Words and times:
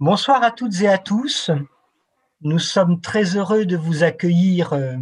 Bonsoir 0.00 0.44
à 0.44 0.52
toutes 0.52 0.80
et 0.82 0.86
à 0.86 0.96
tous. 0.96 1.50
Nous 2.42 2.60
sommes 2.60 3.00
très 3.00 3.36
heureux 3.36 3.66
de 3.66 3.76
vous 3.76 4.04
accueillir 4.04 4.72
euh, 4.72 4.94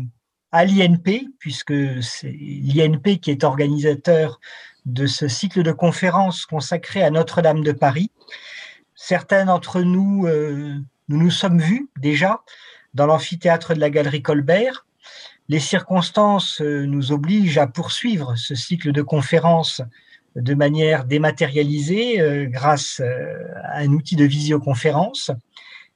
à 0.53 0.65
l'INP, 0.65 1.29
puisque 1.38 2.03
c'est 2.03 2.33
l'INP 2.33 3.21
qui 3.21 3.30
est 3.30 3.45
organisateur 3.45 4.40
de 4.87 5.06
ce 5.06 5.29
cycle 5.29 5.62
de 5.62 5.72
conférences 5.72 6.46
consacré 6.46 7.03
à 7.03 7.11
Notre-Dame 7.11 7.62
de 7.62 7.72
Paris. 7.72 8.11
Certains 8.95 9.45
d'entre 9.45 9.82
nous, 9.82 10.27
euh, 10.29 10.79
nous 11.09 11.19
nous 11.19 11.31
sommes 11.31 11.61
vus 11.61 11.91
déjà 11.99 12.43
dans 12.95 13.05
l'amphithéâtre 13.05 13.75
de 13.75 13.81
la 13.81 13.91
Galerie 13.91 14.23
Colbert. 14.23 14.87
Les 15.51 15.61
circonstances 15.61 16.63
euh, 16.63 16.87
nous 16.87 17.13
obligent 17.13 17.59
à 17.59 17.67
poursuivre 17.67 18.35
ce 18.37 18.55
cycle 18.55 18.93
de 18.93 19.03
conférences 19.03 19.83
de 20.37 20.55
manière 20.55 21.05
dématérialisée 21.05 22.21
euh, 22.21 22.46
grâce 22.46 23.00
à 23.64 23.79
un 23.79 23.89
outil 23.89 24.16
de 24.16 24.25
visioconférence. 24.25 25.32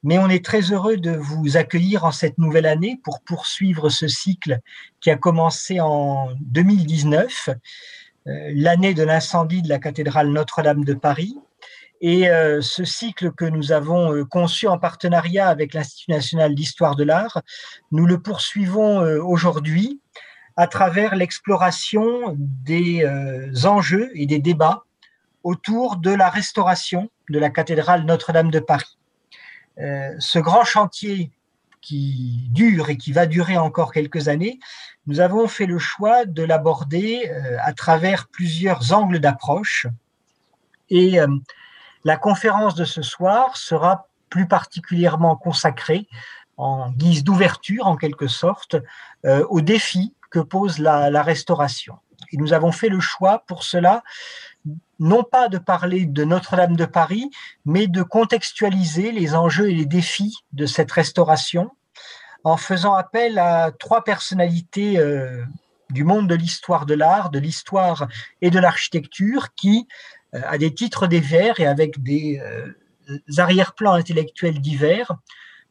Mais 0.02 0.18
on 0.18 0.30
est 0.30 0.44
très 0.44 0.72
heureux 0.72 0.96
de 0.96 1.10
vous 1.10 1.56
accueillir 1.56 2.04
en 2.04 2.10
cette 2.10 2.38
nouvelle 2.38 2.66
année 2.66 2.98
pour 3.04 3.20
poursuivre 3.20 3.90
ce 3.90 4.08
cycle 4.08 4.60
qui 5.00 5.10
a 5.10 5.16
commencé 5.16 5.78
en 5.80 6.30
2019, 6.40 7.50
euh, 8.26 8.50
l'année 8.54 8.94
de 8.94 9.02
l'incendie 9.02 9.60
de 9.60 9.68
la 9.68 9.78
cathédrale 9.78 10.28
Notre-Dame 10.28 10.84
de 10.84 10.94
Paris. 10.94 11.36
Et 12.00 12.30
euh, 12.30 12.62
ce 12.62 12.82
cycle 12.82 13.30
que 13.32 13.44
nous 13.44 13.72
avons 13.72 14.14
euh, 14.14 14.24
conçu 14.24 14.66
en 14.66 14.78
partenariat 14.78 15.48
avec 15.48 15.74
l'Institut 15.74 16.12
national 16.12 16.54
d'histoire 16.54 16.96
de 16.96 17.04
l'art, 17.04 17.42
nous 17.92 18.06
le 18.06 18.22
poursuivons 18.22 19.00
aujourd'hui 19.20 20.00
à 20.56 20.66
travers 20.66 21.16
l'exploration 21.16 22.36
des 22.36 23.04
enjeux 23.64 24.10
et 24.14 24.26
des 24.26 24.38
débats 24.38 24.84
autour 25.42 25.96
de 25.96 26.10
la 26.10 26.28
restauration 26.28 27.10
de 27.28 27.38
la 27.38 27.50
cathédrale 27.50 28.04
Notre-Dame 28.04 28.50
de 28.50 28.60
Paris. 28.60 28.98
Euh, 29.78 30.14
ce 30.18 30.38
grand 30.38 30.64
chantier 30.64 31.30
qui 31.80 32.48
dure 32.50 32.90
et 32.90 32.98
qui 32.98 33.12
va 33.12 33.26
durer 33.26 33.56
encore 33.56 33.92
quelques 33.92 34.28
années, 34.28 34.58
nous 35.06 35.20
avons 35.20 35.48
fait 35.48 35.66
le 35.66 35.78
choix 35.78 36.26
de 36.26 36.42
l'aborder 36.42 37.30
euh, 37.30 37.56
à 37.62 37.72
travers 37.72 38.28
plusieurs 38.28 38.92
angles 38.92 39.18
d'approche. 39.18 39.86
Et 40.90 41.18
euh, 41.20 41.26
la 42.04 42.16
conférence 42.16 42.74
de 42.74 42.84
ce 42.84 43.00
soir 43.00 43.56
sera 43.56 44.08
plus 44.28 44.46
particulièrement 44.46 45.36
consacrée 45.36 46.06
en 46.58 46.90
guise 46.90 47.24
d'ouverture, 47.24 47.86
en 47.86 47.96
quelque 47.96 48.26
sorte, 48.26 48.76
aux 49.24 49.62
défis 49.62 50.14
que 50.30 50.38
pose 50.38 50.78
la, 50.78 51.22
restauration. 51.22 51.96
Et 52.32 52.36
nous 52.36 52.52
avons 52.52 52.72
fait 52.72 52.88
le 52.88 53.00
choix 53.00 53.44
pour 53.46 53.64
cela 53.64 54.02
non 54.98 55.24
pas 55.24 55.48
de 55.48 55.56
parler 55.56 56.04
de 56.04 56.24
Notre-Dame 56.24 56.76
de 56.76 56.84
Paris, 56.84 57.30
mais 57.64 57.86
de 57.86 58.02
contextualiser 58.02 59.12
les 59.12 59.34
enjeux 59.34 59.70
et 59.70 59.74
les 59.74 59.86
défis 59.86 60.36
de 60.52 60.66
cette 60.66 60.92
restauration 60.92 61.70
en 62.44 62.56
faisant 62.56 62.94
appel 62.94 63.38
à 63.38 63.70
trois 63.72 64.04
personnalités 64.04 64.98
euh, 64.98 65.44
du 65.90 66.04
monde 66.04 66.28
de 66.28 66.34
l'histoire 66.34 66.86
de 66.86 66.94
l'art, 66.94 67.30
de 67.30 67.38
l'histoire 67.38 68.08
et 68.40 68.50
de 68.50 68.58
l'architecture 68.58 69.54
qui, 69.54 69.88
euh, 70.34 70.40
à 70.46 70.58
des 70.58 70.72
titres 70.74 71.06
divers 71.06 71.60
et 71.60 71.66
avec 71.66 72.02
des 72.02 72.40
euh, 72.40 72.72
arrière-plans 73.38 73.94
intellectuels 73.94 74.60
divers, 74.60 75.12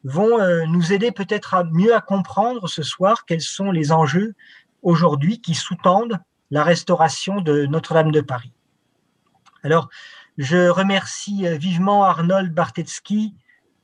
vont 0.04 0.38
nous 0.66 0.92
aider 0.92 1.12
peut-être 1.12 1.54
à 1.54 1.64
mieux 1.64 1.92
comprendre 2.06 2.68
ce 2.68 2.82
soir 2.82 3.26
quels 3.26 3.42
sont 3.42 3.70
les 3.70 3.92
enjeux 3.92 4.34
aujourd'hui 4.82 5.40
qui 5.40 5.54
sous-tendent 5.54 6.18
la 6.50 6.64
restauration 6.64 7.40
de 7.40 7.66
Notre-Dame 7.66 8.10
de 8.10 8.20
Paris. 8.20 8.52
Alors, 9.62 9.88
je 10.38 10.68
remercie 10.68 11.46
euh, 11.46 11.56
vivement 11.56 12.04
Arnold 12.04 12.52
Bartetsky, 12.52 13.34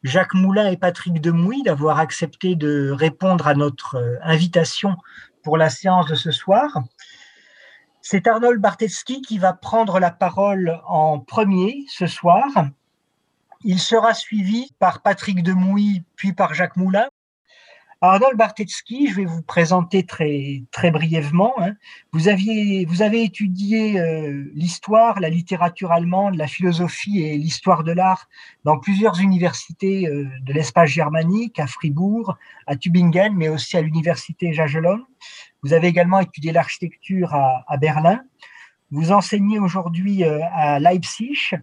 Jacques 0.03 0.35
Moulin 0.35 0.69
et 0.69 0.77
Patrick 0.77 1.21
Demouy 1.21 1.63
d'avoir 1.63 1.99
accepté 1.99 2.55
de 2.55 2.91
répondre 2.91 3.47
à 3.47 3.55
notre 3.55 3.97
euh, 3.97 4.17
invitation 4.23 4.97
pour 5.43 5.59
la 5.59 5.71
séance 5.71 6.07
de 6.07 6.15
ce 6.15 6.31
soir. 6.31 6.83
C'est 8.01 8.27
Arnold 8.27 8.61
Bartetsky 8.61 9.21
qui 9.21 9.39
va 9.39 9.53
prendre 9.53 9.99
la 9.99 10.11
parole 10.11 10.81
en 10.87 11.19
premier 11.19 11.85
ce 11.89 12.07
soir. 12.07 12.47
Il 13.65 13.79
sera 13.79 14.15
suivi 14.15 14.71
par 14.79 15.03
Patrick 15.03 15.43
Demouy 15.43 16.05
puis 16.17 16.33
par 16.33 16.55
Jacques 16.55 16.77
Moulin. 16.77 17.09
Arnold 18.03 18.37
Bartetsky, 18.37 19.09
je 19.09 19.17
vais 19.17 19.25
vous 19.25 19.41
présenter 19.41 20.05
très, 20.05 20.63
très 20.71 20.91
brièvement. 20.91 21.55
Hein. 21.59 21.73
Vous, 22.13 22.29
aviez, 22.29 22.85
vous 22.85 23.01
avez 23.01 23.23
étudié 23.23 23.99
euh, 23.99 24.51
l'histoire, 24.55 25.19
la 25.19 25.31
littérature 25.31 25.93
allemande, 25.93 26.37
la 26.37 26.47
philosophie 26.47 27.23
et 27.23 27.39
l'histoire 27.39 27.85
de 27.85 27.93
l'art 27.93 28.29
dans 28.65 28.79
plusieurs 28.79 29.19
universités 29.19 30.07
euh, 30.07 30.29
de 30.43 30.53
l'espace 30.53 30.91
germanique, 30.91 31.59
à 31.59 31.67
Fribourg, 31.67 32.37
à 32.67 32.77
Tübingen, 32.77 33.35
mais 33.35 33.49
aussi 33.49 33.79
à 33.79 33.81
l'université 33.81 34.53
Jagellon. 34.53 35.01
Vous 35.63 35.73
avez 35.73 35.89
également 35.89 36.21
étudié 36.21 36.53
l'architecture 36.53 37.35
à, 37.35 37.77
Berlin. 37.79 38.21
Vous 38.91 39.11
enseignez 39.11 39.59
aujourd'hui 39.59 40.23
euh, 40.23 40.39
à 40.53 40.79
Leipzig 40.81 41.57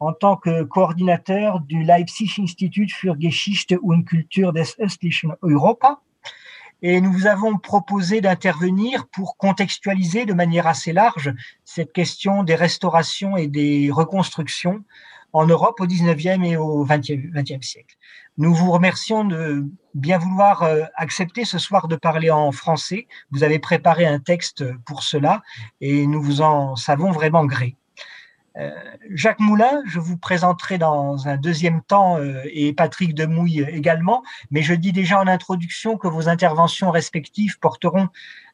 en 0.00 0.14
tant 0.14 0.36
que 0.36 0.62
coordinateur 0.62 1.60
du 1.60 1.82
Leipzig 1.82 2.38
Institut 2.38 2.90
für 2.90 3.16
Geschichte 3.16 3.78
und 3.80 4.04
Kultur 4.04 4.52
des 4.52 4.78
östlichen 4.78 5.34
Europa. 5.42 6.00
Et 6.82 7.02
nous 7.02 7.12
vous 7.12 7.26
avons 7.26 7.58
proposé 7.58 8.22
d'intervenir 8.22 9.06
pour 9.08 9.36
contextualiser 9.36 10.24
de 10.24 10.32
manière 10.32 10.66
assez 10.66 10.94
large 10.94 11.34
cette 11.64 11.92
question 11.92 12.42
des 12.42 12.54
restaurations 12.54 13.36
et 13.36 13.46
des 13.46 13.90
reconstructions 13.90 14.82
en 15.34 15.46
Europe 15.46 15.78
au 15.80 15.86
19e 15.86 16.44
et 16.44 16.56
au 16.56 16.86
20e, 16.86 17.32
20e 17.32 17.62
siècle. 17.62 17.96
Nous 18.38 18.54
vous 18.54 18.72
remercions 18.72 19.24
de 19.24 19.66
bien 19.92 20.16
vouloir 20.16 20.62
euh, 20.62 20.84
accepter 20.94 21.44
ce 21.44 21.58
soir 21.58 21.88
de 21.88 21.96
parler 21.96 22.30
en 22.30 22.50
français. 22.52 23.06
Vous 23.30 23.42
avez 23.42 23.58
préparé 23.58 24.06
un 24.06 24.18
texte 24.18 24.64
pour 24.86 25.02
cela 25.02 25.42
et 25.82 26.06
nous 26.06 26.22
vous 26.22 26.40
en 26.40 26.74
savons 26.74 27.10
vraiment 27.10 27.44
gré. 27.44 27.76
Euh, 28.56 28.70
Jacques 29.10 29.40
Moulin, 29.40 29.82
je 29.86 30.00
vous 30.00 30.16
présenterai 30.16 30.78
dans 30.78 31.28
un 31.28 31.36
deuxième 31.36 31.82
temps, 31.82 32.18
euh, 32.18 32.42
et 32.46 32.72
Patrick 32.72 33.14
Demouille 33.14 33.60
également, 33.68 34.22
mais 34.50 34.62
je 34.62 34.74
dis 34.74 34.92
déjà 34.92 35.20
en 35.20 35.26
introduction 35.26 35.96
que 35.96 36.08
vos 36.08 36.28
interventions 36.28 36.90
respectives 36.90 37.58
porteront 37.60 38.08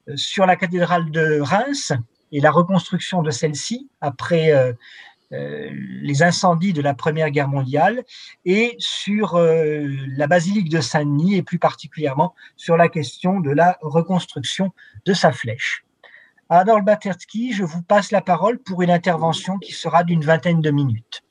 euh, 0.08 0.16
sur 0.16 0.46
la 0.46 0.56
cathédrale 0.56 1.10
de 1.10 1.40
Reims 1.40 1.92
et 2.32 2.40
la 2.40 2.50
reconstruction 2.50 3.22
de 3.22 3.30
celle-ci 3.30 3.88
après 4.00 4.52
les 5.30 6.22
incendies 6.22 6.72
de 6.72 6.82
la 6.82 6.92
Première 6.92 7.30
Guerre 7.30 7.48
mondiale 7.48 8.04
et 8.44 8.74
sur 8.78 9.38
la 9.38 10.26
basilique 10.26 10.68
de 10.68 10.80
Saint-Denis 10.80 11.36
et 11.36 11.42
plus 11.44 11.60
particulièrement 11.60 12.34
sur 12.56 12.76
la 12.76 12.88
question 12.88 13.38
de 13.38 13.50
la 13.50 13.78
reconstruction 13.80 14.72
de 15.04 15.12
sa 15.12 15.30
flèche. 15.30 15.85
Adolphe 16.48 16.84
Batersky, 16.84 17.52
je 17.52 17.64
vous 17.64 17.82
passe 17.82 18.12
la 18.12 18.20
parole 18.20 18.60
pour 18.60 18.80
une 18.80 18.90
intervention 18.90 19.58
qui 19.58 19.72
sera 19.72 20.04
d'une 20.04 20.22
vingtaine 20.22 20.60
de 20.60 20.70
minutes. 20.70 21.22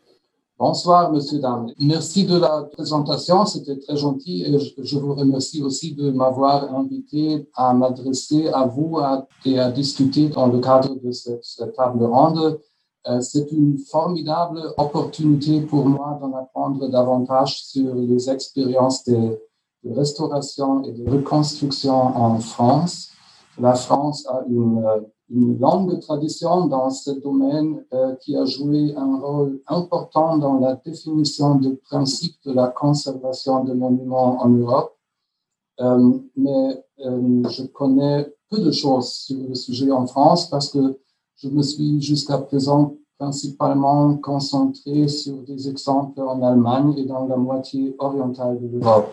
Bonsoir, 0.59 1.09
monsieur, 1.09 1.39
Dame. 1.39 1.71
Merci 1.79 2.25
de 2.25 2.37
la 2.37 2.63
présentation, 2.63 3.45
c'était 3.45 3.77
très 3.77 3.95
gentil 3.95 4.43
et 4.43 4.57
je 4.77 4.97
vous 4.97 5.15
remercie 5.15 5.63
aussi 5.63 5.95
de 5.95 6.11
m'avoir 6.11 6.75
invité 6.75 7.47
à 7.55 7.73
m'adresser 7.73 8.49
à 8.49 8.65
vous 8.65 8.99
et 9.45 9.57
à 9.57 9.71
discuter 9.71 10.27
dans 10.27 10.47
le 10.47 10.59
cadre 10.59 10.95
de 11.01 11.11
cette, 11.11 11.73
table 11.77 12.03
ronde. 12.03 12.59
Euh, 13.07 13.21
c'est 13.21 13.51
une 13.53 13.77
formidable 13.77 14.73
opportunité 14.77 15.61
pour 15.61 15.85
moi 15.85 16.17
d'en 16.19 16.33
apprendre 16.35 16.89
davantage 16.89 17.63
sur 17.63 17.95
les 17.95 18.29
expériences 18.29 19.05
de 19.05 19.39
restauration 19.85 20.83
et 20.83 20.91
de 20.91 21.09
reconstruction 21.09 21.93
en 21.93 22.39
France 22.39 23.14
la 23.59 23.73
France 23.73 24.25
a 24.27 24.43
une, 24.47 24.85
longue 25.59 25.99
tradition 26.01 26.67
dans 26.67 26.91
ce 26.91 27.09
domaine 27.09 27.83
euh, 27.93 28.13
qui 28.17 28.37
a 28.37 28.45
joué 28.45 28.93
un 28.95 29.17
rôle 29.17 29.59
important 29.65 30.37
dans 30.37 30.59
la 30.59 30.75
définition 30.75 31.55
du 31.55 31.77
principe 31.77 32.35
de 32.45 32.53
la 32.53 32.67
conservation 32.67 33.63
des 33.63 33.73
monuments 33.73 34.39
en 34.39 34.49
Europe. 34.49 34.95
Euh, 35.79 36.19
mais 36.37 36.83
euh, 37.03 37.43
je 37.49 37.63
connais 37.63 38.31
peu 38.51 38.59
de 38.59 38.71
choses 38.71 39.11
sur 39.11 39.37
le 39.49 39.55
sujet 39.55 39.91
en 39.91 40.05
France 40.05 40.47
parce 40.47 40.69
que 40.69 40.99
je 41.37 41.49
me 41.49 41.63
suis 41.63 41.99
jusqu'à 41.99 42.37
présent 42.37 42.93
principalement 43.17 44.15
concentré 44.17 45.07
sur 45.07 45.37
des 45.41 45.69
exemples 45.69 46.21
en 46.21 46.41
Allemagne 46.43 46.93
et 46.97 47.05
dans 47.05 47.25
la 47.25 47.37
moitié 47.37 47.95
orientale 47.97 48.59
de 48.61 48.77
l'Europe. 48.77 49.11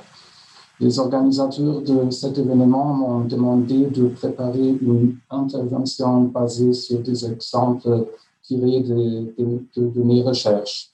Les 0.80 0.98
organisateurs 0.98 1.82
de 1.82 2.10
cet 2.10 2.38
événement 2.38 2.94
m'ont 2.94 3.24
demandé 3.24 3.86
de 3.86 4.08
préparer 4.08 4.68
une 4.68 5.16
intervention 5.30 6.22
basée 6.22 6.72
sur 6.72 7.00
des 7.00 7.30
exemples 7.30 8.08
tirés 8.42 8.80
de, 8.80 10.02
mes 10.02 10.22
recherches. 10.22 10.90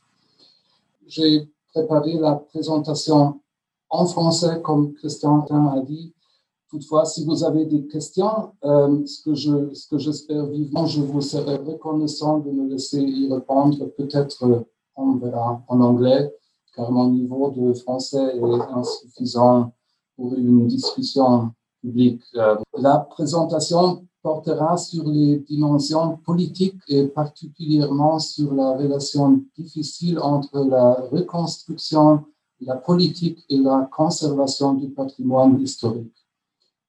J'ai 1.06 1.48
préparé 1.72 2.14
la 2.14 2.34
présentation 2.34 3.40
en 3.88 4.06
français, 4.06 4.60
comme 4.62 4.92
Christian 4.94 5.46
a 5.50 5.80
dit. 5.80 6.12
Toutefois, 6.70 7.06
si 7.06 7.24
vous 7.24 7.44
avez 7.44 7.64
des 7.64 7.86
questions, 7.86 8.50
euh, 8.62 9.06
ce 9.06 9.22
que 9.22 9.34
ce 9.34 9.88
que 9.88 9.96
j'espère 9.96 10.44
vivement, 10.46 10.84
je 10.84 11.00
vous 11.00 11.22
serai 11.22 11.56
reconnaissant 11.56 12.40
de 12.40 12.50
me 12.50 12.68
laisser 12.68 13.00
y 13.00 13.32
répondre. 13.32 13.86
Peut-être 13.96 14.66
on 14.94 15.16
verra 15.16 15.62
en 15.66 15.80
anglais 15.80 16.30
car 16.78 16.92
mon 16.92 17.10
niveau 17.10 17.50
de 17.50 17.74
français 17.74 18.36
est 18.36 18.72
insuffisant 18.72 19.72
pour 20.16 20.32
une 20.34 20.68
discussion 20.68 21.50
publique. 21.82 22.22
Euh, 22.36 22.54
la 22.78 22.98
présentation 23.00 24.06
portera 24.22 24.76
sur 24.76 25.04
les 25.08 25.40
dimensions 25.40 26.18
politiques 26.18 26.80
et 26.86 27.08
particulièrement 27.08 28.20
sur 28.20 28.54
la 28.54 28.76
relation 28.76 29.42
difficile 29.56 30.20
entre 30.20 30.60
la 30.60 30.94
reconstruction, 31.10 32.24
la 32.60 32.76
politique 32.76 33.44
et 33.48 33.58
la 33.58 33.88
conservation 33.92 34.74
du 34.74 34.88
patrimoine 34.90 35.60
historique. 35.60 36.14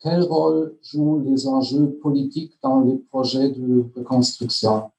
Quel 0.02 0.22
rôle 0.22 0.78
jouent 0.84 1.22
les 1.26 1.48
enjeux 1.48 1.98
politiques 2.02 2.58
dans 2.62 2.82
les 2.82 2.98
projets 3.12 3.50
de 3.50 3.86
reconstruction? 3.96 4.92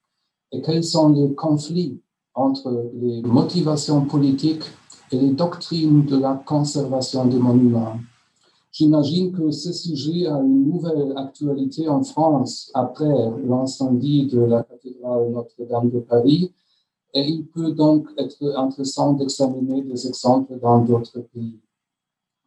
Et 0.51 0.61
quels 0.61 0.83
sont 0.83 1.09
les 1.09 1.33
conflits 1.33 2.01
entre 2.33 2.91
les 2.93 3.21
motivations 3.21 4.05
politiques 4.05 4.65
et 5.11 5.17
les 5.17 5.31
doctrines 5.31 6.05
de 6.05 6.17
la 6.17 6.41
conservation 6.45 7.25
des 7.25 7.39
monuments 7.39 7.97
J'imagine 8.71 9.33
que 9.33 9.51
ce 9.51 9.73
sujet 9.73 10.27
a 10.27 10.39
une 10.39 10.63
nouvelle 10.63 11.13
actualité 11.17 11.89
en 11.89 12.03
France 12.03 12.71
après 12.73 13.13
l'incendie 13.45 14.27
de 14.27 14.39
la 14.39 14.63
cathédrale 14.63 15.29
Notre-Dame 15.29 15.89
de 15.89 15.99
Paris 15.99 16.53
et 17.13 17.27
il 17.27 17.45
peut 17.47 17.73
donc 17.73 18.07
être 18.17 18.41
intéressant 18.55 19.11
d'examiner 19.11 19.81
des 19.81 20.07
exemples 20.07 20.57
dans 20.57 20.79
d'autres 20.79 21.19
pays. 21.19 21.59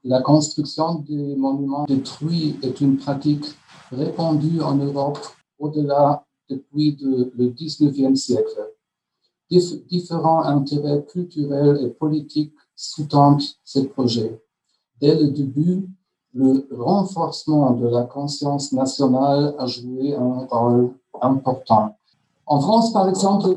La 0.02 0.22
construction 0.22 0.94
des 1.00 1.36
monuments 1.36 1.84
détruits 1.84 2.56
est 2.62 2.80
une 2.80 2.96
pratique 2.96 3.44
répandue 3.90 4.62
en 4.62 4.76
Europe 4.76 5.18
au-delà 5.58 6.24
depuis 6.48 6.96
le 7.02 7.50
19e 7.50 8.14
siècle. 8.14 8.73
Différents 9.50 10.42
intérêts 10.42 11.04
culturels 11.04 11.78
et 11.82 11.88
politiques 11.88 12.54
sous-tendent 12.74 13.42
ces 13.64 13.86
projets. 13.88 14.40
Dès 15.00 15.14
le 15.14 15.28
début, 15.28 15.88
le 16.32 16.66
renforcement 16.76 17.72
de 17.72 17.86
la 17.86 18.02
conscience 18.04 18.72
nationale 18.72 19.54
a 19.58 19.66
joué 19.66 20.14
un 20.14 20.46
rôle 20.50 20.94
important. 21.20 21.96
En 22.46 22.60
France, 22.60 22.92
par 22.92 23.08
exemple, 23.08 23.56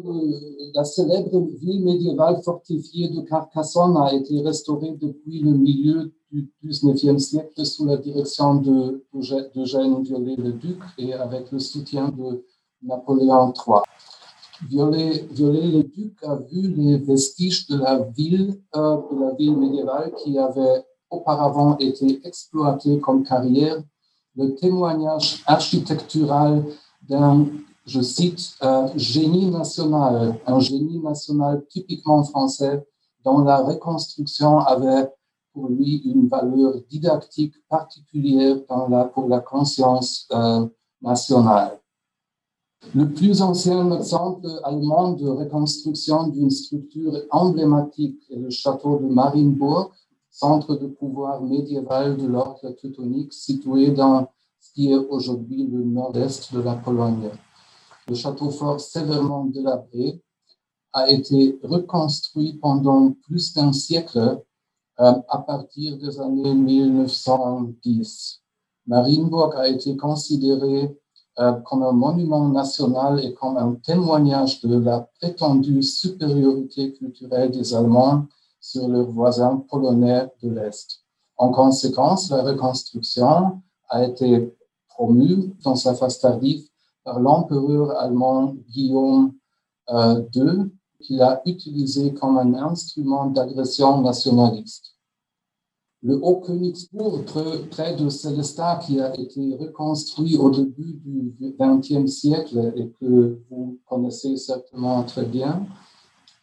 la 0.74 0.86
célèbre 0.86 1.40
ville 1.60 1.84
médiévale 1.84 2.42
fortifiée 2.42 3.10
de 3.10 3.22
Carcassonne 3.22 3.98
a 3.98 4.14
été 4.14 4.42
restaurée 4.42 4.96
depuis 5.02 5.42
le 5.42 5.52
milieu 5.52 6.14
du 6.32 6.50
XIXe 6.64 7.22
siècle 7.22 7.66
sous 7.66 7.86
la 7.86 7.98
direction 7.98 8.56
de 8.56 9.04
d'Eugène 9.56 10.04
Viollet-le-Duc 10.04 10.80
et 10.98 11.14
avec 11.14 11.52
le 11.52 11.60
soutien 11.60 12.10
de 12.10 12.46
Napoléon 12.84 13.54
III. 13.54 13.82
Viollet-le-Duc 14.70 16.24
a 16.24 16.36
vu 16.36 16.68
les 16.70 16.98
vestiges 16.98 17.68
de 17.68 17.78
la 17.78 18.00
ville, 18.00 18.60
euh, 18.76 18.98
de 19.12 19.20
la 19.22 19.34
ville 19.34 19.58
médiévale 19.58 20.14
qui 20.24 20.38
avait 20.38 20.84
auparavant 21.10 21.78
été 21.78 22.20
exploité 22.26 23.00
comme 23.00 23.24
carrière, 23.24 23.82
le 24.36 24.56
témoignage 24.56 25.44
architectural 25.46 26.64
d'un, 27.08 27.48
je 27.86 28.02
cite, 28.02 28.56
euh, 28.64 28.88
génie 28.96 29.50
national, 29.50 30.36
un 30.46 30.60
génie 30.60 31.00
national 31.00 31.64
typiquement 31.70 32.24
français 32.24 32.86
dont 33.24 33.40
la 33.44 33.58
reconstruction 33.58 34.60
avait 34.60 35.10
pour 35.54 35.70
lui 35.70 35.98
une 36.06 36.28
valeur 36.28 36.76
didactique 36.90 37.56
particulière 37.68 38.58
dans 38.70 38.88
la, 38.88 39.06
pour 39.06 39.28
la 39.28 39.40
conscience 39.40 40.28
euh, 40.32 40.68
nationale. 41.02 41.80
Le 42.94 43.12
plus 43.12 43.42
ancien 43.42 43.92
exemple 43.92 44.48
allemand 44.64 45.14
de 45.14 45.28
reconstruction 45.28 46.28
d'une 46.28 46.52
structure 46.52 47.14
emblématique 47.32 48.22
est 48.30 48.38
le 48.38 48.50
château 48.50 49.00
de 49.00 49.08
Marienburg, 49.08 49.92
centre 50.30 50.76
de 50.76 50.88
pouvoir 50.88 51.42
médiéval 51.42 52.18
de 52.18 52.28
l'ordre 52.28 52.70
teutonique 52.72 53.34
situé 53.34 53.92
dans 53.92 54.32
ce 54.60 54.74
qui 54.74 54.92
est 54.92 54.96
aujourd'hui 54.96 55.66
le 55.66 55.84
nord-est 55.84 56.54
de 56.54 56.62
la 56.62 56.76
Pologne. 56.76 57.30
Le 58.08 58.16
château 58.16 58.52
fort 58.52 58.80
sévèrement 58.80 59.46
délabré 59.46 60.22
a 60.94 61.10
été 61.10 61.60
reconstruit 61.64 62.54
pendant 62.62 63.12
plus 63.24 63.54
d'un 63.54 63.74
siècle 63.74 64.42
euh, 65.00 65.14
à 65.30 65.40
partir 65.40 65.98
des 65.98 66.20
années 66.20 66.54
1910. 66.54 68.42
Marienburg 68.86 69.56
a 69.56 69.68
été 69.68 69.98
considéré 69.98 70.96
comme 71.66 71.84
un 71.84 71.92
monument 71.92 72.50
national 72.50 73.24
et 73.24 73.34
comme 73.34 73.58
un 73.58 73.76
témoignage 73.76 74.60
de 74.62 74.80
la 74.80 75.08
prétendue 75.20 75.84
supériorité 75.84 76.94
culturelle 76.94 77.52
des 77.52 77.76
Allemands 77.76 78.26
sur 78.60 78.88
leurs 78.88 79.10
voisins 79.10 79.64
polonais 79.70 80.28
de 80.42 80.50
l'Est. 80.50 81.04
En 81.38 81.52
conséquence, 81.52 82.32
la 82.32 82.42
reconstruction 82.42 83.62
a 83.90 84.04
été 84.04 84.52
promue 84.90 85.54
dans 85.64 85.76
sa 85.76 85.94
phase 85.94 86.20
tardive 86.20 86.68
par 87.04 87.20
l'empereur 87.20 87.92
allemand 88.00 88.56
Guillaume 88.70 89.34
II, 89.90 90.42
euh, 90.42 90.66
qui 91.00 91.16
l'a 91.16 91.42
utilisé 91.46 92.14
comme 92.14 92.38
un 92.38 92.54
instrument 92.56 93.28
d'agression 93.28 94.02
nationaliste. 94.02 94.97
Le 96.04 96.16
Haut-Königsbourg, 96.24 97.24
près 97.72 97.96
de 97.96 98.08
Célestat, 98.10 98.82
qui 98.86 99.00
a 99.00 99.20
été 99.20 99.56
reconstruit 99.56 100.38
au 100.38 100.52
début 100.52 101.02
du 101.04 101.56
XXe 101.60 102.12
siècle 102.12 102.72
et 102.76 102.92
que 103.00 103.40
vous 103.50 103.80
connaissez 103.88 104.38
certainement 104.38 105.04
très 105.04 105.26
bien, 105.26 105.66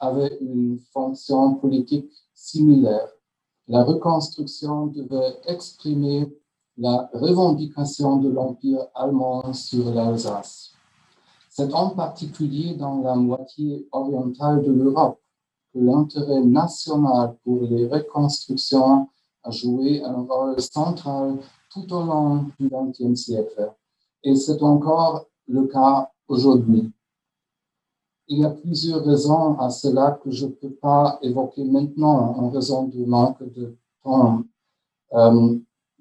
avait 0.01 0.37
une 0.41 0.81
fonction 0.93 1.55
politique 1.55 2.11
similaire. 2.35 3.09
La 3.69 3.85
reconstruction 3.85 4.89
devait 4.89 5.37
exprimer 5.47 6.29
la 6.77 7.09
revendication 7.15 8.17
de 8.17 8.31
l'Empire 8.31 8.89
allemand 8.95 9.53
sur 9.53 9.95
l'Alsace. 9.95 10.73
C'est 11.49 11.73
en 11.73 11.91
particulier 11.91 12.75
dans 12.75 13.01
la 13.03 13.15
moitié 13.15 13.87
orientale 13.93 14.65
de 14.65 14.73
l'Europe 14.73 15.21
que 15.73 15.79
l'intérêt 15.79 16.41
national 16.41 17.37
pour 17.45 17.63
les 17.63 17.87
reconstructions 17.87 19.09
a 19.45 19.51
joué 19.51 20.03
un 20.03 20.23
rôle 20.23 20.61
central 20.61 21.39
tout 21.71 21.93
au 21.93 22.03
long 22.03 22.47
du 22.59 22.69
XXe 22.69 23.21
siècle. 23.21 23.73
Et 24.23 24.35
c'est 24.37 24.63
encore 24.63 25.27
le 25.47 25.67
cas 25.67 26.11
aujourd'hui. 26.29 26.91
Il 28.27 28.39
y 28.39 28.45
a 28.45 28.51
plusieurs 28.51 29.05
raisons 29.05 29.59
à 29.59 29.69
cela 29.69 30.19
que 30.23 30.31
je 30.31 30.47
ne 30.47 30.53
peux 30.53 30.73
pas 30.73 31.19
évoquer 31.21 31.65
maintenant 31.65 32.35
en 32.39 32.49
raison 32.49 32.85
du 32.85 33.05
manque 33.05 33.43
de 33.53 33.77
temps. 34.03 34.43
Euh, 35.13 35.59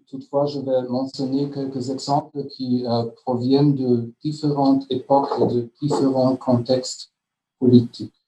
toutefois, 0.08 0.46
je 0.46 0.60
vais 0.60 0.84
mentionner 0.88 1.50
quelques 1.50 1.90
exemples 1.90 2.46
qui 2.46 2.86
euh, 2.88 3.06
proviennent 3.26 3.76
de 3.76 4.14
différentes 4.24 4.86
époques 4.90 5.34
et 5.42 5.48
de 5.48 5.70
différents 5.82 6.38
contextes 6.38 7.12
politiques. 7.60 8.23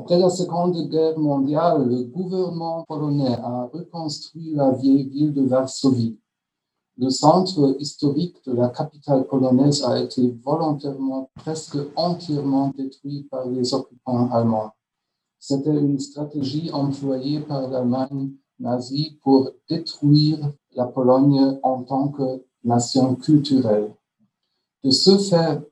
Après 0.00 0.18
la 0.18 0.30
Seconde 0.30 0.88
Guerre 0.88 1.18
mondiale, 1.18 1.88
le 1.88 2.04
gouvernement 2.04 2.84
polonais 2.88 3.36
a 3.42 3.70
reconstruit 3.72 4.54
la 4.54 4.72
vieille 4.72 5.08
ville 5.08 5.32
de 5.32 5.42
Varsovie 5.42 6.18
le 7.00 7.08
centre 7.08 7.76
historique 7.78 8.36
de 8.44 8.52
la 8.52 8.68
capitale 8.68 9.26
polonaise 9.26 9.82
a 9.82 9.98
été 9.98 10.36
volontairement 10.44 11.30
presque 11.34 11.78
entièrement 11.96 12.72
détruit 12.76 13.26
par 13.30 13.46
les 13.46 13.72
occupants 13.72 14.30
allemands. 14.30 14.72
C'était 15.38 15.70
une 15.70 15.98
stratégie 15.98 16.70
employée 16.70 17.40
par 17.40 17.70
l'Allemagne 17.70 18.32
nazie 18.58 19.18
pour 19.22 19.50
détruire 19.66 20.52
la 20.72 20.84
Pologne 20.84 21.58
en 21.62 21.82
tant 21.84 22.08
que 22.08 22.44
nation 22.64 23.14
culturelle. 23.14 23.94
De 24.84 24.90
ce 24.90 25.16
fait, 25.16 25.69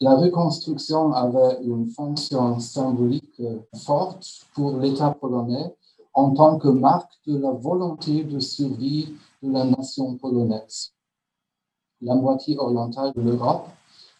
la 0.00 0.16
reconstruction 0.16 1.12
avait 1.12 1.62
une 1.62 1.90
fonction 1.90 2.58
symbolique 2.58 3.42
forte 3.84 4.46
pour 4.54 4.78
l'État 4.78 5.10
polonais 5.10 5.74
en 6.14 6.30
tant 6.30 6.58
que 6.58 6.68
marque 6.68 7.12
de 7.26 7.36
la 7.36 7.50
volonté 7.50 8.24
de 8.24 8.40
survie 8.40 9.14
de 9.42 9.52
la 9.52 9.64
nation 9.64 10.16
polonaise. 10.16 10.92
La 12.00 12.14
moitié 12.14 12.58
orientale 12.58 13.12
de 13.14 13.20
l'Europe 13.20 13.68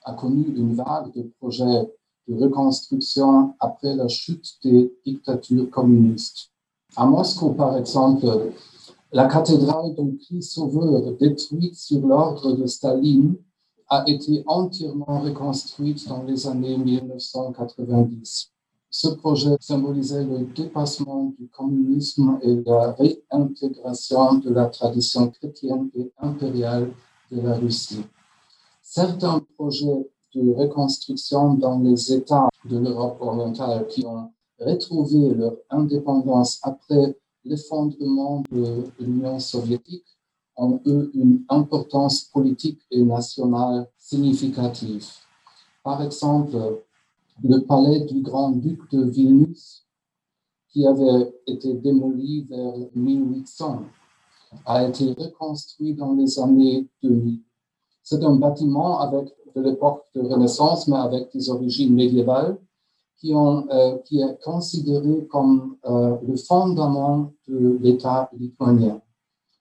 a 0.04 0.12
connu 0.12 0.54
une 0.54 0.74
vague 0.74 1.12
de 1.14 1.30
projets 1.40 1.90
de 2.28 2.42
reconstruction 2.42 3.54
après 3.58 3.96
la 3.96 4.06
chute 4.08 4.58
des 4.62 4.94
dictatures 5.04 5.70
communistes. 5.70 6.50
À 6.94 7.06
Moscou, 7.06 7.54
par 7.54 7.76
exemple, 7.78 8.26
la 9.12 9.26
cathédrale 9.26 9.94
de 9.96 10.16
Christ 10.18 10.52
Sauveur, 10.52 11.12
détruite 11.18 11.74
sur 11.74 12.06
l'ordre 12.06 12.52
de 12.52 12.66
Staline, 12.66 13.36
a 13.90 14.04
été 14.06 14.44
entièrement 14.46 15.20
reconstruite 15.20 16.08
dans 16.08 16.22
les 16.22 16.46
années 16.46 16.78
1990. 16.78 18.52
Ce 18.88 19.08
projet 19.08 19.56
symbolisait 19.60 20.24
le 20.24 20.44
dépassement 20.54 21.32
du 21.38 21.48
communisme 21.48 22.38
et 22.42 22.62
la 22.64 22.92
réintégration 22.92 24.34
de 24.34 24.50
la 24.50 24.66
tradition 24.66 25.28
chrétienne 25.30 25.90
et 25.94 26.12
impériale 26.18 26.92
de 27.32 27.40
la 27.40 27.54
Russie. 27.54 28.04
Certains 28.80 29.40
projets 29.56 30.08
de 30.34 30.52
reconstruction 30.52 31.54
dans 31.54 31.80
les 31.80 32.12
États 32.12 32.48
de 32.64 32.78
l'Europe 32.78 33.18
orientale 33.20 33.88
qui 33.88 34.06
ont 34.06 34.30
retrouvé 34.58 35.34
leur 35.34 35.56
indépendance 35.68 36.60
après 36.62 37.16
l'effondrement 37.44 38.44
de 38.52 38.84
l'Union 39.00 39.38
soviétique 39.40 40.19
ont 40.60 40.80
eu 40.84 41.10
une 41.14 41.42
importance 41.48 42.24
politique 42.24 42.80
et 42.90 43.02
nationale 43.02 43.88
significative. 43.96 45.06
Par 45.82 46.02
exemple, 46.02 46.56
le 47.42 47.58
palais 47.60 48.00
du 48.00 48.20
grand-duc 48.20 48.78
de 48.92 49.02
Vilnius, 49.02 49.86
qui 50.68 50.86
avait 50.86 51.32
été 51.46 51.72
démoli 51.74 52.44
vers 52.44 52.74
1800, 52.94 53.82
a 54.66 54.86
été 54.86 55.12
reconstruit 55.12 55.94
dans 55.94 56.12
les 56.12 56.38
années 56.38 56.86
2000. 57.02 57.40
C'est 58.02 58.22
un 58.22 58.36
bâtiment 58.36 59.00
avec 59.00 59.28
de 59.56 59.62
l'époque 59.62 60.04
de 60.14 60.20
Renaissance, 60.20 60.86
mais 60.88 60.96
avec 60.96 61.32
des 61.32 61.48
origines 61.48 61.94
médiévales, 61.94 62.58
qui, 63.18 63.34
euh, 63.34 63.96
est 64.12 64.42
considéré 64.42 65.26
comme 65.26 65.76
euh, 65.86 66.16
le 66.26 66.36
fondement 66.36 67.32
de 67.48 67.78
l'État 67.80 68.30
lituanien. 68.32 69.00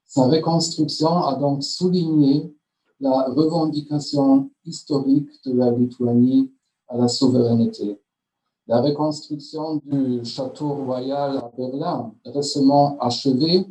Sa 0.09 0.25
reconstruction 0.25 1.23
a 1.23 1.35
donc 1.35 1.63
souligné 1.63 2.51
la 2.99 3.25
revendication 3.29 4.49
historique 4.65 5.29
de 5.45 5.53
la 5.53 5.69
Lituanie 5.69 6.51
à 6.87 6.97
la 6.97 7.07
souveraineté. 7.07 8.01
La 8.65 8.81
reconstruction 8.81 9.75
du 9.85 10.25
château 10.25 10.73
royal 10.73 11.37
à 11.37 11.51
Berlin, 11.55 12.11
récemment 12.25 12.97
achevée, 12.99 13.67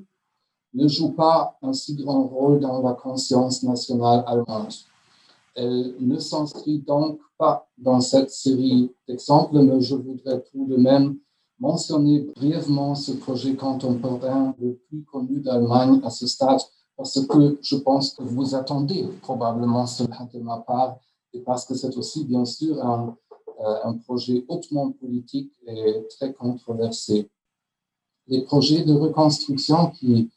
ne 0.75 0.87
joue 0.87 1.11
pas 1.11 1.59
un 1.61 1.73
si 1.73 1.97
grand 1.97 2.29
rôle 2.29 2.61
dans 2.61 2.83
la 2.83 2.93
conscience 2.93 3.65
nationale 3.65 4.23
allemande. 4.25 4.73
Elle 5.57 5.97
ne 5.99 6.21
s'inscrit 6.21 6.79
donc 6.79 7.19
pas 7.37 7.67
dans 7.77 8.01
cette 8.01 8.31
série 8.31 8.93
d'exemples, 9.09 9.59
mais 9.59 9.81
je 9.81 9.97
voudrais 9.97 10.41
tout 10.53 10.67
de 10.67 10.77
même 10.77 11.19
mentionner 11.61 12.21
brièvement 12.21 12.95
ce 12.95 13.13
projet 13.13 13.55
contemporain 13.55 14.55
le 14.61 14.75
plus 14.89 15.05
connu 15.05 15.41
d'Allemagne 15.41 16.01
à 16.05 16.11
ce 16.11 16.27
stade, 16.27 16.61
parce 16.97 17.25
que 17.27 17.59
je 17.63 17.77
pense 17.77 18.15
que 18.15 18.23
vous 18.23 18.55
attendez 18.55 19.09
probablement 19.23 19.87
cela 19.87 20.29
de 20.33 20.41
ma 20.41 20.59
part, 20.59 20.99
et 21.33 21.41
parce 21.41 21.65
que 21.65 21.75
c'est 21.75 21.97
aussi 21.97 22.25
bien 22.25 22.45
sûr 22.45 22.85
un, 22.85 23.17
euh, 23.61 23.75
un 23.85 23.95
projet 23.95 24.45
hautement 24.49 24.93
politique 24.93 25.53
et 25.67 26.07
très 26.11 26.33
controversé. 26.33 27.29
Les 28.27 28.43
projets 28.43 28.85
de 28.85 28.93
reconstruction 28.93 29.91
qui 29.91 30.31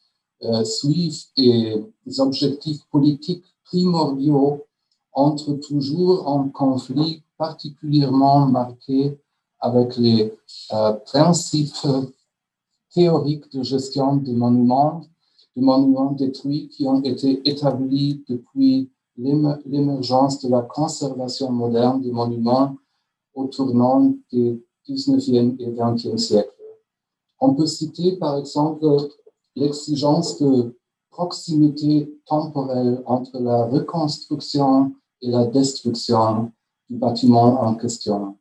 euh, 0.44 0.64
suivent 0.64 1.24
des 1.38 1.84
objectifs 2.20 2.84
politiques 2.90 3.46
primordiaux 3.64 4.66
entrent 5.14 5.54
toujours 5.54 6.28
en 6.28 6.50
conflit 6.50 7.22
particulièrement 7.38 8.48
marqué 8.48 9.20
avec 9.62 9.96
les 9.98 10.34
euh, 10.74 10.94
principes 10.94 11.88
théoriques 12.94 13.52
de 13.52 13.64
gestion 13.64 14.18
des 14.18 14.34
monuments, 14.34 15.02
des 15.56 15.62
monuments 15.62 16.12
détruits 16.12 16.68
qui 16.70 16.88
ont 16.88 17.02
été 17.02 17.48
établis 17.50 18.24
depuis 18.28 18.90
l'émergence 19.18 20.40
de 20.40 20.50
la 20.50 20.62
conservation 20.62 21.52
moderne 21.52 22.02
des 22.02 22.12
monuments 22.12 22.76
au 23.34 23.46
tournant 23.46 24.14
du 24.32 24.64
19e 24.88 25.56
et 25.60 25.72
20e 25.72 26.18
siècle. 26.18 26.54
On 27.40 27.54
peut 27.54 27.68
citer 27.68 28.18
par 28.18 28.38
exemple 28.38 28.86
l'exigence 29.56 30.40
de 30.40 30.76
proximité 31.10 32.12
temporelle 32.26 33.04
entre 33.06 33.40
la 33.40 33.66
reconstruction 33.66 34.94
et 35.22 35.30
la 35.30 35.46
destruction 35.46 36.52
du 36.90 36.98
bâtiment 36.98 37.62
en 37.62 37.76
question. 37.76 38.38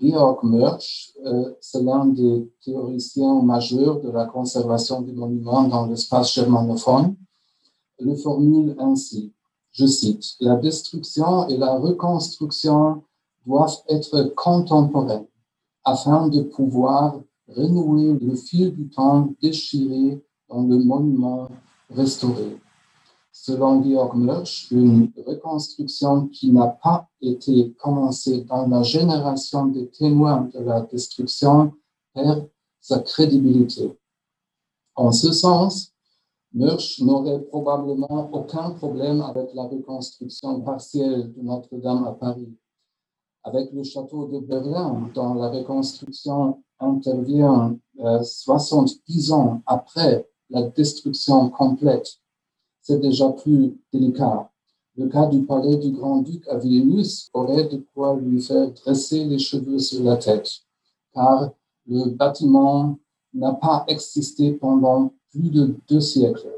Georg 0.00 0.42
Mörsch, 0.42 1.12
euh, 1.26 1.52
c'est 1.60 1.82
l'un 1.82 2.06
des 2.06 2.50
théoriciens 2.64 3.42
majeurs 3.42 4.00
de 4.00 4.10
la 4.10 4.24
conservation 4.24 5.02
des 5.02 5.12
monuments 5.12 5.64
dans 5.64 5.86
l'espace 5.86 6.32
germanophone, 6.34 7.16
le 7.98 8.14
formule 8.14 8.74
ainsi, 8.78 9.32
je 9.72 9.86
cite, 9.86 10.24
La 10.40 10.56
destruction 10.56 11.48
et 11.48 11.58
la 11.58 11.76
reconstruction 11.76 13.02
doivent 13.46 13.82
être 13.88 14.32
contemporaines 14.34 15.26
afin 15.84 16.28
de 16.28 16.42
pouvoir 16.42 17.20
renouer 17.48 18.18
le 18.18 18.34
fil 18.36 18.74
du 18.74 18.88
temps 18.88 19.28
déchiré 19.42 20.22
dans 20.48 20.62
le 20.62 20.78
monument 20.78 21.48
restauré. 21.90 22.58
Selon 23.42 23.82
Georg 23.82 24.16
Mörsch, 24.16 24.70
une 24.70 25.10
reconstruction 25.26 26.28
qui 26.28 26.52
n'a 26.52 26.66
pas 26.66 27.08
été 27.22 27.72
commencée 27.80 28.42
dans 28.42 28.66
la 28.66 28.82
génération 28.82 29.64
des 29.64 29.88
témoins 29.88 30.50
de 30.52 30.58
la 30.58 30.82
destruction 30.82 31.72
perd 32.12 32.50
sa 32.82 32.98
crédibilité. 32.98 33.96
En 34.94 35.10
ce 35.10 35.32
sens, 35.32 35.94
Mörsch 36.52 37.00
n'aurait 37.00 37.40
probablement 37.40 38.28
aucun 38.30 38.72
problème 38.72 39.22
avec 39.22 39.54
la 39.54 39.62
reconstruction 39.62 40.60
partielle 40.60 41.32
de 41.32 41.40
Notre-Dame 41.40 42.04
à 42.04 42.12
Paris. 42.12 42.54
Avec 43.42 43.72
le 43.72 43.84
château 43.84 44.26
de 44.26 44.40
Berlin, 44.40 45.10
dont 45.14 45.32
la 45.32 45.48
reconstruction 45.48 46.62
intervient 46.78 47.74
70 47.96 49.30
euh, 49.30 49.34
ans 49.34 49.62
après 49.64 50.28
la 50.50 50.64
destruction 50.64 51.48
complète, 51.48 52.20
c'est 52.82 53.00
déjà 53.00 53.30
plus 53.30 53.78
délicat. 53.92 54.50
Le 54.96 55.08
cas 55.08 55.26
du 55.26 55.42
palais 55.44 55.76
du 55.76 55.92
grand-duc 55.92 56.46
à 56.48 56.58
Vilnius 56.58 57.30
aurait 57.32 57.68
de 57.68 57.84
quoi 57.94 58.16
lui 58.16 58.40
faire 58.42 58.70
dresser 58.72 59.24
les 59.24 59.38
cheveux 59.38 59.78
sur 59.78 60.04
la 60.04 60.16
tête, 60.16 60.50
car 61.14 61.50
le 61.86 62.10
bâtiment 62.10 62.98
n'a 63.32 63.54
pas 63.54 63.84
existé 63.88 64.52
pendant 64.52 65.12
plus 65.30 65.50
de 65.50 65.76
deux 65.88 66.00
siècles. 66.00 66.48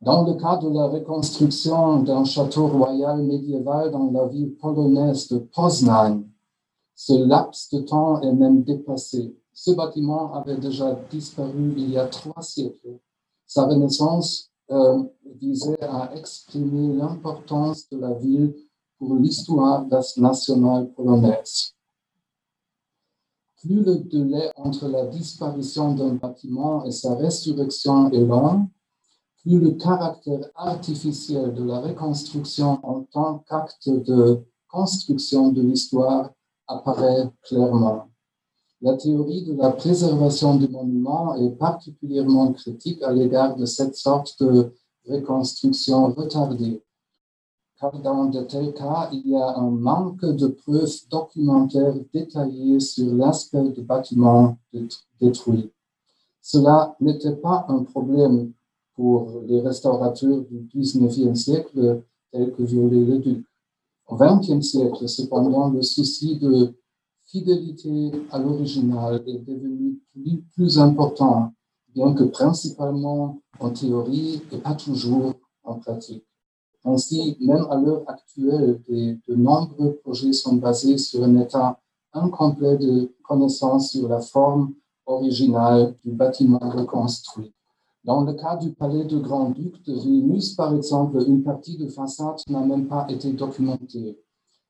Dans 0.00 0.22
le 0.22 0.34
cas 0.34 0.58
de 0.58 0.68
la 0.68 0.86
reconstruction 0.86 2.02
d'un 2.02 2.24
château 2.24 2.68
royal 2.68 3.22
médiéval 3.22 3.90
dans 3.90 4.10
la 4.10 4.26
ville 4.26 4.54
polonaise 4.56 5.28
de 5.28 5.38
Poznań, 5.38 6.24
ce 6.94 7.14
laps 7.24 7.70
de 7.72 7.80
temps 7.80 8.20
est 8.20 8.32
même 8.32 8.62
dépassé. 8.62 9.34
Ce 9.52 9.70
bâtiment 9.72 10.34
avait 10.34 10.56
déjà 10.58 10.96
disparu 11.10 11.74
il 11.76 11.90
y 11.90 11.98
a 11.98 12.06
trois 12.06 12.42
siècles. 12.42 12.98
Sa 13.46 13.66
renaissance 13.66 14.50
visait 15.40 15.82
à 15.82 16.14
exprimer 16.16 16.94
l'importance 16.94 17.88
de 17.90 17.98
la 17.98 18.14
ville 18.14 18.54
pour 18.98 19.16
l'histoire 19.16 19.86
nationale 20.16 20.90
polonaise. 20.92 21.74
Plus 23.60 23.82
le 23.82 23.96
délai 23.96 24.50
entre 24.56 24.88
la 24.88 25.06
disparition 25.06 25.94
d'un 25.94 26.14
bâtiment 26.14 26.84
et 26.84 26.90
sa 26.90 27.14
résurrection 27.14 28.10
est 28.10 28.24
long, 28.24 28.68
plus 29.42 29.58
le 29.58 29.72
caractère 29.72 30.50
artificiel 30.54 31.52
de 31.54 31.64
la 31.64 31.80
reconstruction 31.80 32.78
en 32.82 33.02
tant 33.04 33.38
qu'acte 33.48 33.88
de 33.88 34.42
construction 34.68 35.50
de 35.50 35.62
l'histoire 35.62 36.30
apparaît 36.66 37.28
clairement. 37.42 38.08
La 38.80 38.96
théorie 38.96 39.44
de 39.44 39.54
la 39.54 39.70
préservation 39.70 40.56
du 40.56 40.68
monument 40.68 41.34
est 41.36 41.50
particulièrement 41.50 42.52
critique 42.52 43.02
à 43.02 43.12
l'égard 43.12 43.56
de 43.56 43.64
cette 43.64 43.96
sorte 43.96 44.42
de 44.42 44.72
reconstruction 45.08 46.08
retardée, 46.08 46.82
car 47.80 47.98
dans 48.00 48.26
de 48.26 48.40
tels 48.42 48.74
cas, 48.74 49.08
il 49.12 49.28
y 49.28 49.36
a 49.36 49.56
un 49.56 49.70
manque 49.70 50.24
de 50.24 50.48
preuves 50.48 51.08
documentaires 51.10 51.94
détaillées 52.12 52.80
sur 52.80 53.14
l'aspect 53.14 53.70
du 53.70 53.82
bâtiment 53.82 54.58
détruit. 55.20 55.70
Cela 56.40 56.94
n'était 57.00 57.36
pas 57.36 57.64
un 57.68 57.84
problème 57.84 58.52
pour 58.94 59.42
les 59.46 59.60
restaurateurs 59.60 60.42
du 60.42 60.68
19e 60.74 61.34
siècle 61.34 62.02
tels 62.30 62.52
que 62.52 62.62
Viollet-le-Duc. 62.62 63.44
Au 64.08 64.16
20e 64.16 64.60
siècle, 64.60 65.08
cependant, 65.08 65.70
le 65.70 65.82
souci 65.82 66.36
de 66.36 66.74
fidélité 67.34 68.12
à 68.30 68.38
l'original 68.38 69.20
est 69.26 69.38
devenu 69.38 69.98
plus, 70.54 70.78
important, 70.78 71.52
bien 71.92 72.14
que 72.14 72.22
principalement 72.22 73.40
en 73.58 73.70
théorie 73.70 74.40
et 74.52 74.58
pas 74.58 74.74
toujours 74.74 75.34
en 75.64 75.74
pratique. 75.80 76.24
Ainsi, 76.84 77.36
même 77.40 77.66
à 77.70 77.76
l'heure 77.76 78.04
actuelle, 78.06 78.80
de 78.88 79.34
nombreux 79.34 79.94
projets 80.04 80.32
sont 80.32 80.56
basés 80.56 80.96
sur 80.96 81.24
un 81.24 81.36
état 81.40 81.80
incomplet 82.12 82.76
de 82.76 83.12
connaissance 83.24 83.90
sur 83.90 84.06
la 84.08 84.20
forme 84.20 84.74
originale 85.04 85.96
du 86.04 86.12
bâtiment 86.12 86.60
reconstruit. 86.60 87.52
Dans 88.04 88.22
le 88.22 88.34
cas 88.34 88.56
du 88.58 88.70
palais 88.74 89.06
de 89.06 89.18
Grand-Duc 89.18 89.82
de 89.82 89.94
Vilnius, 89.94 90.54
par 90.54 90.72
exemple, 90.72 91.20
une 91.26 91.42
partie 91.42 91.76
de 91.76 91.88
façade 91.88 92.36
n'a 92.48 92.60
même 92.60 92.86
pas 92.86 93.06
été 93.08 93.32
documentée 93.32 94.23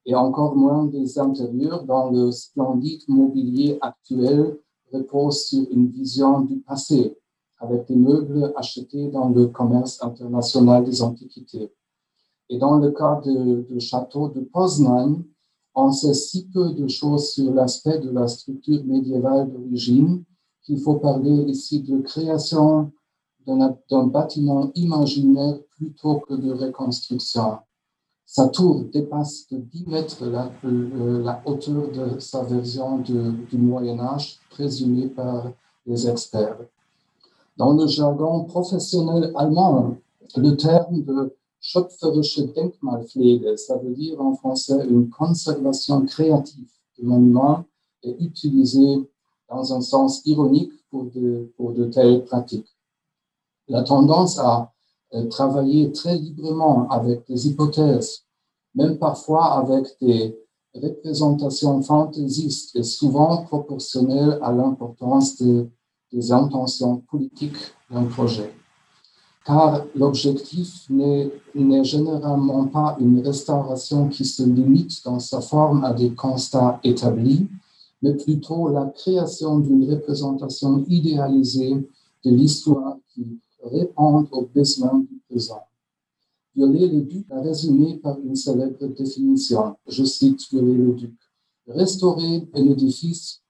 et 0.07 0.15
encore 0.15 0.55
moins 0.57 0.85
des 0.87 1.19
intérieurs 1.19 1.85
dont 1.85 2.11
le 2.11 2.31
splendide 2.31 3.03
mobilier 3.09 3.79
actuel 3.81 4.59
repose 4.93 5.47
sur 5.47 5.67
une 5.71 5.89
vision 5.89 6.41
du 6.41 6.57
passé, 6.61 7.17
avec 7.59 7.87
des 7.89 7.97
meubles 7.97 8.53
achetés 8.57 9.09
dans 9.09 9.29
le 9.29 9.47
commerce 9.47 10.03
international 10.03 10.85
des 10.85 11.03
antiquités. 11.03 11.73
Et 12.49 12.59
dans 12.59 12.77
le 12.79 12.91
cas 12.91 13.21
du 13.23 13.81
château 13.81 14.29
de 14.29 14.41
Poznań, 14.41 15.25
On 15.77 15.91
sait 15.91 16.15
si 16.15 16.47
peu 16.47 16.73
de 16.73 16.87
choses 16.87 17.31
sur 17.31 17.53
l'aspect 17.53 17.99
de 17.99 18.11
la 18.11 18.29
structure 18.29 18.85
médiévale 18.85 19.51
d'origine 19.51 20.23
qu'il 20.63 20.79
faut 20.79 20.95
parler 20.95 21.51
ici 21.51 21.83
de 21.83 21.99
création 22.01 22.93
d'un 23.45 24.07
bâtiment 24.07 24.71
imaginaire 24.77 25.59
plutôt 25.77 26.21
que 26.21 26.35
de 26.35 26.53
reconstruction. 26.53 27.59
Sa 28.27 28.49
tour 28.49 28.85
dépasse 28.93 29.47
de 29.51 29.59
10 29.59 29.87
mètres 29.87 30.27
la, 30.27 30.51
la 30.63 31.43
hauteur 31.45 31.91
de 31.93 32.19
sa 32.19 32.43
version 32.43 32.99
du 32.99 33.59
Moyen 33.59 34.01
Âge 34.01 34.39
présumée 34.51 35.09
par 35.09 35.53
les 35.87 36.09
experts. 36.09 36.59
Dans 37.57 37.73
le 37.73 37.87
jargon 37.87 38.45
professionnel 38.45 39.33
allemand, 39.37 39.97
le 40.37 40.57
terme 40.57 41.03
de 41.03 41.37
schöpferische 41.61 42.41
Denkmalpflege, 42.55 43.57
ça 43.57 43.77
veut 43.79 43.95
dire 43.95 44.21
en 44.21 44.35
français 44.35 44.87
une 44.89 45.09
conservation 45.09 46.05
créative 46.05 46.69
de 46.99 47.07
monuments, 47.07 47.65
est 48.03 48.17
utilisé 48.21 49.09
dans 49.49 49.73
un 49.73 49.81
sens 49.81 50.23
ironique 50.27 50.73
pour 50.91 51.05
de, 51.05 51.53
pour 51.57 51.73
de 51.73 51.85
telles 51.85 52.25
pratiques. 52.25 52.69
La 53.69 53.83
tendance 53.83 54.39
à 54.39 54.61
euh, 54.61 54.74
travailler 55.23 55.93
très 55.93 56.17
librement 56.17 56.89
avec 56.91 57.27
des 57.29 57.49
hypothèses, 57.49 58.25
même 58.75 58.99
parfois 58.99 59.53
avec 59.53 59.87
des 60.01 60.37
représentations 60.75 61.81
fantaisistes, 61.83 62.75
est 62.77 62.83
souvent 62.83 63.45
proportionnelle 63.45 64.39
à 64.43 64.51
l'importance 64.53 65.37
de, 65.41 65.69
des 66.13 66.33
intentions 66.33 66.97
politiques 67.09 67.75
d'un 67.91 68.05
projet. 68.05 68.53
Car 69.47 69.85
l'objectif 69.95 70.89
n'est 70.89 71.85
généralement 71.85 72.67
pas 72.67 72.97
une 72.99 73.21
restauration 73.21 74.09
qui 74.09 74.25
se 74.25 74.43
limite 74.43 75.05
dans 75.05 75.19
sa 75.21 75.41
forme 75.41 75.85
à 75.85 75.93
des 75.93 76.15
constats 76.15 76.81
établis, 76.83 77.47
mais 78.01 78.15
plutôt 78.15 78.69
la 78.69 78.87
création 78.87 79.59
d'une 79.59 79.91
représentation 79.91 80.85
idéalisée 80.89 81.75
de 82.25 82.31
l'histoire 82.31 82.97
qui 83.15 83.39
répond 83.65 84.27
aux 84.31 84.47
besoins 84.47 84.99
du 84.99 85.21
présent. 85.29 85.63
Viollet-le-Duc 86.55 87.27
a 87.31 87.41
résumé 87.41 87.97
par 87.97 88.19
une 88.21 88.37
célèbre 88.37 88.87
définition. 88.87 89.77
Je 89.89 90.05
cite 90.05 90.41
Viollet-le-Duc. 90.51 91.15
Restaurer 91.67 92.49
un 92.55 92.65
édifice, 92.67 93.43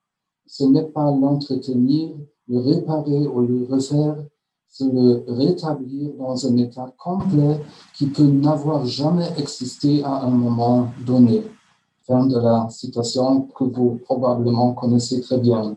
ce 0.47 0.64
n'est 0.64 0.85
pas 0.85 1.11
l'entretenir, 1.11 2.14
le 2.49 2.61
réparer 2.61 3.26
ou 3.26 3.40
le 3.42 3.64
refaire, 3.64 4.25
se 4.68 4.85
le 4.85 5.25
rétablir 5.28 6.14
dans 6.14 6.47
un 6.47 6.56
état 6.56 6.92
complet 6.99 7.61
qui 7.97 8.06
peut 8.06 8.26
n'avoir 8.26 8.85
jamais 8.87 9.28
existé 9.38 10.02
à 10.02 10.23
un 10.23 10.30
moment 10.30 10.88
donné. 11.06 11.42
Fin 12.02 12.26
de 12.26 12.38
la 12.38 12.68
citation 12.71 13.42
que 13.56 13.64
vous 13.64 14.00
probablement 14.04 14.75
connaissez 14.75 15.21
très 15.21 15.38
bien. 15.38 15.76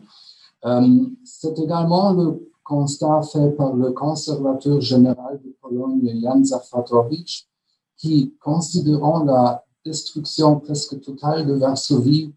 Euh, 0.64 1.06
c'est 1.24 1.58
également 1.58 2.12
le 2.12 2.50
constat 2.68 3.22
fait 3.22 3.50
par 3.52 3.74
le 3.74 3.92
conservateur 3.92 4.78
général 4.82 5.40
de 5.42 5.56
Pologne, 5.62 6.20
Jan 6.20 6.44
Zafatowicz, 6.44 7.46
qui, 7.96 8.34
considérant 8.40 9.24
la 9.24 9.64
destruction 9.86 10.60
presque 10.60 11.00
totale 11.00 11.46
de 11.46 11.54
Varsovie, 11.54 12.34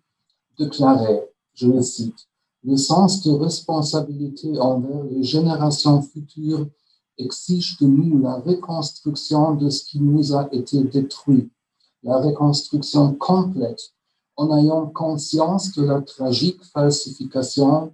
déclarait, 0.57 1.29
je 1.53 1.67
le 1.67 1.81
cite, 1.81 2.29
le 2.63 2.77
sens 2.77 3.21
de 3.23 3.31
responsabilité 3.31 4.57
envers 4.57 5.03
les 5.03 5.23
générations 5.23 6.01
futures 6.01 6.65
exige 7.17 7.77
de 7.79 7.87
nous 7.87 8.19
la 8.19 8.35
reconstruction 8.35 9.55
de 9.55 9.69
ce 9.69 9.83
qui 9.83 9.99
nous 9.99 10.33
a 10.33 10.47
été 10.53 10.81
détruit, 10.81 11.49
la 12.03 12.21
reconstruction 12.21 13.13
complète, 13.15 13.91
en 14.37 14.57
ayant 14.57 14.87
conscience 14.87 15.73
de 15.73 15.83
la 15.83 16.01
tragique 16.01 16.63
falsification 16.63 17.93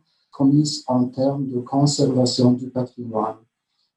en 0.88 1.06
termes 1.06 1.48
de 1.48 1.60
conservation 1.60 2.52
du 2.52 2.70
patrimoine. 2.70 3.38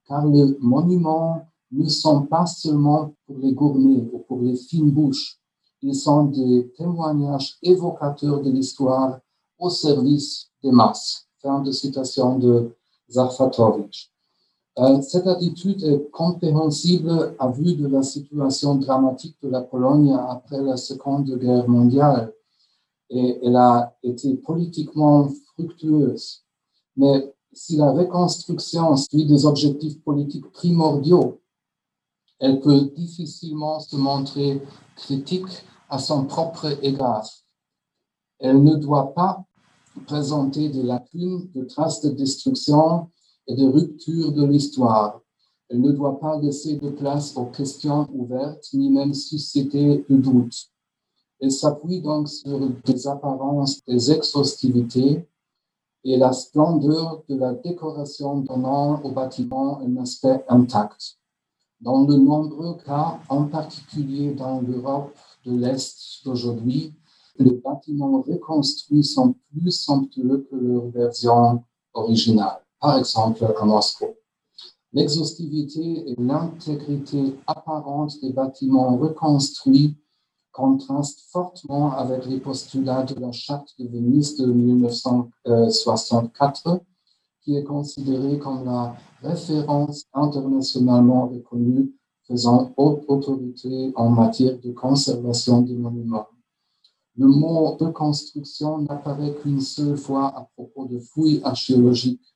Car 0.07 0.27
les 0.27 0.57
monuments 0.61 1.47
ne 1.73 1.89
sont 1.89 2.23
pas 2.23 2.47
seulement 2.47 3.15
pour 3.27 3.37
les 3.39 3.53
gourmets 3.53 4.09
ou 4.13 4.19
pour 4.21 4.41
les 4.41 4.57
fines 4.57 4.91
bouches, 4.91 5.39
ils 5.83 5.95
sont 5.95 6.25
des 6.25 6.71
témoignages 6.77 7.57
évocateurs 7.63 8.43
de 8.43 8.51
l'histoire 8.51 9.21
au 9.59 9.71
service 9.71 10.51
des 10.63 10.73
masses. 10.73 11.27
Fin 11.43 11.61
de 11.61 11.73
citation 11.73 12.39
de 12.39 12.71
Zarfatovich. 13.09 14.11
Euh, 14.79 15.01
cette 15.01 15.27
attitude 15.27 15.83
est 15.83 16.11
compréhensible 16.11 17.35
à 17.39 17.49
vue 17.49 17.75
de 17.75 17.87
la 17.89 18.03
situation 18.03 18.75
dramatique 18.75 19.37
de 19.43 19.49
la 19.49 19.63
Pologne 19.63 20.13
après 20.29 20.61
la 20.61 20.77
Seconde 20.77 21.31
Guerre 21.39 21.69
mondiale 21.69 22.33
et 23.11 23.41
elle 23.43 23.57
a 23.57 23.97
été 24.03 24.35
politiquement 24.35 25.29
Mais 26.97 27.35
si 27.53 27.77
la 27.77 27.91
reconstruction 27.93 28.97
suit 28.97 29.27
des 29.27 29.45
objectifs 29.47 30.01
politiques 30.03 30.51
primordiaux, 30.53 31.41
elle 32.39 32.61
peut 32.61 32.91
difficilement 32.97 33.81
se 33.81 33.97
montrer 33.97 34.63
critique 34.97 35.65
à 35.89 35.99
son 35.99 36.25
propre 36.25 36.79
égard. 36.83 37.29
Elle 38.39 38.63
ne 38.63 38.77
doit 38.77 39.13
pas 39.13 39.45
présenter 40.07 40.69
des 40.69 40.83
lacunes, 40.83 41.51
de 41.55 41.65
traces 41.65 42.01
de 42.01 42.11
destruction 42.11 43.11
et 43.47 43.55
de 43.55 43.67
rupture 43.67 44.33
de 44.33 44.45
l'histoire. 44.47 45.21
Elle 45.69 45.81
ne 45.81 45.93
doit 45.93 46.19
pas 46.19 46.39
laisser 46.39 46.77
de 46.77 46.91
place 46.91 47.37
aux 47.37 47.47
questions 47.47 48.09
ouvertes, 48.13 48.69
ni 48.73 48.91
même 48.91 49.15
susciter 49.15 50.05
de 50.09 50.17
doutes. 50.17 50.71
Elle 51.41 51.53
s'appuie 51.53 52.01
donc 52.01 52.29
sur 52.29 52.59
des 52.85 53.07
apparences, 53.07 53.85
des 53.87 54.11
exhaustivités 54.11 55.27
et 56.05 56.17
la 56.17 56.33
splendeur 56.33 57.23
de 57.29 57.37
la 57.37 57.53
décoration 57.55 58.39
donnant 58.39 59.03
au 59.03 59.11
bâtiment 59.11 59.81
un 59.81 59.97
aspect 59.99 60.45
intact. 60.49 61.17
Dans 61.81 62.05
de 62.05 62.17
nombreux 62.17 62.77
cas, 62.85 63.19
en 63.29 63.45
particulier 63.45 64.33
dans 64.33 64.61
l'Europe 64.61 65.15
de 65.45 65.57
l'Est 65.57 66.25
d'aujourd'hui, 66.25 66.95
les 67.39 67.53
bâtiments 67.53 68.23
reconstruits 68.23 69.05
sont 69.05 69.35
plus 69.51 69.71
somptueux 69.71 70.47
que 70.51 70.57
leur 70.57 70.89
version 70.89 71.65
originale, 71.95 72.61
par 72.79 72.99
exemple 72.99 73.45
à 73.45 73.65
Moscou. 73.65 74.07
L'exhaustivité 74.93 76.11
et 76.11 76.17
l'intégrité 76.19 77.37
apparente 77.47 78.21
des 78.21 78.33
bâtiments 78.33 78.97
reconstruits 78.97 79.97
contrastent 80.53 81.23
fortement 81.31 81.93
avec 81.93 82.27
les 82.27 82.41
postulats 82.41 83.05
de 83.05 83.15
la 83.21 83.33
Charte 83.33 83.75
de 83.79 83.89
Venise 83.89 84.37
de 84.37 84.47
1964, 84.47 86.81
qui 87.43 87.57
est 87.57 87.65
considérée 87.65 88.39
comme 88.39 88.65
la 88.65 88.97
référence 89.23 90.05
internationalement 90.13 91.29
reconnue 91.29 91.93
faisant 92.31 92.73
haute 92.77 93.05
autorité 93.09 93.93
en 93.97 94.11
matière 94.11 94.59
de 94.59 94.73
conservation 94.73 95.63
des 95.63 95.75
monuments. 95.75 96.29
Le 97.17 97.27
mot 97.27 97.77
reconstruction 97.77 98.79
n'apparaît 98.79 99.35
qu'une 99.43 99.61
seule 99.61 99.97
fois 99.97 100.29
à 100.29 100.49
propos 100.55 100.87
de 100.87 101.01
fouilles 101.01 101.41
archéologiques. 101.43 102.35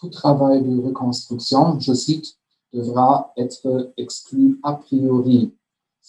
Tout 0.00 0.08
travail 0.08 0.62
de 0.62 0.80
reconstruction, 0.80 1.78
je 1.78 1.92
cite, 1.92 2.36
devra 2.72 3.32
être 3.36 3.92
exclu 3.96 4.58
a 4.62 4.74
priori. 4.74 5.54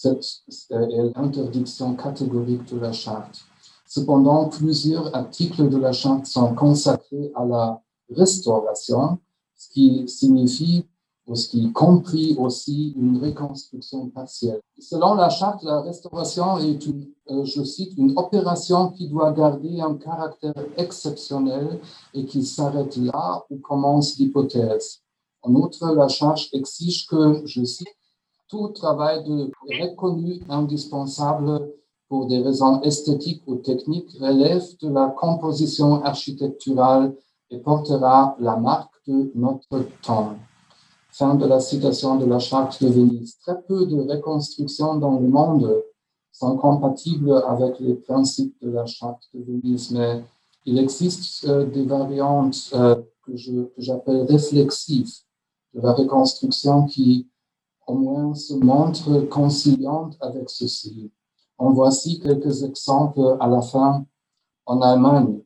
C'est 0.00 0.70
l'interdiction 0.70 1.94
catégorique 1.94 2.72
de 2.72 2.78
la 2.78 2.92
charte. 2.92 3.42
Cependant, 3.86 4.48
plusieurs 4.48 5.14
articles 5.14 5.68
de 5.68 5.76
la 5.76 5.92
charte 5.92 6.26
sont 6.26 6.54
consacrés 6.54 7.30
à 7.34 7.44
la 7.44 7.82
restauration, 8.08 9.18
ce 9.56 9.68
qui 9.68 10.08
signifie 10.08 10.86
ce 11.34 11.48
qui 11.48 11.72
compris 11.72 12.36
aussi 12.38 12.94
une 12.96 13.18
reconstruction 13.22 14.08
partielle. 14.08 14.60
Selon 14.78 15.14
la 15.14 15.28
charte, 15.28 15.62
la 15.62 15.80
restauration 15.80 16.58
est 16.58 16.88
euh, 17.30 17.44
je 17.44 17.62
cite, 17.62 17.96
une 17.96 18.12
opération 18.16 18.90
qui 18.90 19.08
doit 19.08 19.32
garder 19.32 19.80
un 19.80 19.94
caractère 19.94 20.54
exceptionnel 20.76 21.78
et 22.14 22.24
qui 22.24 22.44
s'arrête 22.44 22.96
là 22.96 23.44
où 23.50 23.58
commence 23.58 24.16
l'hypothèse. 24.18 25.00
En 25.42 25.54
outre, 25.54 25.94
la 25.94 26.08
charte 26.08 26.48
exige 26.52 27.06
que, 27.06 27.42
je 27.46 27.64
cite, 27.64 27.88
tout 28.50 28.68
travail 28.68 29.22
de 29.24 29.50
reconnu 29.80 30.40
indispensable 30.48 31.70
pour 32.08 32.26
des 32.26 32.38
raisons 32.38 32.82
esthétiques 32.82 33.42
ou 33.46 33.56
techniques 33.56 34.10
relève 34.20 34.64
de 34.82 34.88
la 34.88 35.06
composition 35.16 36.02
architecturale 36.02 37.14
et 37.50 37.58
portera 37.58 38.36
la 38.40 38.56
marque 38.56 38.92
de 39.06 39.30
notre 39.36 39.86
temps. 40.02 40.34
Fin 41.12 41.36
de 41.36 41.46
la 41.46 41.60
citation 41.60 42.16
de 42.16 42.26
la 42.26 42.40
charte 42.40 42.82
de 42.82 42.88
Venise. 42.88 43.38
Très 43.38 43.60
peu 43.62 43.86
de 43.86 44.00
reconstructions 44.00 44.96
dans 44.96 45.18
le 45.20 45.28
monde 45.28 45.82
sont 46.32 46.56
compatibles 46.56 47.32
avec 47.46 47.78
les 47.78 47.94
principes 47.94 48.56
de 48.60 48.70
la 48.70 48.86
charte 48.86 49.28
de 49.32 49.42
Venise, 49.42 49.92
mais 49.92 50.24
il 50.66 50.78
existe 50.78 51.46
euh, 51.48 51.66
des 51.66 51.84
variantes 51.84 52.70
euh, 52.74 52.96
que 53.24 53.32
j'appelle 53.78 54.22
réflexives 54.22 55.12
de 55.74 55.80
la 55.80 55.92
reconstruction 55.92 56.86
qui 56.86 57.28
moins 57.94 58.34
se 58.34 58.54
montrent 58.54 59.28
conciliantes 59.28 60.16
avec 60.20 60.50
ceci. 60.50 61.10
En 61.58 61.72
voici 61.72 62.18
quelques 62.20 62.62
exemples 62.62 63.36
à 63.40 63.46
la 63.48 63.60
fin 63.60 64.04
en 64.66 64.80
Allemagne. 64.80 65.40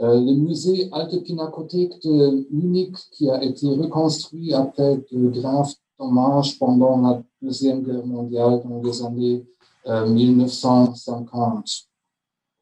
Euh, 0.00 0.20
le 0.20 0.34
musée 0.34 0.88
Alte 0.92 1.22
Pinakothek 1.24 2.02
de 2.04 2.46
Munich, 2.50 2.96
qui 3.12 3.28
a 3.28 3.42
été 3.42 3.66
reconstruit 3.66 4.54
après 4.54 4.96
de 5.10 5.28
graves 5.28 5.74
dommages 5.98 6.58
pendant 6.58 7.00
la 7.00 7.22
Deuxième 7.42 7.82
Guerre 7.82 8.06
mondiale 8.06 8.62
dans 8.64 8.80
les 8.82 9.02
années 9.02 9.44
1950. 9.86 11.56
Euh, 11.56 11.60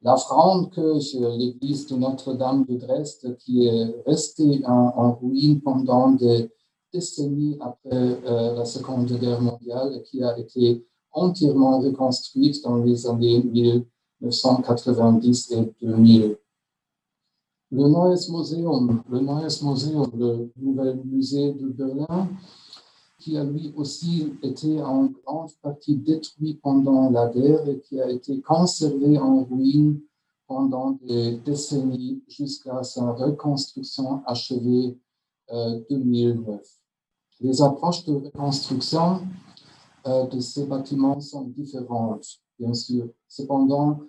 la 0.02 0.16
Frauenkirche, 0.16 1.14
l'église 1.14 1.86
de 1.88 1.96
Notre-Dame 1.96 2.64
de 2.64 2.76
Dresde, 2.76 3.36
qui 3.38 3.66
est 3.66 4.02
restée 4.06 4.62
en, 4.66 5.14
ruine 5.14 5.60
pendant 5.60 6.10
des 6.10 6.50
décennies 6.92 7.56
après 7.60 7.90
euh, 7.92 8.54
la 8.54 8.64
Seconde 8.64 9.10
Guerre 9.18 9.40
mondiale 9.40 9.96
et 9.96 10.02
qui 10.02 10.22
a 10.22 10.38
été 10.38 10.86
entièrement 11.12 11.80
reconstruite 11.80 12.62
dans 12.62 12.76
les 12.76 13.04
années 13.06 13.42
1990 13.42 15.50
et 15.52 15.74
2000. 15.80 16.36
Le 17.72 17.88
Neues 17.88 18.30
Museum, 18.30 19.02
le 19.10 20.50
nouvel 20.56 21.02
musée 21.04 21.52
de 21.52 21.66
Berlin, 21.68 22.28
qui 23.18 23.36
a 23.36 23.42
lui 23.42 23.72
aussi 23.76 24.32
été 24.42 24.80
en 24.80 25.06
grande 25.06 25.50
partie 25.60 25.96
détruit 25.96 26.60
pendant 26.62 27.10
la 27.10 27.28
guerre 27.28 27.68
et 27.68 27.80
qui 27.80 28.00
a 28.00 28.08
été 28.08 28.40
conservé 28.40 29.18
en 29.18 29.42
ruine 29.44 30.00
pendant 30.46 30.92
des 31.02 31.38
décennies 31.38 32.22
jusqu'à 32.28 32.84
sa 32.84 33.10
reconstruction 33.12 34.22
achevée 34.26 34.96
en 35.50 35.56
euh, 35.56 35.80
2009. 35.90 36.75
Les 37.40 37.60
approches 37.60 38.04
de 38.04 38.14
reconstruction 38.14 39.20
euh, 40.06 40.26
de 40.26 40.40
ces 40.40 40.64
bâtiments 40.64 41.20
sont 41.20 41.42
différentes, 41.42 42.26
bien 42.58 42.72
sûr. 42.72 43.08
Cependant, 43.28 44.00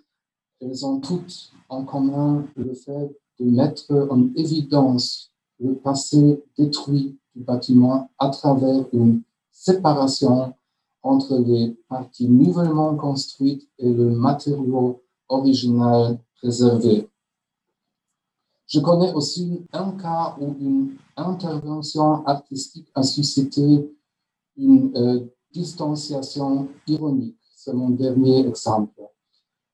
elles 0.61 0.85
ont 0.85 0.99
toutes 0.99 1.51
en 1.69 1.83
commun 1.83 2.45
le 2.55 2.73
fait 2.73 3.15
de 3.39 3.45
mettre 3.45 4.07
en 4.09 4.27
évidence 4.35 5.31
le 5.59 5.75
passé 5.75 6.43
détruit 6.57 7.17
du 7.35 7.43
bâtiment 7.43 8.09
à 8.17 8.29
travers 8.29 8.85
une 8.93 9.21
séparation 9.51 10.53
entre 11.03 11.37
les 11.39 11.75
parties 11.87 12.27
nouvellement 12.27 12.95
construites 12.95 13.67
et 13.77 13.91
le 13.91 14.11
matériau 14.11 15.01
original 15.29 16.19
préservé. 16.35 17.09
Je 18.67 18.82
connais 18.82 19.13
aussi 19.13 19.65
un 19.71 19.91
cas 19.91 20.36
où 20.41 20.53
une 20.60 20.97
intervention 21.15 22.25
artistique 22.27 22.89
a 22.93 23.01
suscité 23.01 23.89
une 24.58 24.91
euh, 24.97 25.25
distanciation 25.53 26.67
ironique. 26.86 27.38
C'est 27.56 27.73
mon 27.73 27.91
dernier 27.91 28.45
exemple. 28.45 29.01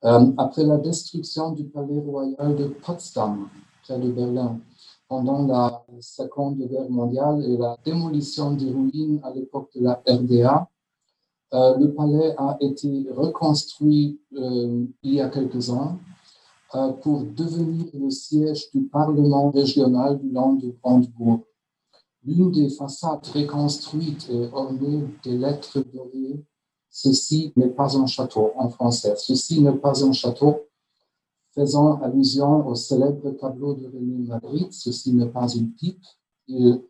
Euh, 0.03 0.31
après 0.37 0.63
la 0.63 0.77
destruction 0.77 1.53
du 1.53 1.63
palais 1.65 1.99
royal 2.01 2.55
de 2.55 2.67
Potsdam, 2.67 3.49
près 3.81 3.97
de 3.97 4.11
Berlin, 4.11 4.59
pendant 5.07 5.47
la 5.47 5.83
Seconde 5.99 6.59
Guerre 6.59 6.89
mondiale 6.89 7.43
et 7.45 7.57
la 7.57 7.75
démolition 7.83 8.51
des 8.51 8.69
ruines 8.69 9.19
à 9.23 9.31
l'époque 9.31 9.71
de 9.75 9.85
la 9.85 10.03
RDA, 10.07 10.69
euh, 11.53 11.77
le 11.77 11.93
palais 11.93 12.35
a 12.37 12.57
été 12.59 13.07
reconstruit 13.11 14.19
il 14.31 14.87
y 15.03 15.19
a 15.19 15.29
quelques 15.29 15.71
ans 15.71 15.97
pour 17.01 17.23
devenir 17.23 17.85
le 17.93 18.09
siège 18.09 18.71
du 18.71 18.81
Parlement 18.81 19.51
régional 19.51 20.19
du 20.19 20.31
Land 20.31 20.53
de 20.53 20.71
Brandebourg. 20.81 21.45
L'une 22.25 22.51
des 22.51 22.69
façades 22.69 23.25
reconstruites 23.27 24.29
est 24.29 24.49
ornée 24.53 25.03
des 25.23 25.37
lettres 25.37 25.83
dorées 25.93 26.43
Ceci 26.95 27.51
n'est 27.55 27.71
pas 27.71 27.97
un 27.97 28.05
château 28.05 28.51
en 28.55 28.69
français. 28.69 29.15
Ceci 29.17 29.61
n'est 29.61 29.73
pas 29.73 30.05
un 30.05 30.11
château 30.11 30.61
faisant 31.55 31.99
allusion 32.01 32.67
au 32.67 32.75
célèbre 32.75 33.31
tableau 33.31 33.73
de 33.73 33.87
René 33.87 34.27
Magritte. 34.27 34.73
Ceci 34.73 35.11
n'est 35.11 35.29
pas 35.29 35.47
une 35.55 35.71
pipe. 35.71 36.05
Il 36.47 36.81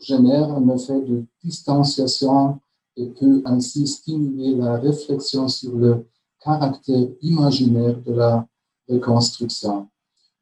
génère 0.00 0.52
un 0.52 0.68
effet 0.68 1.00
de 1.00 1.24
distanciation 1.44 2.58
et 2.96 3.06
peut 3.06 3.40
ainsi 3.44 3.86
stimuler 3.86 4.56
la 4.56 4.78
réflexion 4.78 5.46
sur 5.46 5.76
le 5.76 6.06
caractère 6.40 7.06
imaginaire 7.20 8.00
de 8.02 8.14
la 8.14 8.48
reconstruction. 8.92 9.88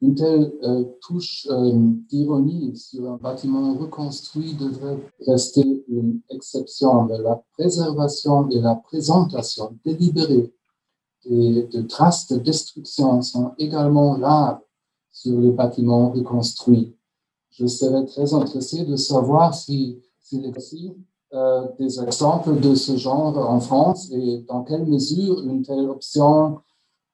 Une 0.03 0.15
telle 0.15 0.53
euh, 0.63 0.85
touche 1.03 1.47
euh, 1.51 1.73
d'ironie 2.09 2.75
sur 2.77 3.11
un 3.11 3.17
bâtiment 3.17 3.75
reconstruit 3.75 4.55
devrait 4.55 4.99
rester 5.27 5.85
une 5.89 6.21
exception, 6.31 7.05
mais 7.05 7.19
la 7.19 7.43
préservation 7.53 8.49
et 8.49 8.61
la 8.61 8.77
présentation 8.77 9.77
délibérée 9.85 10.53
de 11.27 11.83
traces 11.83 12.29
de 12.29 12.39
destruction 12.39 13.21
sont 13.21 13.53
également 13.59 14.13
rares 14.13 14.61
sur 15.11 15.39
les 15.39 15.51
bâtiments 15.51 16.11
reconstruits. 16.11 16.97
Je 17.51 17.67
serais 17.67 18.07
très 18.07 18.33
intéressé 18.33 18.85
de 18.85 18.97
savoir 18.97 19.55
si, 19.55 20.01
s'il 20.19 20.51
aussi 20.57 20.95
euh, 21.35 21.67
des 21.79 22.01
exemples 22.01 22.59
de 22.59 22.75
ce 22.75 22.97
genre 22.97 23.37
en 23.39 23.61
France 23.61 24.11
et 24.13 24.45
dans 24.49 24.65
quelle 24.65 24.87
mesure 24.87 25.41
une 25.43 25.63
telle 25.63 25.89
option 25.89 26.61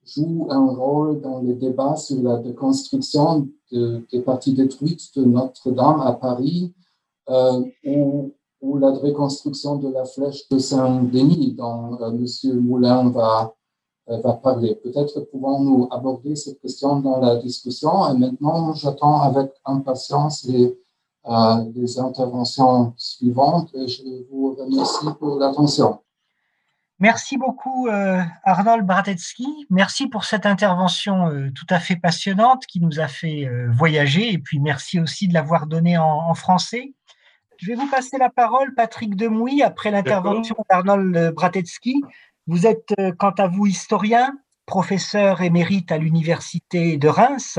joue 0.07 0.47
un 0.51 0.67
rôle 0.67 1.21
dans 1.21 1.41
les 1.41 1.55
débats 1.55 1.97
sur 1.97 2.23
la 2.23 2.37
déconstruction 2.39 3.49
des 3.71 4.21
parties 4.25 4.55
détruites 4.55 5.17
de 5.17 5.25
Notre-Dame 5.25 6.01
à 6.01 6.13
Paris 6.13 6.73
euh, 7.29 7.65
ou, 7.85 8.33
la 8.79 8.91
reconstruction 8.91 9.77
de 9.77 9.89
la 9.89 10.05
flèche 10.05 10.49
de 10.49 10.59
Saint-Denis 10.59 11.55
dont 11.55 11.99
euh, 12.01 12.11
M. 12.11 12.61
Moulin 12.61 13.11
va, 13.11 13.55
euh, 14.09 14.19
va 14.19 14.35
parler. 14.35 14.75
Peut-être 14.77 15.21
pouvons-nous 15.31 15.89
aborder 15.91 16.37
cette 16.37 16.61
question 16.61 17.01
dans 17.01 17.21
la 17.21 17.37
discussion 17.37 18.09
et 18.11 18.19
maintenant 18.19 18.75
j'attends 18.75 19.21
avec 19.21 19.53
impatience 19.65 20.45
les, 20.45 20.79
les 21.75 21.99
interventions 21.99 22.93
suivantes 22.97 23.71
et 23.75 23.89
je 23.89 24.03
vous 24.31 24.55
remercie 24.55 25.07
pour 25.19 25.39
l'attention. 25.39 25.99
Merci 26.99 27.37
beaucoup 27.37 27.89
euh, 27.89 28.23
Arnold 28.43 28.87
Bratetsky. 28.87 29.67
Merci 29.69 30.09
pour 30.09 30.25
cette 30.25 30.47
intervention 30.47 31.29
euh, 31.29 31.51
tout 31.51 31.67
à 31.69 31.79
fait 31.79 31.97
passionnante 31.97 32.65
qui 32.65 32.81
nous 32.81 33.01
a 33.01 33.07
fait 33.07 33.45
euh, 33.45 33.69
voyager 33.71 34.33
et 34.33 34.39
puis 34.39 34.61
merci 34.61 34.99
aussi 34.99 35.29
de 35.29 35.35
l'avoir 35.35 35.67
donnée 35.67 35.99
en, 35.99 36.33
français. 36.33 36.95
Je 37.59 37.67
vais 37.67 37.75
vous 37.75 37.89
passer 37.89 38.17
la 38.17 38.31
parole, 38.31 38.75
Patrick 38.75 39.15
Demouy, 39.15 39.63
après 39.63 39.91
l'intervention 39.91 40.57
d'Arnold 40.71 41.35
Bratetsky. 41.35 42.03
Vous 42.47 42.67
êtes 42.67 42.95
quant 43.19 43.31
à 43.31 43.47
vous 43.47 43.67
historien, 43.67 44.33
professeur 44.65 45.43
émérite 45.43 45.93
à 45.93 45.99
l'université 45.99 46.97
de 46.97 47.09
Reims, 47.09 47.59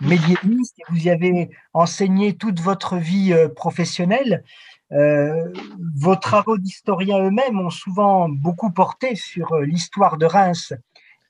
médiéviste 0.00 0.78
et 0.78 0.82
vous 0.88 1.06
y 1.06 1.10
avez 1.10 1.50
enseigné 1.72 2.36
toute 2.36 2.60
votre 2.60 2.96
vie 2.96 3.34
professionnelle. 3.56 4.44
Euh, 4.92 5.50
vos 5.96 6.16
travaux 6.16 6.58
d'historiens 6.58 7.24
eux-mêmes 7.24 7.58
ont 7.58 7.70
souvent 7.70 8.28
beaucoup 8.28 8.70
porté 8.70 9.14
sur 9.14 9.52
euh, 9.52 9.64
l'histoire 9.64 10.18
de 10.18 10.26
Reims 10.26 10.74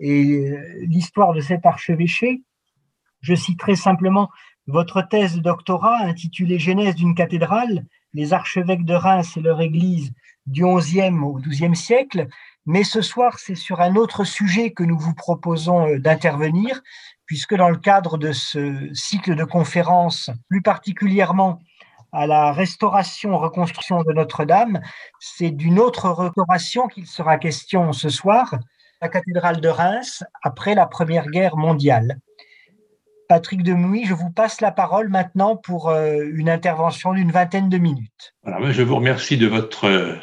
et 0.00 0.50
euh, 0.50 0.84
l'histoire 0.86 1.32
de 1.32 1.40
cet 1.40 1.64
archevêché. 1.64 2.42
Je 3.20 3.34
citerai 3.34 3.76
simplement 3.76 4.30
votre 4.66 5.02
thèse 5.02 5.36
de 5.36 5.40
doctorat 5.40 5.98
intitulée 6.00 6.58
Genèse 6.58 6.96
d'une 6.96 7.14
cathédrale, 7.14 7.84
les 8.14 8.32
archevêques 8.32 8.84
de 8.84 8.94
Reims 8.94 9.36
et 9.36 9.40
leur 9.40 9.60
église 9.60 10.12
du 10.46 10.64
XIe 10.64 11.14
au 11.22 11.34
XIIe 11.34 11.76
siècle. 11.76 12.26
Mais 12.66 12.82
ce 12.82 13.00
soir, 13.00 13.38
c'est 13.38 13.54
sur 13.54 13.80
un 13.80 13.94
autre 13.94 14.24
sujet 14.24 14.72
que 14.72 14.82
nous 14.82 14.98
vous 14.98 15.14
proposons 15.14 15.98
d'intervenir, 15.98 16.80
puisque 17.26 17.54
dans 17.54 17.68
le 17.68 17.78
cadre 17.78 18.18
de 18.18 18.32
ce 18.32 18.92
cycle 18.92 19.36
de 19.36 19.44
conférences, 19.44 20.30
plus 20.48 20.62
particulièrement 20.62 21.60
à 22.12 22.26
la 22.26 22.52
restauration, 22.52 23.38
reconstruction 23.38 24.02
de 24.02 24.12
Notre-Dame, 24.12 24.80
c'est 25.18 25.50
d'une 25.50 25.78
autre 25.78 26.10
restauration 26.10 26.86
qu'il 26.86 27.06
sera 27.06 27.38
question 27.38 27.92
ce 27.92 28.10
soir, 28.10 28.58
la 29.00 29.08
cathédrale 29.08 29.60
de 29.60 29.68
Reims, 29.68 30.22
après 30.42 30.74
la 30.74 30.86
Première 30.86 31.28
Guerre 31.28 31.56
mondiale. 31.56 32.18
Patrick 33.28 33.62
Demouy, 33.62 34.04
je 34.04 34.12
vous 34.12 34.30
passe 34.30 34.60
la 34.60 34.72
parole 34.72 35.08
maintenant 35.08 35.56
pour 35.56 35.88
euh, 35.88 36.22
une 36.34 36.50
intervention 36.50 37.14
d'une 37.14 37.32
vingtaine 37.32 37.70
de 37.70 37.78
minutes. 37.78 38.34
je 38.44 38.82
vous 38.82 38.96
remercie 38.96 39.38
de 39.38 39.46
votre 39.46 39.86
euh, 39.86 40.16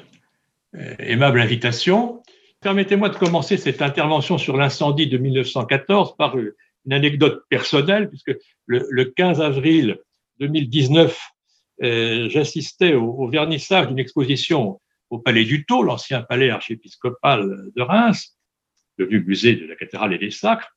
aimable 1.00 1.42
invitation. 1.42 2.22
Permettez-moi 2.62 3.10
de 3.10 3.16
commencer 3.16 3.58
cette 3.58 3.82
intervention 3.82 4.38
sur 4.38 4.58
l'incendie 4.58 5.08
de 5.08 5.18
1914 5.18 6.18
par 6.18 6.38
une 6.38 6.94
anecdote 6.94 7.46
personnelle, 7.50 8.10
puisque 8.10 8.36
le, 8.68 8.86
le 8.92 9.06
15 9.06 9.42
avril 9.42 9.98
2019, 10.40 11.10
euh, 11.10 11.39
j'assistais 11.82 12.94
au, 12.94 13.28
vernissage 13.28 13.88
d'une 13.88 14.00
exposition 14.00 14.80
au 15.10 15.20
Palais 15.20 15.46
du 15.46 15.66
Taux, 15.66 15.84
l'ancien 15.84 16.22
palais 16.22 16.50
archiépiscopal 16.50 17.72
de 17.76 17.82
Reims, 17.82 18.38
devenu 18.98 19.24
musée 19.24 19.56
de 19.56 19.66
la 19.66 19.76
cathédrale 19.76 20.14
et 20.14 20.18
des 20.18 20.32
sacres, 20.32 20.76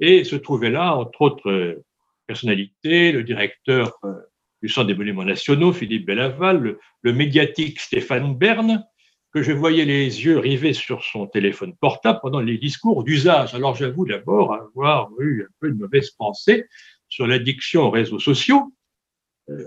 et 0.00 0.24
se 0.24 0.36
trouvait 0.36 0.70
là, 0.70 0.96
entre 0.96 1.22
autres 1.22 1.50
euh, 1.50 1.84
personnalités, 2.26 3.12
le 3.12 3.22
directeur 3.22 3.98
euh, 4.04 4.14
du 4.62 4.68
Centre 4.68 4.86
des 4.86 4.94
monuments 4.94 5.24
nationaux, 5.24 5.72
Philippe 5.72 6.06
Bellaval, 6.06 6.78
le, 7.02 7.12
médiatique 7.12 7.80
Stéphane 7.80 8.34
Bern, 8.34 8.84
que 9.32 9.42
je 9.42 9.52
voyais 9.52 9.84
les 9.84 10.24
yeux 10.24 10.38
rivés 10.38 10.72
sur 10.72 11.04
son 11.04 11.26
téléphone 11.26 11.74
portable 11.76 12.20
pendant 12.22 12.40
les 12.40 12.56
discours 12.56 13.02
d'usage. 13.04 13.54
Alors 13.54 13.74
j'avoue 13.74 14.06
d'abord 14.06 14.54
avoir 14.54 15.10
eu 15.18 15.42
un 15.42 15.52
peu 15.60 15.70
de 15.70 15.74
mauvaise 15.74 16.10
pensée 16.10 16.66
sur 17.08 17.26
l'addiction 17.26 17.82
aux 17.82 17.90
réseaux 17.90 18.20
sociaux, 18.20 18.62
euh, 18.62 18.83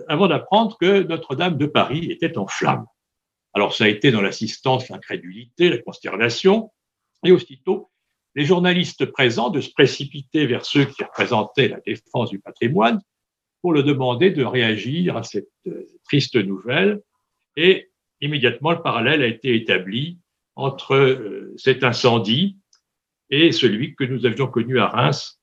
avant 0.07 0.27
d'apprendre 0.27 0.77
que 0.79 1.03
Notre-Dame 1.03 1.57
de 1.57 1.65
Paris 1.65 2.11
était 2.11 2.37
en 2.37 2.47
flammes. 2.47 2.85
Alors 3.53 3.73
ça 3.73 3.85
a 3.85 3.87
été 3.87 4.11
dans 4.11 4.21
l'assistance, 4.21 4.89
l'incrédulité, 4.89 5.69
la 5.69 5.77
consternation, 5.79 6.71
et 7.23 7.31
aussitôt 7.31 7.89
les 8.35 8.45
journalistes 8.45 9.05
présents 9.05 9.49
de 9.49 9.61
se 9.61 9.71
précipiter 9.71 10.45
vers 10.45 10.63
ceux 10.63 10.85
qui 10.85 11.03
représentaient 11.03 11.69
la 11.69 11.79
défense 11.79 12.29
du 12.29 12.39
patrimoine 12.39 13.01
pour 13.61 13.73
le 13.73 13.81
demander 13.81 14.29
de 14.29 14.43
réagir 14.43 15.17
à 15.17 15.23
cette 15.23 15.49
euh, 15.65 15.87
triste 16.05 16.35
nouvelle. 16.35 17.01
Et 17.55 17.89
immédiatement, 18.21 18.71
le 18.71 18.81
parallèle 18.81 19.23
a 19.23 19.27
été 19.27 19.55
établi 19.55 20.19
entre 20.55 20.93
euh, 20.93 21.53
cet 21.57 21.83
incendie 21.83 22.57
et 23.31 23.51
celui 23.51 23.95
que 23.95 24.03
nous 24.03 24.25
avions 24.25 24.47
connu 24.47 24.79
à 24.79 24.87
Reims 24.87 25.36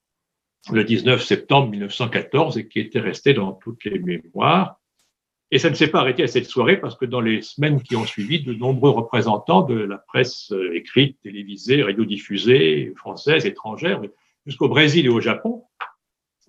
le 0.73 0.85
19 0.85 1.23
septembre 1.23 1.71
1914 1.71 2.59
et 2.59 2.69
qui 2.69 2.81
était 2.81 3.01
resté 3.01 3.35
dans 3.35 3.53
toutes 3.53 3.85
les 3.85 3.99
mémoires. 3.99 4.81
Et 5.51 5.59
ça 5.59 5.71
ne 5.71 5.75
s'est 5.75 5.89
pas 5.89 6.01
arrêté 6.01 6.23
à 6.23 6.27
cette 6.27 6.47
soirée 6.47 6.79
parce 6.79 6.97
que 6.97 7.05
dans 7.05 7.21
les 7.21 7.43
semaines 7.43 7.83
qui 7.83 7.97
ont 7.97 8.07
suivi, 8.07 8.43
de 8.43 8.55
nombreux 8.55 8.91
représentants 8.91 9.63
de 9.63 9.75
la 9.75 9.99
presse 9.99 10.51
euh, 10.53 10.75
écrite, 10.75 11.21
télévisée, 11.23 11.83
radiodiffusée, 11.83 12.93
française, 12.97 13.47
étrangère, 13.47 14.01
jusqu'au 14.47 14.69
Brésil 14.69 15.07
et 15.07 15.11
au 15.11 15.21
Japon, 15.21 15.65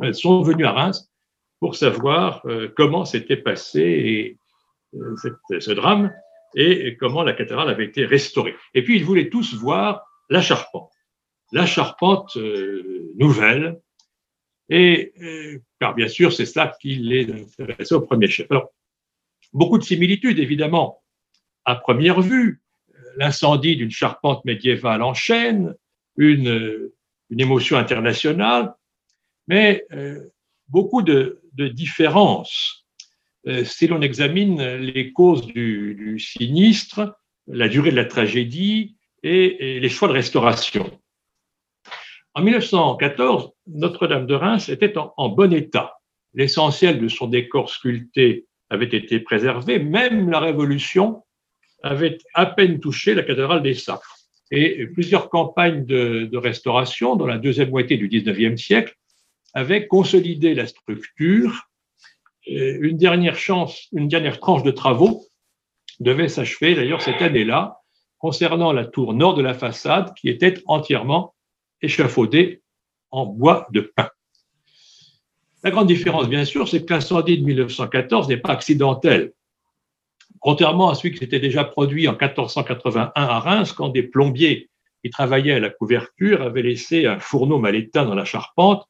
euh, 0.01 0.13
sont 0.13 0.41
venus 0.41 0.65
à 0.65 0.71
Reims 0.71 1.11
pour 1.59 1.75
savoir 1.75 2.41
euh, 2.45 2.73
comment 2.75 3.05
s'était 3.05 3.37
passé 3.37 4.37
ce 5.59 5.71
drame 5.71 6.13
et 6.55 6.95
comment 6.95 7.21
la 7.21 7.33
cathédrale 7.33 7.69
avait 7.69 7.85
été 7.85 8.05
restaurée. 8.05 8.55
Et 8.73 8.81
puis, 8.81 8.95
ils 8.95 9.03
voulaient 9.03 9.29
tous 9.29 9.55
voir 9.55 10.05
la 10.29 10.41
charpente, 10.41 10.91
la 11.51 11.65
charpente 11.65 12.37
nouvelle, 13.17 13.81
et 14.69 15.13
car 15.79 15.93
bien 15.95 16.07
sûr, 16.07 16.33
c'est 16.33 16.45
ça 16.45 16.75
qui 16.81 16.95
les 16.95 17.31
intéressait 17.31 17.95
au 17.95 18.01
premier 18.01 18.27
chef. 18.27 18.49
Alors, 18.49 18.71
Beaucoup 19.55 19.77
de 19.77 19.85
similitudes, 19.85 20.39
évidemment. 20.39 21.01
À 21.63 21.75
première 21.75 22.19
vue, 22.19 22.61
l'incendie 23.15 23.77
d'une 23.77 23.89
charpente 23.89 24.43
médiévale 24.43 25.01
en 25.01 25.13
chaîne, 25.13 25.75
une, 26.17 26.91
une 27.29 27.39
émotion 27.39 27.77
internationale, 27.77 28.73
mais 29.47 29.85
euh, 29.93 30.29
beaucoup 30.67 31.01
de, 31.01 31.41
de 31.53 31.69
différences. 31.69 32.85
Euh, 33.47 33.63
si 33.63 33.87
l'on 33.87 34.01
examine 34.01 34.61
les 34.75 35.13
causes 35.13 35.45
du, 35.45 35.95
du, 35.95 36.19
sinistre, 36.19 37.15
la 37.47 37.69
durée 37.69 37.91
de 37.91 37.95
la 37.95 38.03
tragédie 38.03 38.97
et 39.23 39.79
les 39.79 39.89
choix 39.89 40.09
de 40.09 40.13
restauration. 40.13 40.99
En 42.33 42.41
1914, 42.41 43.51
Notre-Dame 43.67 44.27
de 44.27 44.35
Reims 44.35 44.69
était 44.69 44.93
en, 44.97 45.29
bon 45.29 45.53
état. 45.53 45.97
L'essentiel 46.33 46.99
de 46.99 47.07
son 47.07 47.27
décor 47.27 47.69
sculpté 47.69 48.45
avait 48.69 48.85
été 48.85 49.19
préservé, 49.19 49.79
même 49.79 50.29
la 50.29 50.39
Révolution 50.39 51.23
avait 51.83 52.17
à 52.33 52.45
peine 52.45 52.79
touché 52.79 53.13
la 53.13 53.23
cathédrale 53.23 53.61
des 53.61 53.73
Sacres. 53.73 54.17
Et 54.51 54.85
plusieurs 54.87 55.29
campagnes 55.29 55.85
de, 55.85 56.29
de 56.31 56.37
restauration 56.37 57.15
dans 57.15 57.25
la 57.25 57.37
deuxième 57.37 57.69
moitié 57.69 57.97
du 57.97 58.07
XIXe 58.07 58.61
siècle 58.61 58.95
avaient 59.53 59.87
consolidé 59.87 60.53
la 60.53 60.67
structure. 60.67 61.69
Une 62.45 62.97
dernière 62.97 63.37
chance, 63.37 63.87
une 63.91 64.07
dernière 64.07 64.39
tranche 64.39 64.61
de 64.61 64.71
travaux 64.71 65.25
devait 65.99 66.27
s'achever 66.27 66.75
d'ailleurs 66.75 67.01
cette 67.01 67.21
année-là 67.21 67.79
concernant 68.19 68.71
la 68.71 68.85
tour 68.85 69.13
nord 69.13 69.33
de 69.33 69.41
la 69.41 69.53
façade 69.53 70.13
qui 70.13 70.29
était 70.29 70.61
entièrement 70.67 71.33
échafaudée 71.81 72.61
en 73.11 73.25
bois 73.25 73.67
de 73.71 73.81
pin. 73.81 74.09
La 75.63 75.71
grande 75.71 75.87
différence, 75.87 76.29
bien 76.29 76.45
sûr, 76.45 76.67
c'est 76.67 76.85
que 76.85 76.93
l'incendie 76.93 77.39
de 77.39 77.43
1914 77.43 78.29
n'est 78.29 78.37
pas 78.37 78.51
accidentel. 78.51 79.33
Contrairement 80.39 80.89
à 80.89 80.95
celui 80.95 81.11
qui 81.11 81.17
s'était 81.17 81.39
déjà 81.39 81.63
produit 81.63 82.07
en 82.07 82.11
1481 82.11 83.11
à 83.15 83.39
Reims, 83.39 83.73
quand 83.73 83.89
des 83.89 84.03
plombiers 84.03 84.69
qui 85.03 85.09
travaillaient 85.09 85.53
à 85.53 85.59
la 85.59 85.71
couverture 85.71 86.43
avaient 86.43 86.61
laissé 86.61 87.07
un 87.07 87.19
fourneau 87.19 87.57
mal 87.57 87.75
éteint 87.75 88.05
dans 88.05 88.13
la 88.13 88.25
charpente, 88.25 88.87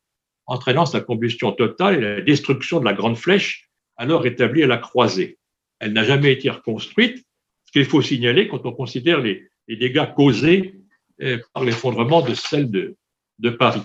entraînant 0.47 0.86
sa 0.86 0.99
combustion 0.99 1.54
totale 1.54 1.95
et 1.95 2.01
la 2.01 2.21
destruction 2.21 2.82
de 2.82 2.86
la 2.86 2.93
grande 2.93 3.17
flèche, 3.17 3.69
alors 3.95 4.25
établie 4.25 4.63
à 4.63 4.67
la 4.67 4.78
croisée. 4.78 5.38
Elle 5.80 5.93
n'a 5.93 6.04
jamais 6.04 6.34
été 6.34 6.49
reconstruite, 6.49 7.25
ce 7.65 7.71
qu'il 7.71 7.86
faut 7.86 8.01
signaler 8.01 8.47
quand 8.47 8.65
on 8.65 8.73
considère 8.73 9.21
les, 9.21 9.47
dégâts 9.67 10.13
causés 10.13 10.75
euh, 11.21 11.39
par 11.54 11.63
l'effondrement 11.63 12.21
de 12.21 12.34
celle 12.34 12.69
de, 12.69 12.97
de 13.39 13.49
Paris. 13.49 13.82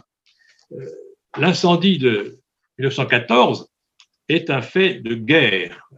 Euh, 0.72 0.86
l'incendie 1.36 1.98
de, 1.98 2.38
1914 2.78 3.68
est 4.28 4.50
un 4.50 4.62
fait 4.62 4.94
de 4.94 5.14
guerre. 5.14 5.90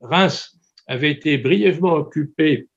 Reims 0.00 0.58
avait 0.86 1.10
été 1.10 1.38
brièvement 1.38 1.94
occupé 1.94 2.68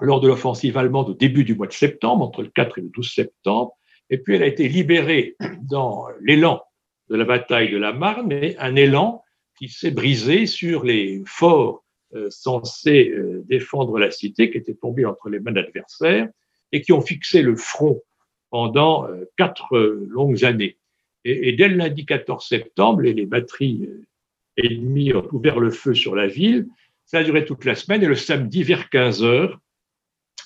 lors 0.00 0.20
de 0.20 0.28
l'offensive 0.28 0.76
allemande 0.76 1.10
au 1.10 1.14
début 1.14 1.44
du 1.44 1.54
mois 1.54 1.66
de 1.66 1.72
septembre, 1.72 2.24
entre 2.24 2.42
le 2.42 2.48
4 2.48 2.78
et 2.78 2.82
le 2.82 2.88
12 2.88 3.12
septembre, 3.12 3.76
et 4.10 4.18
puis 4.18 4.34
elle 4.34 4.42
a 4.42 4.46
été 4.46 4.68
libérée 4.68 5.36
dans 5.62 6.06
l'élan 6.20 6.62
de 7.10 7.16
la 7.16 7.24
bataille 7.24 7.70
de 7.70 7.76
la 7.76 7.92
Marne, 7.92 8.26
mais 8.28 8.56
un 8.58 8.76
élan 8.76 9.22
qui 9.58 9.68
s'est 9.68 9.90
brisé 9.90 10.46
sur 10.46 10.84
les 10.84 11.22
forts 11.26 11.84
euh, 12.14 12.28
censés 12.30 13.10
euh, 13.10 13.42
défendre 13.46 13.98
la 13.98 14.10
cité, 14.10 14.50
qui 14.50 14.58
étaient 14.58 14.74
tombés 14.74 15.04
entre 15.04 15.28
les 15.28 15.40
mains 15.40 15.52
d'adversaires 15.52 16.28
et 16.72 16.82
qui 16.82 16.92
ont 16.92 17.00
fixé 17.00 17.42
le 17.42 17.56
front 17.56 18.00
pendant 18.54 19.08
euh, 19.08 19.24
quatre 19.36 19.76
longues 19.76 20.44
années. 20.44 20.78
Et, 21.24 21.54
dès 21.54 21.68
lundi 21.68 22.06
14 22.06 22.46
septembre, 22.46 23.02
les, 23.02 23.26
batteries 23.26 23.90
ennemies 24.56 25.12
ont 25.12 25.26
ouvert 25.32 25.58
le 25.58 25.72
feu 25.72 25.92
sur 25.92 26.14
la 26.14 26.28
ville. 26.28 26.68
Ça 27.04 27.18
a 27.18 27.24
duré 27.24 27.44
toute 27.44 27.64
la 27.64 27.74
semaine 27.74 28.04
et 28.04 28.06
le 28.06 28.14
samedi 28.14 28.62
vers 28.62 28.90
15 28.90 29.24
heures, 29.24 29.58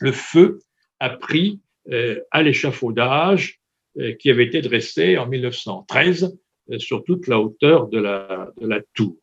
le 0.01 0.12
feu 0.12 0.61
a 1.01 1.11
pris 1.11 1.61
euh, 1.90 2.18
à 2.31 2.42
l'échafaudage 2.42 3.61
euh, 3.99 4.14
qui 4.14 4.31
avait 4.31 4.47
été 4.47 4.62
dressé 4.62 5.18
en 5.18 5.27
1913 5.27 6.35
euh, 6.71 6.79
sur 6.79 7.05
toute 7.05 7.27
la 7.27 7.38
hauteur 7.38 7.88
de 7.88 7.99
la, 7.99 8.81
tour. 8.94 9.18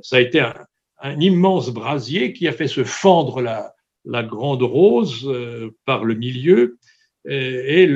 Ça 0.00 0.16
a 0.16 0.20
été 0.20 0.40
un, 0.40 1.20
immense 1.20 1.68
brasier 1.68 2.32
qui 2.32 2.48
a 2.48 2.52
fait 2.52 2.68
se 2.68 2.84
fendre 2.84 3.42
la 3.42 4.22
grande 4.22 4.62
rose 4.62 5.30
par 5.84 6.04
le 6.04 6.14
milieu 6.14 6.78
et 7.26 7.86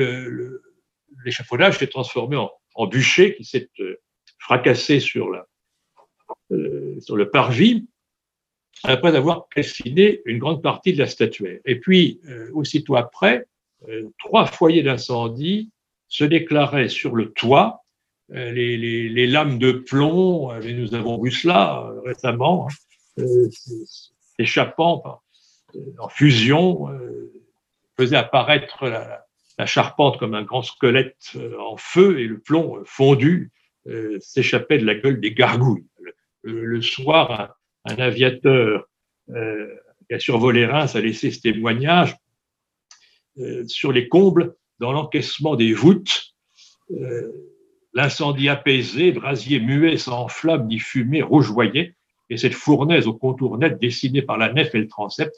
l'échafaudage 1.25 1.79
s'est 1.79 1.89
transformé 1.89 2.37
en, 2.37 2.87
bûcher 2.87 3.35
qui 3.35 3.45
s'est 3.45 3.69
euh, 3.81 4.01
fracassé 4.39 4.99
euh, 5.17 7.01
sur 7.01 7.17
le 7.17 7.31
parvis 7.31 7.87
après 8.85 9.17
avoir 9.17 9.49
calciné 9.49 10.23
une 10.27 10.39
grande 10.39 10.63
partie 10.63 10.93
de 10.93 10.99
la 10.99 11.09
statuaire. 11.09 11.59
Et 11.65 11.81
puis, 11.81 12.21
euh, 12.29 12.49
aussitôt 12.53 12.95
après, 12.95 13.47
trois 14.19 14.47
foyers 14.47 14.83
d'incendie 14.83 15.71
se 16.07 16.25
déclaraient 16.25 16.89
sur 16.89 17.17
le 17.17 17.33
toit. 17.33 17.85
Les, 18.29 18.77
les, 18.77 19.27
lames 19.27 19.59
de 19.59 19.73
plomb, 19.73 20.53
nous 20.61 20.95
avons 20.95 21.21
vu 21.21 21.31
cela 21.31 21.93
récemment, 22.05 22.69
hein, 23.19 23.25
échappant 24.39 25.23
en 25.99 26.09
fusion, 26.09 26.89
faisaient 27.99 28.17
apparaître 28.17 28.89
la, 28.89 29.67
charpente 29.67 30.19
comme 30.19 30.35
un 30.35 30.45
grand 30.45 30.63
squelette 30.63 31.33
euh, 31.35 31.59
en 31.59 31.77
feu 31.77 32.21
et 32.21 32.29
le 32.29 32.39
plomb 32.39 32.81
fondu 32.85 33.51
euh, 33.89 34.17
s'échappait 34.21 34.79
de 34.79 34.87
la 34.87 34.95
gueule 34.95 35.21
des 35.21 35.33
gargouilles. 35.33 35.85
Le, 36.45 36.81
soir, 36.81 37.57
un, 37.85 37.97
aviateur 37.97 38.87
euh, 39.31 39.67
qui 40.07 40.15
a 40.15 40.21
survolé 40.21 40.65
Reims 40.65 40.95
a 40.95 41.01
laissé 41.01 41.33
ce 41.33 41.41
témoignage 41.41 42.17
sur 43.67 43.93
les 43.93 44.09
combles 44.09 44.55
dans 44.79 44.93
l'encaissement 44.93 45.57
des 45.57 45.73
voûtes. 45.73 46.35
L'incendie 47.93 48.49
apaisé, 48.49 49.13
brasier 49.13 49.61
muet 49.61 49.97
sans 49.97 50.29
flamme 50.29 50.67
ni 50.67 50.79
fumée 50.79 51.23
rougeoyait, 51.23 51.95
et 52.31 52.37
cette 52.37 52.55
fournaise 52.55 53.07
au 53.07 53.15
contour 53.15 53.59
net 53.59 53.79
dessiné 53.79 54.23
par 54.23 54.39
la 54.39 54.53
nef 54.53 54.75
et 54.75 54.79
le 54.79 54.89
transept 54.89 55.35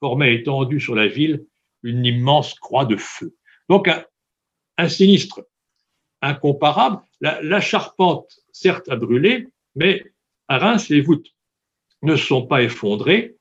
formait 0.00 0.34
étendue 0.34 0.80
sur 0.80 0.94
la 0.94 1.06
ville 1.06 1.44
une 1.82 2.04
immense 2.04 2.54
croix 2.54 2.84
de 2.84 2.96
feu. 2.96 3.34
Donc, 3.68 3.88
un, 4.78 4.88
sinistre 4.88 5.46
incomparable. 6.22 7.00
La, 7.20 7.60
charpente, 7.60 8.38
certes, 8.52 8.88
a 8.88 8.96
brûlé, 8.96 9.48
mais 9.74 10.04
à 10.48 10.58
Reims, 10.58 10.88
les 10.88 11.00
voûtes 11.00 11.34
ne 12.02 12.16
sont 12.16 12.46
pas 12.46 12.62
effondrées. 12.62 13.36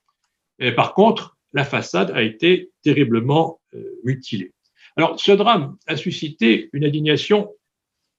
Et 0.60 0.72
par 0.72 0.94
contre, 0.94 1.38
la 1.54 1.66
façade 1.66 2.12
a 2.12 2.22
été 2.22 2.72
terriblement 2.84 3.62
euh, 3.74 4.00
mutilée. 4.04 4.54
Alors, 4.98 5.20
ce 5.20 5.32
drame 5.32 5.78
a 5.88 5.98
suscité 5.98 6.70
une 6.74 6.86
indignation 6.86 7.54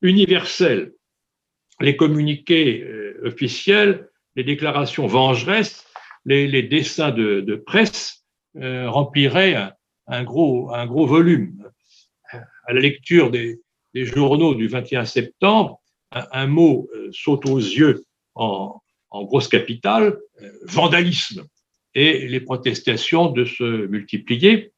universelle. 0.02 0.92
Les 1.80 1.96
communiqués 1.96 2.82
euh, 2.82 3.20
officiels, 3.24 4.10
les 4.36 4.44
déclarations 4.44 5.06
vengeresses, 5.06 5.86
les, 6.26 6.62
dessins 6.62 7.12
de, 7.12 7.62
presse 7.64 8.24
remplirait 8.54 9.54
un, 9.54 9.75
gros, 10.24 10.72
un 10.72 10.86
gros 10.86 11.06
volume. 11.06 11.70
À 12.32 12.72
la 12.72 12.80
lecture 12.80 13.30
des, 13.30 13.60
journaux 13.94 14.54
du 14.54 14.68
21 14.68 15.06
septembre, 15.06 15.80
un, 16.10 16.46
mot 16.46 16.88
saute 17.12 17.46
aux 17.46 17.58
yeux 17.58 18.04
en, 18.34 18.78
en 19.10 19.24
grosse 19.24 19.48
capitale, 19.48 20.18
vandalisme. 20.64 21.46
Et 21.94 22.28
les 22.28 22.40
protestations 22.40 23.30
de 23.30 23.46
se 23.46 23.86
multiplier, 23.86 24.72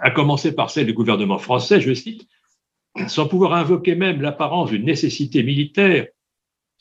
à 0.00 0.10
commencer 0.10 0.54
par 0.54 0.70
celle 0.70 0.86
du 0.86 0.92
gouvernement 0.92 1.38
français, 1.38 1.80
je 1.80 1.94
cite, 1.94 2.26
sans 3.06 3.28
pouvoir 3.28 3.54
invoquer 3.54 3.94
même 3.94 4.20
l'apparence 4.20 4.70
d'une 4.70 4.84
nécessité 4.84 5.42
militaire 5.42 6.06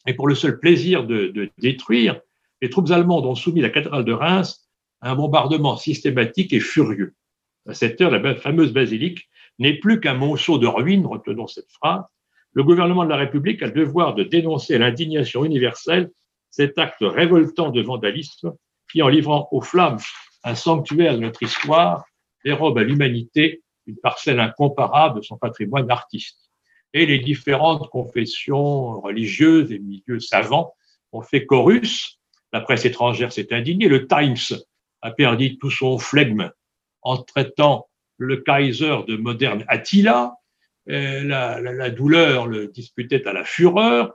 et 0.08 0.14
pour 0.14 0.28
le 0.28 0.36
seul 0.36 0.60
plaisir 0.60 1.06
de, 1.06 1.52
détruire, 1.58 2.20
les 2.62 2.70
troupes 2.70 2.92
allemandes 2.92 3.26
ont 3.26 3.36
soumis 3.36 3.62
la 3.62 3.70
cathédrale 3.70 4.06
de 4.06 4.14
Reims 4.14 4.68
à 5.02 5.12
un 5.12 5.16
bombardement 5.16 5.78
systématique 5.78 6.54
et 6.54 6.60
furieux. 6.60 7.16
À 7.72 7.74
cette 7.74 8.02
heure, 8.02 8.12
la 8.12 8.36
fameuse 8.36 8.74
basilique 8.74 9.30
n'est 9.58 9.76
plus 9.76 10.02
qu'un 10.02 10.14
monceau 10.14 10.58
de 10.58 10.68
ruines, 10.68 11.06
retenons 11.06 11.48
cette 11.48 11.72
phrase. 11.72 12.04
Le 12.52 12.66
gouvernement 12.66 13.06
de 13.06 13.10
la 13.10 13.16
République 13.16 13.64
a 13.64 13.68
le 13.68 13.72
devoir 13.72 14.14
de 14.14 14.24
dénoncer 14.24 14.78
l'indignation 14.78 15.46
universelle 15.46 16.12
cet 16.50 16.78
acte 16.78 16.98
révoltant 17.00 17.70
de 17.70 17.82
vandalisme 17.82 18.52
qui, 18.92 19.02
en 19.02 19.08
livrant 19.08 19.48
aux 19.54 19.62
flammes 19.62 20.00
un 20.44 20.54
sanctuaire 20.54 21.14
de 21.14 21.20
notre 21.20 21.44
histoire, 21.44 22.04
dérobe 22.44 22.78
à 22.78 22.84
l'humanité 22.84 23.64
une 23.88 23.96
parcelle 23.96 24.42
incomparable 24.42 25.22
de 25.22 25.24
son 25.24 25.38
patrimoine 25.38 25.90
artistique. 25.90 26.52
Et 26.94 27.06
les 27.06 27.20
différentes 27.20 27.88
confessions 27.88 29.00
religieuses 29.00 29.72
et 29.72 29.80
milieux 29.80 30.20
savants 30.20 30.74
ont 31.14 31.22
fait 31.22 31.46
chorus. 31.46 32.20
La 32.52 32.60
presse 32.60 32.84
étrangère 32.84 33.32
s'est 33.32 33.54
indignée. 33.54 33.88
Le 33.88 34.08
Times 34.08 34.60
a 35.02 35.12
perdu 35.12 35.58
tout 35.58 35.72
son 35.72 35.98
flegme 36.00 36.52
en 37.02 37.18
traitant 37.18 37.88
le 38.18 38.38
Kaiser 38.38 38.98
de 39.08 39.18
moderne 39.18 39.66
Attila. 39.68 40.36
Euh, 40.90 41.24
la, 41.24 41.90
douleur 41.90 42.48
le 42.48 42.68
disputait 42.68 43.28
à 43.28 43.34
la 43.34 43.44
fureur. 43.44 44.14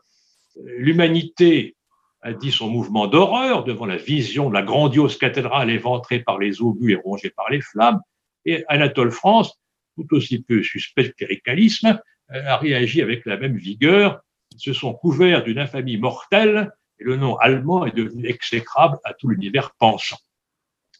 L'humanité 0.64 1.76
a 2.22 2.32
dit 2.32 2.50
son 2.50 2.68
mouvement 2.68 3.06
d'horreur 3.06 3.64
devant 3.64 3.86
la 3.86 3.96
vision 3.96 4.48
de 4.48 4.54
la 4.54 4.62
grandiose 4.62 5.16
cathédrale 5.18 5.70
éventrée 5.70 6.20
par 6.20 6.38
les 6.38 6.60
obus 6.60 6.92
et 6.92 6.96
rongée 6.96 7.30
par 7.30 7.50
les 7.50 7.60
flammes. 7.60 8.00
Et 8.44 8.64
Anatole 8.68 9.12
France, 9.12 9.58
tout 9.96 10.06
aussi 10.12 10.42
peu 10.42 10.62
suspect 10.62 11.04
de 11.04 11.08
cléricalisme, 11.10 12.00
euh, 12.32 12.46
a 12.46 12.56
réagi 12.56 13.02
avec 13.02 13.26
la 13.26 13.36
même 13.36 13.56
vigueur. 13.56 14.20
Ils 14.52 14.60
se 14.60 14.72
sont 14.72 14.94
couverts 14.94 15.44
d'une 15.44 15.58
infamie 15.58 15.98
mortelle 15.98 16.72
et 16.98 17.04
le 17.04 17.16
nom 17.16 17.36
allemand 17.36 17.86
est 17.86 17.94
devenu 17.94 18.26
exécrable 18.26 18.98
à 19.04 19.14
tout 19.14 19.28
l'univers 19.28 19.72
pensant. 19.78 20.18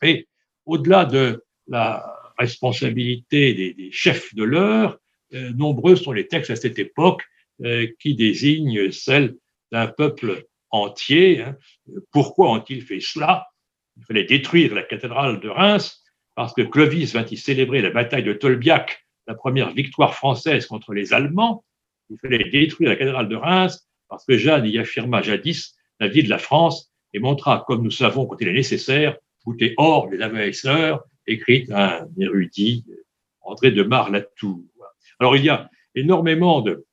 Et 0.03 0.29
au-delà 0.67 1.05
de 1.05 1.46
la 1.69 2.05
responsabilité 2.39 3.55
des, 3.55 3.91
chefs 3.93 4.35
de 4.35 4.45
l'heure, 4.45 4.99
euh, 5.35 5.53
nombreux 5.53 5.97
sont 5.97 6.13
les 6.13 6.29
textes 6.29 6.51
à 6.51 6.57
cette 6.57 6.79
époque 6.79 7.23
euh, 7.65 7.87
qui 7.99 8.15
désignent 8.15 8.91
celle 8.93 9.37
d'un 9.73 9.87
peuple 9.87 10.47
entier. 10.71 11.43
Hein. 11.43 11.57
Pourquoi 12.13 12.53
ont-ils 12.53 12.83
fait 12.83 13.01
cela? 13.01 13.47
Il 13.97 14.05
fallait 14.05 14.25
détruire 14.25 14.75
la 14.75 14.83
cathédrale 14.83 15.41
de 15.41 15.49
Reims 15.49 16.03
parce 16.35 16.53
que 16.53 16.63
Clovis 16.63 17.15
vint 17.15 17.25
y 17.25 17.37
célébrer 17.37 17.81
la 17.81 17.91
bataille 17.91 18.23
de 18.23 18.35
Tolbiac, 18.35 19.07
la 19.27 19.35
première 19.35 19.73
victoire 19.73 20.15
française 20.15 20.67
contre 20.67 20.93
les 20.93 21.15
Allemands. 21.15 21.65
Il 22.11 22.19
fallait 22.19 22.51
détruire 22.51 22.91
la 22.91 22.97
cathédrale 22.97 23.29
de 23.29 23.37
Reims 23.37 23.89
parce 24.09 24.25
que 24.25 24.37
Jeanne 24.37 24.67
y 24.67 24.79
affirma 24.79 25.23
jadis 25.23 25.75
la 25.99 26.09
vie 26.09 26.23
de 26.23 26.29
la 26.29 26.39
France 26.39 26.93
et 27.13 27.19
montra, 27.19 27.65
comme 27.67 27.83
nous 27.83 27.91
savons 27.91 28.27
quand 28.27 28.37
il 28.41 28.49
est 28.49 28.53
nécessaire, 28.53 29.17
goûter 29.45 29.75
hors 29.79 30.09
des 30.09 30.23
envahisseurs, 30.23 31.03
écrite 31.27 31.71
un 31.71 32.09
érudit, 32.19 32.85
André 33.43 33.71
de 33.71 33.83
Mar-Latour. 33.83 34.61
Alors 35.19 35.37
il 35.37 35.45
y 35.45 35.49
a 35.49 35.71
énormément 35.95 36.61
de, 36.61 36.85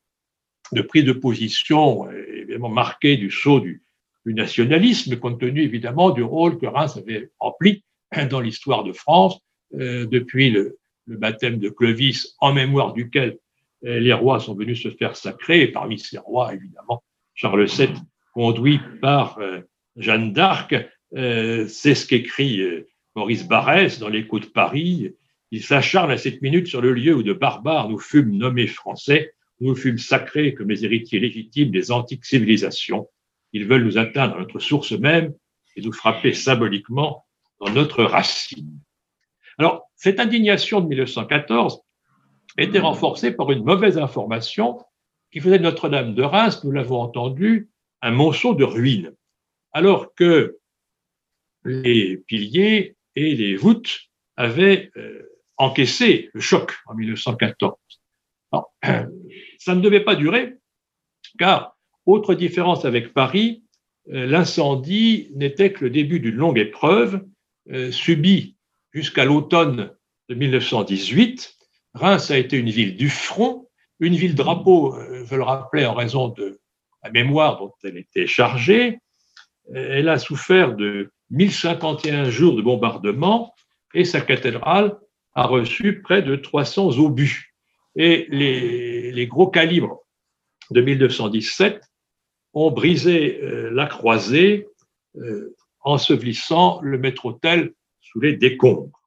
de 0.72 0.82
prises 0.82 1.06
de 1.06 1.14
position, 1.14 2.10
évidemment 2.12 2.70
marquées 2.70 3.18
du 3.18 3.32
saut 3.32 3.60
du, 3.60 3.82
nationalisme, 4.26 5.18
compte 5.18 5.40
tenu 5.42 5.62
évidemment 5.62 6.12
du 6.12 6.24
rôle 6.24 6.58
que 6.58 6.66
Reims 6.66 6.96
avait 6.96 7.30
rempli 7.40 7.84
dans 8.30 8.40
l'histoire 8.40 8.84
de 8.84 8.94
France, 8.94 9.40
euh, 9.76 10.06
depuis 10.06 10.50
le, 10.50 10.78
baptême 11.06 11.60
de 11.60 11.68
Clovis, 11.68 12.34
en 12.40 12.54
mémoire 12.54 12.94
duquel 12.94 13.38
euh, 13.84 14.00
les 14.00 14.14
rois 14.14 14.40
sont 14.40 14.56
venus 14.56 14.82
se 14.82 14.90
faire 14.90 15.18
sacrer, 15.18 15.64
et 15.64 15.68
parmi 15.68 16.00
ces 16.00 16.18
rois, 16.18 16.54
évidemment, 16.54 17.04
Charles 17.34 17.66
VII, 17.66 17.90
conduit 18.34 18.80
par 19.02 19.38
euh, 19.40 19.60
Jeanne 19.98 20.32
d'Arc, 20.32 20.74
c'est 21.14 21.94
ce 21.94 22.08
qu'écrit 22.08 22.62
Maurice 23.16 23.48
Barrès 23.48 24.00
dans 24.00 24.10
l'Écho 24.10 24.40
de 24.40 24.46
Paris. 24.46 25.14
Il 25.52 25.64
s'acharne 25.64 26.12
à 26.12 26.18
cette 26.18 26.42
minute 26.42 26.68
sur 26.68 26.82
le 26.82 26.94
lieu 26.94 27.16
où 27.16 27.24
de 27.24 27.34
barbares 27.34 27.90
nous 27.90 28.00
fûmes 28.00 28.36
nommés 28.36 28.68
français, 28.68 29.34
où 29.60 29.68
nous 29.68 29.76
fûmes 29.76 30.00
sacrés 30.00 30.54
comme 30.54 30.70
les 30.70 30.84
héritiers 30.84 31.20
légitimes 31.20 31.72
des 31.72 31.92
antiques 31.92 32.26
civilisations. 32.26 33.08
Ils 33.52 33.68
veulent 33.68 33.84
nous 33.84 33.98
atteindre 33.98 34.36
à 34.36 34.40
notre 34.40 34.60
source 34.60 34.94
même 34.94 35.34
et 35.76 35.82
nous 35.82 35.94
frapper 35.94 36.34
symboliquement 36.34 37.26
notre 37.72 38.04
racine. 38.04 38.80
Alors, 39.58 39.90
cette 39.96 40.20
indignation 40.20 40.82
de 40.82 40.88
1914 40.88 41.82
était 42.58 42.80
renforcée 42.80 43.32
par 43.32 43.52
une 43.52 43.64
mauvaise 43.64 43.98
information 43.98 44.80
qui 45.32 45.40
faisait 45.40 45.60
Notre-Dame 45.60 46.14
de 46.14 46.24
Reims, 46.24 46.64
nous 46.64 46.72
l'avons 46.72 47.00
entendu, 47.00 47.70
un 48.02 48.12
monceau 48.12 48.54
de 48.54 48.64
ruines, 48.64 49.14
alors 49.72 50.14
que 50.14 50.60
les 51.64 52.18
piliers 52.18 52.96
et 53.16 53.36
les 53.36 53.56
voûtes 53.56 54.10
avaient 54.36 54.92
euh, 54.98 55.24
encaissé 55.58 56.30
le 56.34 56.42
choc 56.42 56.74
en 56.88 56.96
1914. 56.96 57.76
ça 59.60 59.76
ne 59.76 59.82
devait 59.82 60.04
pas 60.04 60.16
durer, 60.16 60.56
car, 61.38 61.78
autre 62.06 62.34
différence 62.36 62.86
avec 62.86 63.14
Paris, 63.14 63.64
euh, 64.12 64.26
l'incendie 64.26 65.32
n'était 65.36 65.72
que 65.72 65.86
le 65.86 65.90
début 65.90 66.20
d'une 66.20 66.36
longue 66.36 66.60
épreuve 66.60 67.24
euh, 67.72 67.92
subi 67.92 68.58
jusqu'à 68.92 69.26
l'automne 69.26 69.92
de 70.30 70.36
1918. 70.36 71.56
Reims 71.94 72.32
a 72.32 72.38
été 72.38 72.58
une 72.58 72.70
ville 72.70 72.98
du 72.98 73.10
front, 73.10 73.70
une 74.00 74.16
ville 74.16 74.36
drapeau, 74.36 74.96
euh, 74.96 75.26
je 75.26 75.36
le 75.36 75.44
rappelais 75.44 75.86
en 75.86 75.94
raison 75.94 76.28
de 76.28 76.60
la 77.04 77.12
mémoire 77.12 77.60
dont 77.60 77.72
elle 77.84 77.98
était 77.98 78.28
chargée. 78.28 79.00
Euh, 79.74 79.98
elle 79.98 80.10
a 80.10 80.18
souffert 80.18 80.76
de 80.76 81.12
1051 81.34 82.30
jours 82.30 82.56
de 82.56 82.62
bombardement 82.62 83.54
et 83.94 84.06
sa 84.06 84.22
cathédrale 84.22 84.98
a 85.36 85.46
reçu 85.46 86.02
près 86.02 86.22
de 86.22 86.36
300 86.36 87.00
obus. 87.00 87.54
Et 87.96 88.28
les, 88.30 89.28
gros 89.28 89.48
calibres 89.48 90.00
de 90.72 90.82
1917 90.82 91.82
ont 92.54 92.72
brisé 92.72 93.40
la 93.72 93.88
croisée 93.88 94.68
ensevelissant 95.82 96.80
le 96.82 96.98
maître-autel 96.98 97.74
sous 98.02 98.20
les 98.20 98.36
décombres. 98.36 99.02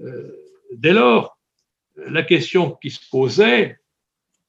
Euh, 0.00 0.36
dès 0.76 0.92
lors, 0.92 1.38
la 1.96 2.22
question 2.22 2.72
qui 2.72 2.90
se 2.90 3.00
posait 3.10 3.78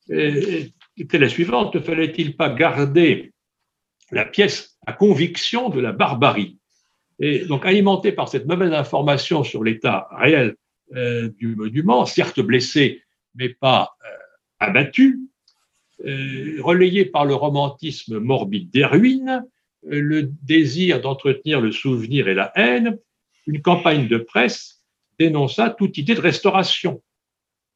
était 0.10 1.18
la 1.18 1.30
suivante, 1.30 1.76
ne 1.76 1.80
fallait-il 1.80 2.36
pas 2.36 2.50
garder 2.50 3.34
la 4.12 4.26
pièce 4.26 4.78
à 4.86 4.94
conviction 4.94 5.70
de 5.70 5.80
la 5.80 5.92
barbarie? 5.92 6.60
Et 7.20 7.46
donc, 7.46 7.66
alimenté 7.66 8.12
par 8.12 8.28
cette 8.30 8.46
mauvaise 8.46 8.74
information 8.74 9.44
sur 9.44 9.64
l'état 9.64 10.08
réel 10.12 10.56
euh, 10.96 11.30
du 11.38 11.56
monument, 11.56 12.06
certes 12.06 12.40
blessé, 12.40 13.02
mais 13.36 13.50
pas 13.50 13.96
euh, 14.06 14.10
abattu, 14.60 15.20
relayé 16.60 17.06
par 17.06 17.26
le 17.26 17.34
romantisme 17.34 18.20
morbide 18.20 18.70
des 18.70 18.84
ruines, 18.84 19.46
le 19.84 20.24
désir 20.44 21.00
d'entretenir 21.00 21.62
le 21.62 21.72
souvenir 21.72 22.28
et 22.28 22.34
la 22.34 22.52
haine, 22.56 23.00
une 23.48 23.62
campagne 23.62 24.10
de 24.10 24.18
presse 24.18 24.84
dénonça 25.20 25.70
toute 25.70 25.98
idée 25.98 26.14
de 26.14 26.22
restauration. 26.22 27.02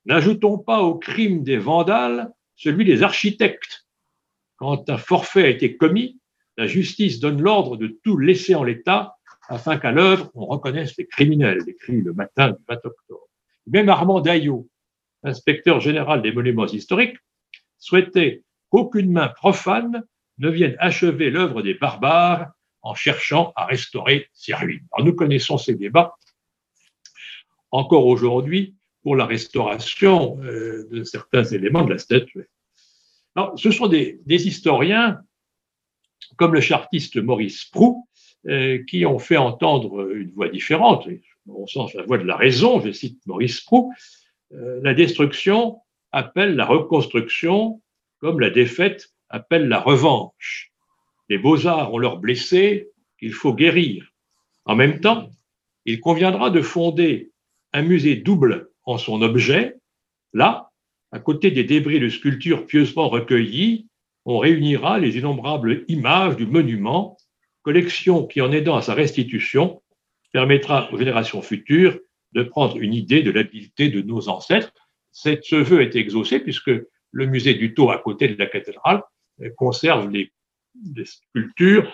N'ajoutons 0.06 0.58
pas 0.58 0.82
au 0.82 0.96
crime 0.96 1.44
des 1.44 1.58
vandales 1.58 2.30
celui 2.60 2.84
des 2.84 3.04
architectes. 3.04 3.88
Quand 4.58 4.90
un 4.90 4.98
forfait 4.98 5.46
a 5.46 5.50
été 5.50 5.78
commis, 5.78 6.20
la 6.58 6.68
justice 6.68 7.22
donne 7.22 7.42
l'ordre 7.42 7.78
de 7.78 7.88
tout 8.04 8.18
laisser 8.18 8.54
en 8.54 8.66
l'état 8.66 9.16
afin 9.50 9.78
qu'à 9.78 9.92
l'œuvre 9.92 10.32
on 10.36 10.46
reconnaisse 10.46 10.96
les 10.98 11.06
criminels, 11.06 11.64
écrit 11.68 12.02
le 12.02 12.14
matin 12.14 12.52
du 12.52 12.64
20 12.68 12.86
octobre. 12.86 13.28
Même 13.68 13.90
Armand 13.90 14.22
Daillot, 14.22 14.68
inspecteur 15.24 15.82
général 15.82 16.22
des 16.22 16.32
monuments 16.32 16.68
historiques, 16.68 17.18
souhaitait 17.78 18.44
qu'aucune 18.70 19.12
main 19.12 19.28
profane 19.28 20.04
ne 20.38 20.50
viennent 20.50 20.78
achever 20.80 21.30
l'œuvre 21.30 21.62
des 21.62 21.74
barbares 21.74 22.52
en 22.82 22.96
cherchant 22.96 23.52
à 23.56 23.66
restaurer 23.66 24.30
ces 24.34 24.54
ruines. 24.54 24.86
Nous 25.04 25.14
connaissons 25.14 25.58
ces 25.58 25.76
débats 25.76 26.16
encore 27.72 28.06
aujourd'hui 28.08 28.76
pour 29.04 29.16
la 29.16 29.26
restauration 29.26 30.40
euh, 30.44 30.88
de 30.92 31.04
certains 31.04 31.44
éléments 31.44 31.84
de 31.84 31.92
la 31.92 31.98
statue. 31.98 32.50
Alors, 33.36 33.58
ce 33.58 33.72
sont 33.72 33.88
des, 33.88 34.20
historiens 34.28 35.20
comme 36.36 36.54
le 36.54 36.62
chartiste 36.62 37.18
Maurice 37.18 37.66
Prou 37.66 38.08
qui 38.88 39.06
ont 39.06 39.20
fait 39.20 39.38
entendre 39.38 40.12
une 40.16 40.32
voix 40.32 40.50
différente, 40.50 41.08
au 41.48 41.68
sens 41.68 41.94
la 41.94 42.04
voie 42.04 42.18
de 42.18 42.24
la 42.24 42.36
raison, 42.36 42.80
je 42.80 42.92
cite 42.92 43.20
Maurice 43.26 43.62
Proux, 43.62 43.92
euh, 44.54 44.80
la 44.84 44.94
destruction 44.94 45.80
appelle 46.12 46.56
la 46.56 46.66
reconstruction 46.66 47.82
comme 48.20 48.40
la 48.40 48.50
défaite 48.50 49.14
appelle 49.30 49.68
la 49.68 49.80
revanche. 49.80 50.72
Les 51.30 51.38
beaux-arts 51.38 51.94
ont 51.94 52.00
leurs 52.00 52.18
blessés 52.18 52.90
qu'il 53.20 53.34
faut 53.34 53.54
guérir. 53.54 54.12
En 54.66 54.76
même 54.76 55.00
temps, 55.00 55.30
il 55.86 56.00
conviendra 56.00 56.50
de 56.50 56.62
fonder 56.62 57.32
un 57.74 57.84
musée 57.84 58.16
double 58.16 58.70
en 58.84 58.98
son 58.98 59.22
objet. 59.22 59.76
Là, 60.34 60.72
à 61.12 61.20
côté 61.20 61.52
des 61.52 61.64
débris 61.64 62.00
de 62.00 62.10
sculptures 62.10 62.66
pieusement 62.66 63.10
recueillis, 63.10 63.88
on 64.26 64.40
réunira 64.40 65.00
les 65.00 65.18
innombrables 65.18 65.86
images 65.88 66.36
du 66.36 66.46
monument, 66.46 67.18
collection 67.70 68.26
qui, 68.26 68.42
en 68.42 68.52
aidant 68.52 68.78
à 68.78 68.82
sa 68.82 68.96
restitution, 68.96 69.84
permettra 70.34 70.92
aux 70.92 70.98
générations 70.98 71.44
futures 71.44 72.00
de 72.32 72.42
prendre 72.42 72.78
une 72.78 72.96
idée 72.96 73.22
de 73.22 73.30
l'habileté 73.30 73.90
de 73.90 74.02
nos 74.02 74.28
ancêtres. 74.28 74.74
ce 75.12 75.56
vœu 75.56 75.84
est 75.84 75.96
exaucé 75.96 76.40
puisque 76.40 76.72
le 77.12 77.26
musée 77.28 77.54
du 77.54 77.76
Taux, 77.76 77.92
à 77.92 78.00
côté 78.00 78.28
de 78.28 78.40
la 78.40 78.48
cathédrale, 78.48 79.04
conserve 79.56 80.10
les, 80.10 80.32
sculptures 81.06 81.88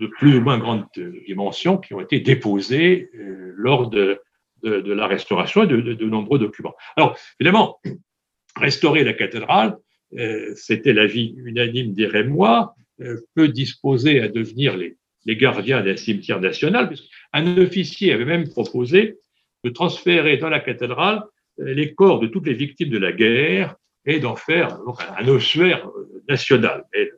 de 0.00 0.06
plus 0.18 0.36
ou 0.36 0.42
moins 0.42 0.58
grande 0.58 0.84
dimension 1.26 1.78
qui 1.78 1.94
ont 1.94 2.00
été 2.00 2.20
déposées 2.20 3.08
euh, 3.14 3.54
lors 3.56 3.88
de, 3.88 4.20
la 4.62 5.06
restauration 5.06 5.62
et 5.64 5.66
de, 5.66 6.04
nombreux 6.04 6.38
documents. 6.38 6.74
Alors, 6.96 7.16
évidemment, 7.40 7.80
restaurer 8.56 9.02
la 9.02 9.14
cathédrale, 9.14 9.78
euh, 10.18 10.52
c'était 10.56 10.92
l'avis 10.92 11.34
unanime 11.38 11.94
des 11.94 12.06
Rémois, 12.06 12.74
euh, 13.02 13.20
peut 13.34 13.48
disposer 13.48 14.20
à 14.20 14.28
devenir 14.28 14.74
les, 14.76 14.96
les 15.26 15.36
gardiens 15.36 15.82
d'un 15.82 15.96
cimetière 15.96 16.40
national, 16.40 16.88
puisqu'un 16.88 17.58
officier 17.58 18.12
avait 18.12 18.24
même 18.24 18.48
proposé 18.48 19.18
de 19.64 19.70
transférer 19.70 20.36
dans 20.38 20.48
la 20.48 20.60
cathédrale 20.60 21.22
euh, 21.60 21.74
les 21.74 21.94
corps 21.94 22.20
de 22.20 22.28
toutes 22.28 22.46
les 22.46 22.54
victimes 22.54 22.90
de 22.90 22.98
la 22.98 23.12
guerre 23.12 23.76
et 24.04 24.20
d'en 24.20 24.36
faire 24.36 24.78
un 25.18 25.28
ossuaire 25.28 25.86
national. 26.28 26.84
Mais 26.94 27.10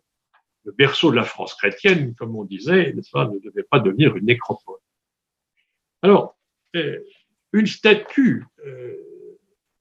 le 0.64 0.72
berceau 0.72 1.10
de 1.10 1.16
la 1.16 1.24
France 1.24 1.54
chrétienne, 1.54 2.14
comme 2.14 2.34
on 2.34 2.44
disait, 2.44 2.94
ne 2.94 3.38
devait 3.40 3.66
pas 3.70 3.78
devenir 3.78 4.16
une 4.16 4.24
nécropole. 4.24 4.78
Alors, 6.02 6.38
une 7.52 7.66
statue 7.66 8.44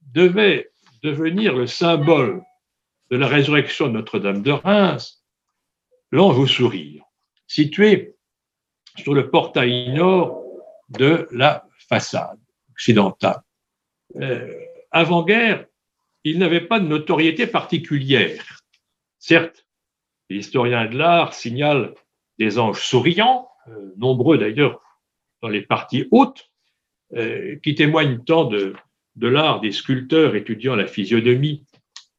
devait 0.01 0.69
devenir 1.01 1.55
le 1.55 1.67
symbole 1.67 2.41
de 3.09 3.17
la 3.17 3.27
résurrection 3.27 3.87
de 3.87 3.93
Notre-Dame 3.93 4.41
de 4.41 4.51
Reims, 4.51 5.23
l'ange 6.11 6.39
au 6.39 6.47
sourire, 6.47 7.03
situé 7.47 8.16
sur 8.97 9.13
le 9.13 9.29
portail 9.29 9.93
nord 9.93 10.43
de 10.89 11.27
la 11.31 11.65
façade 11.89 12.39
occidentale. 12.71 13.41
Euh, 14.15 14.51
avant-guerre, 14.91 15.65
il 16.23 16.39
n'avait 16.39 16.61
pas 16.61 16.79
de 16.79 16.87
notoriété 16.87 17.47
particulière. 17.47 18.61
Certes, 19.19 19.65
les 20.29 20.37
historiens 20.37 20.85
de 20.85 20.97
l'art 20.97 21.33
signalent 21.33 21.93
des 22.39 22.59
anges 22.59 22.81
souriants, 22.81 23.49
euh, 23.67 23.93
nombreux 23.97 24.37
d'ailleurs 24.37 24.81
dans 25.41 25.49
les 25.49 25.61
parties 25.61 26.07
hautes, 26.11 26.49
euh, 27.15 27.57
qui 27.63 27.75
témoignent 27.75 28.23
tant 28.23 28.45
de 28.45 28.73
de 29.17 29.27
l'art 29.27 29.59
des 29.59 29.71
sculpteurs 29.71 30.35
étudiant 30.35 30.75
la 30.75 30.87
physionomie 30.87 31.65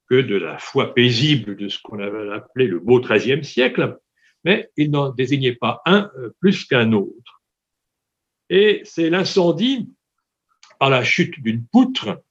que 0.09 0.21
de 0.21 0.35
la 0.35 0.57
foi 0.57 0.93
paisible 0.93 1.55
de 1.55 1.69
ce 1.69 1.79
qu'on 1.81 1.99
avait 1.99 2.31
appelé 2.33 2.67
le 2.67 2.79
beau 2.79 2.99
XIIIe 2.99 3.43
siècle, 3.43 3.97
mais 4.43 4.69
il 4.77 4.91
n'en 4.91 5.09
désignait 5.09 5.55
pas 5.55 5.81
un 5.85 6.09
euh, 6.17 6.33
plus 6.39 6.65
qu'un 6.65 6.93
autre. 6.93 7.41
Et 8.49 8.81
c'est 8.83 9.09
l'incendie 9.09 9.89
par 10.79 10.89
la 10.89 11.03
chute 11.03 11.39
d'une 11.41 11.65
poutre 11.65 12.21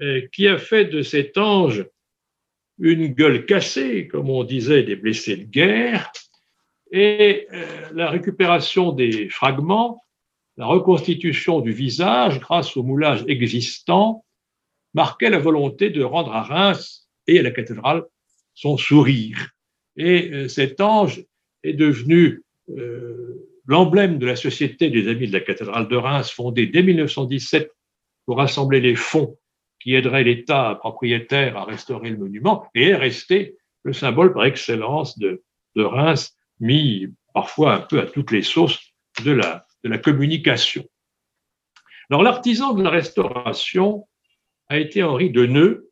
euh, 0.00 0.26
qui 0.32 0.46
a 0.48 0.58
fait 0.58 0.86
de 0.86 1.02
cet 1.02 1.36
ange 1.36 1.86
une 2.78 3.08
gueule 3.08 3.44
cassée, 3.44 4.06
comme 4.06 4.30
on 4.30 4.44
disait, 4.44 4.84
des 4.84 4.94
blessés 4.94 5.36
de 5.36 5.44
guerre, 5.44 6.12
et 6.92 7.48
euh, 7.52 7.66
la 7.92 8.08
récupération 8.08 8.92
des 8.92 9.28
fragments 9.28 10.02
la 10.58 10.66
reconstitution 10.66 11.60
du 11.60 11.72
visage 11.72 12.40
grâce 12.40 12.76
au 12.76 12.82
moulage 12.82 13.24
existant 13.28 14.24
marquait 14.92 15.30
la 15.30 15.38
volonté 15.38 15.88
de 15.88 16.02
rendre 16.02 16.34
à 16.34 16.42
Reims 16.42 17.08
et 17.28 17.38
à 17.38 17.42
la 17.42 17.52
cathédrale 17.52 18.04
son 18.54 18.76
sourire. 18.76 19.50
Et 19.96 20.48
cet 20.48 20.80
ange 20.80 21.22
est 21.68 21.74
devenu 21.74 22.42
euh, 22.70 23.48
l'emblème 23.66 24.18
de 24.18 24.26
la 24.26 24.36
Société 24.36 24.90
des 24.90 25.08
Amis 25.08 25.28
de 25.28 25.32
la 25.32 25.40
cathédrale 25.40 25.88
de 25.88 25.96
Reims, 25.96 26.30
fondée 26.30 26.66
dès 26.66 26.82
1917 26.82 27.70
pour 28.26 28.38
rassembler 28.38 28.80
les 28.80 28.94
fonds 28.94 29.38
qui 29.80 29.94
aideraient 29.94 30.24
l'État 30.24 30.76
propriétaire 30.80 31.56
à 31.56 31.64
restaurer 31.64 32.10
le 32.10 32.16
monument, 32.16 32.66
et 32.74 32.88
est 32.88 32.96
resté 32.96 33.56
le 33.84 33.92
symbole 33.92 34.32
par 34.32 34.44
excellence 34.44 35.18
de, 35.18 35.42
Reims, 35.76 36.36
mis 36.58 37.06
parfois 37.32 37.74
un 37.76 37.80
peu 37.80 38.00
à 38.00 38.06
toutes 38.06 38.32
les 38.32 38.42
la, 39.24 39.64
de 39.84 39.88
la 39.88 39.98
communication. 39.98 40.84
Alors 42.10 42.24
l'artisan 42.24 42.74
de 42.74 42.82
la 42.82 42.90
restauration 42.90 44.08
a 44.68 44.78
été 44.78 45.04
Henri 45.04 45.30
Deneux, 45.30 45.90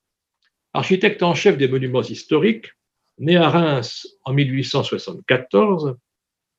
architecte 0.72 1.22
en 1.22 1.34
chef 1.34 1.56
des 1.56 1.68
monuments 1.68 2.02
historiques, 2.02 2.72
né 3.18 3.36
à 3.36 3.48
Reims 3.48 4.06
en 4.24 4.32
1874, 4.32 5.96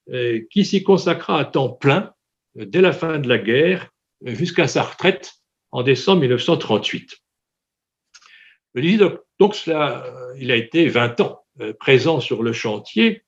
euh, 0.10 0.42
qui 0.52 0.64
s'y 0.64 0.84
consacra 0.84 1.40
à 1.40 1.46
temps 1.46 1.70
plein 1.70 2.14
euh, 2.58 2.66
dès 2.66 2.82
la 2.82 2.94
fin 2.94 3.20
de 3.20 3.28
la 3.28 3.38
guerre 3.38 3.90
euh, 4.26 4.34
jusqu'à 4.34 4.68
sa 4.68 4.84
retraite 4.84 5.34
en 5.72 5.84
décembre 5.84 6.22
1938. 6.22 7.18
donc 9.40 9.56
cela, 9.56 10.06
il 10.40 10.50
a 10.52 10.56
été 10.56 10.88
20 10.88 11.20
ans 11.20 11.44
présent 11.80 12.22
sur 12.22 12.42
le 12.42 12.54
chantier. 12.54 13.24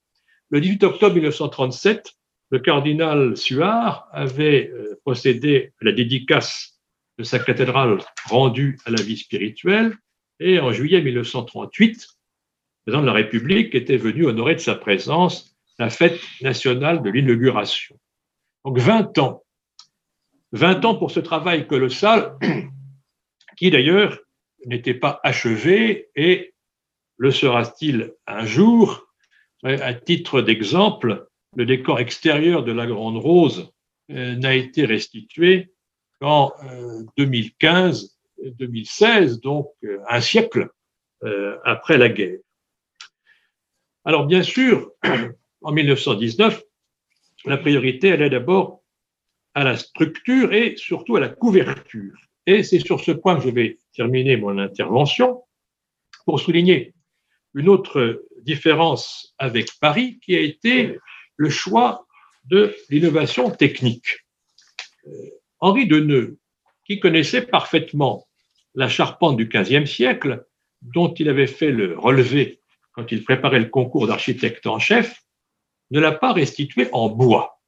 Le 0.52 0.62
18 0.62 0.84
octobre 0.86 1.16
1937, 1.16 2.14
le 2.52 2.60
cardinal 2.60 3.36
Suard 3.36 4.08
avait 4.14 4.72
procédé 5.04 5.74
à 5.82 5.86
la 5.86 5.92
dédicace 5.92 6.80
de 7.18 7.24
sa 7.24 7.40
cathédrale 7.40 8.00
rendue 8.30 8.80
à 8.86 8.92
la 8.92 9.02
vie 9.02 9.18
spirituelle 9.18 9.98
et 10.40 10.60
en 10.60 10.72
juillet 10.72 11.02
1938, 11.02 12.08
le 12.08 12.19
président 12.86 13.02
de 13.02 13.08
la 13.08 13.14
République 13.14 13.76
était 13.76 13.98
venu 13.98 14.26
honorer 14.26 14.56
de 14.56 14.60
sa 14.60 14.76
présence 14.76 15.56
la 15.78 15.90
fête 15.90 16.20
nationale 16.42 17.02
de 17.02 17.10
l'inauguration. 17.10 17.98
Donc 18.66 18.78
20 18.78 19.18
ans. 19.20 19.44
20 20.52 20.86
ans 20.86 20.96
pour 20.96 21.12
ce 21.12 21.20
travail 21.20 21.68
colossal 21.68 22.38
qui 23.58 23.72
d'ailleurs 23.72 24.20
n'était 24.66 24.94
pas 24.94 25.20
achevé 25.24 26.10
et 26.16 26.54
le 27.18 27.32
sera-t-il 27.32 28.14
un 28.28 28.46
jour? 28.46 29.06
À 29.64 29.94
titre 29.94 30.42
d'exemple, 30.42 31.28
le 31.56 31.66
décor 31.66 32.00
extérieur 32.00 32.64
de 32.64 32.72
la 32.72 32.88
Grande 32.88 33.18
Rose 33.18 33.72
euh, 34.12 34.36
n'a 34.36 34.56
été 34.56 34.86
restitué 34.86 35.74
qu'en 36.22 36.54
2015-2016, 37.18 38.14
euh, 38.42 39.38
donc 39.42 39.68
euh, 39.84 40.00
un 40.08 40.22
siècle 40.22 40.70
après 41.66 41.98
la 41.98 42.08
guerre. 42.08 42.38
Alors 44.06 44.26
bien 44.26 44.44
sûr, 44.44 44.92
en 45.62 45.72
1919, 45.72 46.62
la 47.46 47.58
priorité 47.58 48.10
est 48.10 48.30
d'abord 48.30 48.84
à 49.54 49.64
la 49.64 49.78
structure 49.78 50.54
et 50.54 50.76
surtout 50.78 51.16
à 51.16 51.20
la 51.20 51.30
couverture. 51.30 52.16
Et 52.46 52.64
c'est 52.64 52.80
sur 52.80 53.00
ce 53.00 53.12
point 53.12 53.36
que 53.38 53.44
je 53.44 53.50
vais 53.50 53.78
terminer 53.94 54.38
mon 54.38 54.58
intervention 54.58 55.44
pour 56.26 56.40
souligner 56.40 56.94
une 57.54 57.70
autre 57.70 58.26
différence 58.42 59.34
avec 59.38 59.68
Paris 59.80 60.20
qui 60.24 60.36
a 60.36 60.40
été 60.40 60.98
le 61.36 61.50
choix 61.50 62.06
de 62.46 62.76
l'innovation 62.90 63.50
technique. 63.52 64.26
Euh, 65.08 65.12
Henri 65.60 65.88
Deneux, 65.88 66.38
qui 66.86 67.00
connaissait 67.00 67.42
parfaitement 67.42 68.28
la 68.76 68.88
charpente 68.88 69.38
du 69.38 69.48
XVe 69.48 69.86
siècle, 69.86 70.46
dont 70.82 71.14
il 71.14 71.30
avait 71.30 71.48
fait 71.48 71.72
le 71.72 71.98
relevé 71.98 72.62
quand 73.00 73.12
il 73.12 73.24
préparait 73.24 73.60
le 73.60 73.70
concours 73.70 74.08
d'architecte 74.08 74.68
en 74.68 74.80
chef, 74.80 75.24
ne 75.92 76.00
l'a 76.00 76.12
pas 76.12 76.34
restitué 76.34 76.90
en 76.92 77.10
bois. 77.10 77.60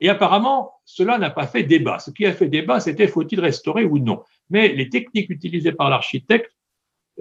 Et 0.00 0.08
apparemment, 0.08 0.72
cela 0.84 1.16
n'a 1.18 1.30
pas 1.30 1.46
fait 1.46 1.62
débat. 1.62 1.98
Ce 1.98 2.10
qui 2.10 2.26
a 2.26 2.32
fait 2.32 2.48
débat, 2.48 2.80
c'était 2.80 3.08
faut-il 3.08 3.40
restaurer 3.40 3.84
ou 3.84 3.98
non. 3.98 4.22
Mais 4.50 4.68
les 4.68 4.90
techniques 4.90 5.30
utilisées 5.30 5.72
par 5.72 5.88
l'architecte 5.88 6.52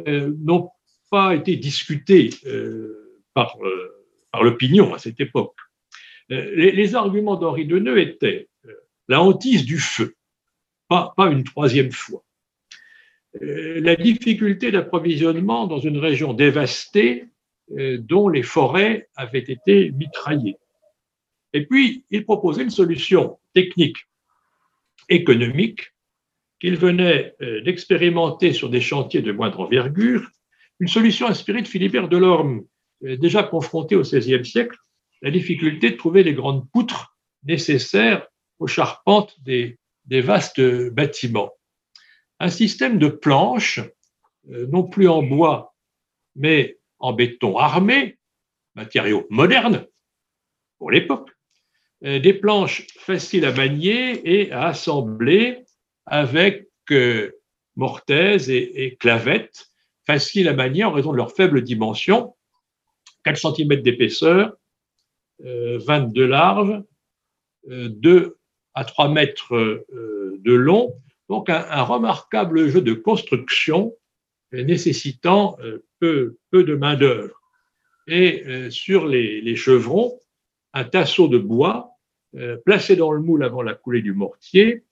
euh, 0.08 0.34
n'ont 0.40 0.70
pas 1.10 1.36
été 1.36 1.56
discutées 1.56 2.32
euh, 2.46 3.22
par 3.34 3.58
par 4.36 4.44
l'opinion 4.44 4.94
à 4.94 5.00
cette 5.00 5.22
époque. 5.22 5.56
Euh, 6.32 6.56
les, 6.56 6.94
arguments 6.96 7.38
d'Henri 7.38 7.66
Deneux 7.66 8.00
étaient 8.00 8.50
euh, 8.66 8.74
la 9.08 9.22
hantise 9.22 9.64
du 9.64 9.78
feu, 9.78 10.16
pas, 10.90 11.14
une 11.20 11.46
troisième 11.46 11.94
fois, 11.94 12.22
euh, 12.22 12.35
la 13.42 13.96
difficulté 13.96 14.72
d'approvisionnement 14.72 15.68
dans 15.68 15.80
une 15.80 15.98
région 15.98 16.34
dévastée 16.34 17.26
dont 17.70 18.30
les 18.30 18.44
forêts 18.44 19.10
avaient 19.16 19.40
été 19.40 19.92
mitraillées. 19.92 20.58
Et 21.54 21.66
puis, 21.66 22.04
il 22.12 22.26
proposait 22.26 22.64
une 22.64 22.70
solution 22.70 23.40
technique 23.54 23.98
économique 25.10 25.94
qu'il 26.60 26.76
venait 26.76 27.34
euh, 27.42 27.62
d'expérimenter 27.62 28.54
sur 28.54 28.70
des 28.70 28.82
chantiers 28.82 29.22
de 29.22 29.32
moindre 29.32 29.62
envergure, 29.62 30.30
une 30.80 30.88
solution 30.88 31.28
inspirée 31.28 31.62
de 31.62 31.68
Philibert 31.68 32.10
Delorme, 32.10 32.64
euh, 33.04 33.18
déjà 33.18 33.44
confronté 33.44 33.96
au 33.96 34.02
XVIe 34.02 34.46
siècle 34.46 34.78
la 35.22 35.32
difficulté 35.32 35.92
de 35.92 35.96
trouver 35.96 36.24
les 36.24 36.34
grandes 36.34 36.70
poutres 36.72 37.16
nécessaires 37.44 38.28
aux 38.60 38.68
charpentes 38.68 39.36
des, 39.42 39.78
vastes 40.10 40.62
bâtiments. 40.92 41.52
Un 42.40 42.50
système 42.50 43.00
de 43.00 43.08
planches, 43.08 43.80
euh, 44.52 44.68
non 44.68 44.84
plus 44.84 45.08
en 45.08 45.24
bois, 45.24 45.74
mais 46.36 46.78
en 47.00 47.14
béton 47.14 47.58
armé, 47.58 48.18
matériau 48.76 49.26
moderne 49.30 49.88
pour 50.78 50.92
l'époque, 50.92 51.32
euh, 52.04 52.20
des 52.20 52.34
planches 52.34 52.88
faciles 52.98 53.46
à 53.46 53.54
manier 53.54 54.22
et 54.30 54.52
à 54.52 54.68
assembler 54.68 55.64
avec 56.06 56.68
euh, 56.92 57.32
mortaise 57.78 58.50
et, 58.50 58.98
clavettes, 59.00 59.68
faciles 60.06 60.50
à 60.50 60.54
manier 60.54 60.84
en 60.84 60.92
raison 60.92 61.12
de 61.12 61.18
leur 61.18 61.32
faible 61.32 61.62
dimension, 61.64 62.36
4 63.24 63.56
cm 63.56 63.82
d'épaisseur, 63.82 64.56
22 65.40 66.12
de 66.14 66.24
large, 66.24 66.84
2 67.68 68.38
à 68.76 68.86
3 68.86 69.10
mètres 69.10 69.86
de 69.90 70.54
long. 70.54 70.94
Donc 71.30 71.50
un, 71.50 71.82
remarquable 71.84 72.68
jeu 72.68 72.82
de 72.82 72.94
construction 72.94 73.94
nécessitant 74.52 75.58
peu, 76.00 76.38
peu 76.52 76.64
de 76.64 76.76
main-d'œuvre. 76.76 77.42
Et 78.08 78.70
sur 78.70 79.08
les, 79.08 79.56
chevrons, 79.56 80.20
un 80.74 80.84
tasseau 80.84 81.28
de 81.28 81.40
bois 81.40 81.96
euh, 82.38 82.58
placé 82.66 82.98
dans 82.98 83.14
le 83.14 83.22
moule 83.22 83.46
avant 83.46 83.62
la 83.62 83.74
coulée 83.74 84.02
du 84.02 84.14
mortier 84.14 84.84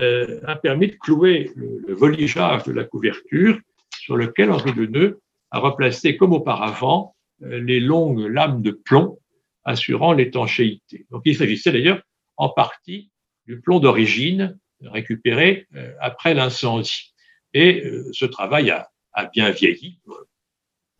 euh, 0.00 0.40
a 0.46 0.56
permis 0.56 0.86
de 0.86 0.96
clouer 0.96 1.50
le, 1.56 1.92
voligeage 1.94 2.64
de 2.64 2.72
la 2.72 2.84
couverture 2.84 3.58
sur 3.98 4.16
lequel 4.16 4.50
Henri 4.50 4.72
Deneux 4.72 5.20
a 5.50 5.58
replacé 5.58 6.16
comme 6.16 6.32
auparavant 6.32 7.14
euh, 7.42 7.60
les 7.60 7.80
longues 7.80 8.20
lames 8.20 8.62
de 8.62 8.70
plomb 8.70 9.18
assurant 9.64 10.14
l'étanchéité. 10.14 11.06
Donc 11.10 11.22
il 11.26 11.36
s'agissait 11.36 11.70
d'ailleurs 11.70 12.00
en 12.38 12.48
partie 12.48 13.10
du 13.46 13.60
plomb 13.60 13.78
d'origine 13.78 14.58
récupéré 14.82 15.66
après 16.00 16.34
l'incendie. 16.34 17.14
Et 17.52 17.84
ce 18.12 18.24
travail 18.24 18.70
a, 18.70 18.90
bien 19.32 19.50
vieilli. 19.50 20.00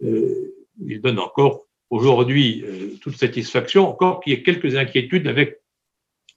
il 0.00 1.00
donne 1.00 1.18
encore 1.18 1.64
aujourd'hui 1.94 2.64
euh, 2.66 2.96
toute 3.00 3.16
satisfaction, 3.16 3.88
encore 3.88 4.20
qu'il 4.20 4.32
y 4.32 4.36
ait 4.36 4.42
quelques 4.42 4.76
inquiétudes 4.76 5.28
avec 5.28 5.60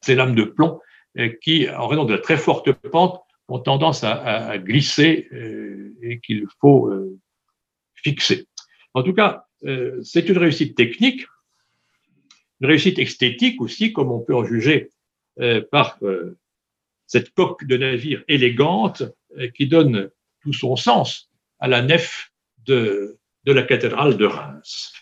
ces 0.01 0.15
lames 0.15 0.35
de 0.35 0.43
plomb 0.43 0.79
euh, 1.17 1.29
qui, 1.41 1.67
en 1.69 1.87
raison 1.87 2.05
de 2.05 2.13
la 2.13 2.19
très 2.19 2.37
forte 2.37 2.71
pente, 2.71 3.21
ont 3.47 3.59
tendance 3.59 4.03
à, 4.03 4.57
glisser 4.57 5.29
euh, 5.31 5.95
et 6.01 6.19
qu'il 6.19 6.45
faut 6.59 6.91
fixer. 7.93 8.45
En 8.93 9.03
tout 9.03 9.13
cas, 9.13 9.45
c'est 10.03 10.27
une 10.27 10.37
réussite 10.37 10.75
technique, 10.75 11.25
une 12.59 12.67
réussite 12.67 12.99
esthétique 12.99 13.61
aussi, 13.61 13.93
comme 13.93 14.11
on 14.11 14.19
peut 14.19 14.35
en 14.35 14.43
juger 14.43 14.89
par 15.71 15.97
cette 17.07 17.33
coque 17.33 17.65
de 17.65 17.77
navire 17.77 18.23
élégante 18.27 19.03
qui 19.55 19.67
donne 19.67 20.09
tout 20.41 20.53
son 20.53 20.75
sens 20.75 21.29
à 21.59 21.67
la 21.67 21.81
nef 21.81 22.31
de, 22.65 23.17
de 23.45 23.51
la 23.51 23.63
cathédrale 23.63 24.17
de 24.17 24.25
Reims. 24.25 24.93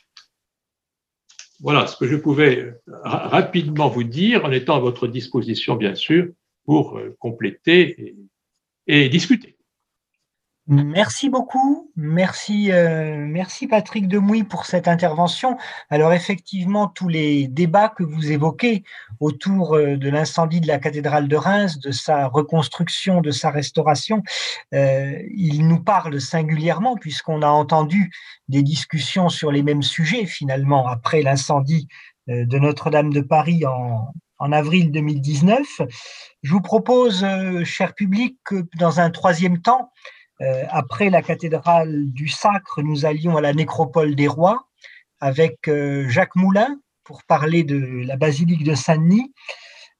Voilà 1.59 1.87
ce 1.87 1.95
que 1.97 2.07
je 2.07 2.15
pouvais 2.15 2.59
euh, 2.59 2.75
rapidement 2.87 3.87
vous 3.87 4.03
dire 4.03 4.45
en 4.45 4.51
étant 4.51 4.75
à 4.75 4.79
votre 4.79 5.07
disposition, 5.07 5.75
bien 5.75 5.95
sûr, 5.95 6.27
pour 6.65 6.97
euh, 6.97 7.15
compléter 7.19 8.15
et, 8.87 9.09
discuter. 9.09 9.54
Merci 10.67 11.29
beaucoup. 11.29 11.91
Merci, 11.95 12.71
euh, 12.71 13.17
merci 13.17 13.67
Patrick 13.67 14.07
Demouy 14.07 14.43
pour 14.43 14.65
cette 14.65 14.87
intervention. 14.87 15.57
Alors 15.91 16.11
effectivement, 16.11 16.87
tous 16.87 17.07
les 17.07 17.47
débats 17.47 17.89
que 17.89 18.01
vous 18.01 18.31
évoquez 18.31 18.83
autour 19.19 19.75
euh, 19.75 19.95
de 19.95 20.09
l'incendie 20.09 20.61
de 20.61 20.67
la 20.67 20.79
cathédrale 20.79 21.27
de 21.27 21.35
Reims, 21.35 21.77
de 21.77 21.91
sa 21.91 22.25
reconstruction, 22.27 23.21
de 23.21 23.29
sa 23.29 23.51
restauration, 23.51 24.23
euh, 24.73 25.21
ils 25.35 25.67
nous 25.67 25.83
parlent 25.83 26.19
singulièrement 26.19 26.95
puisqu'on 26.95 27.43
a 27.43 27.47
entendu 27.47 28.11
des 28.47 28.63
discussions 28.63 29.29
sur 29.29 29.51
les 29.51 29.61
mêmes 29.61 29.83
sujets 29.83 30.25
finalement 30.25 30.87
après 30.87 31.21
l'incendie 31.21 31.87
euh, 32.29 32.43
de 32.47 32.57
Notre-Dame 32.57 33.13
de 33.13 33.21
Paris 33.21 33.67
en, 33.67 34.11
en 34.39 34.51
avril 34.51 34.91
2019. 34.91 35.81
Je 36.41 36.51
vous 36.51 36.61
propose, 36.61 37.23
euh, 37.23 37.63
cher 37.63 37.93
public, 37.93 38.37
que 38.43 38.65
dans 38.79 38.99
un 38.99 39.09
troisième 39.11 39.61
temps, 39.61 39.91
après 40.39 41.09
la 41.09 41.21
cathédrale 41.21 42.11
du 42.11 42.27
Sacre, 42.27 42.81
nous 42.81 43.05
allions 43.05 43.37
à 43.37 43.41
la 43.41 43.53
nécropole 43.53 44.15
des 44.15 44.27
rois 44.27 44.67
avec 45.19 45.67
euh, 45.67 46.07
Jacques 46.09 46.35
Moulin 46.35 46.79
pour 47.03 47.23
parler 47.23 47.63
de 47.63 48.03
la 48.05 48.17
basilique 48.17 48.63
de 48.63 48.75
Saint-Denis. 48.75 49.33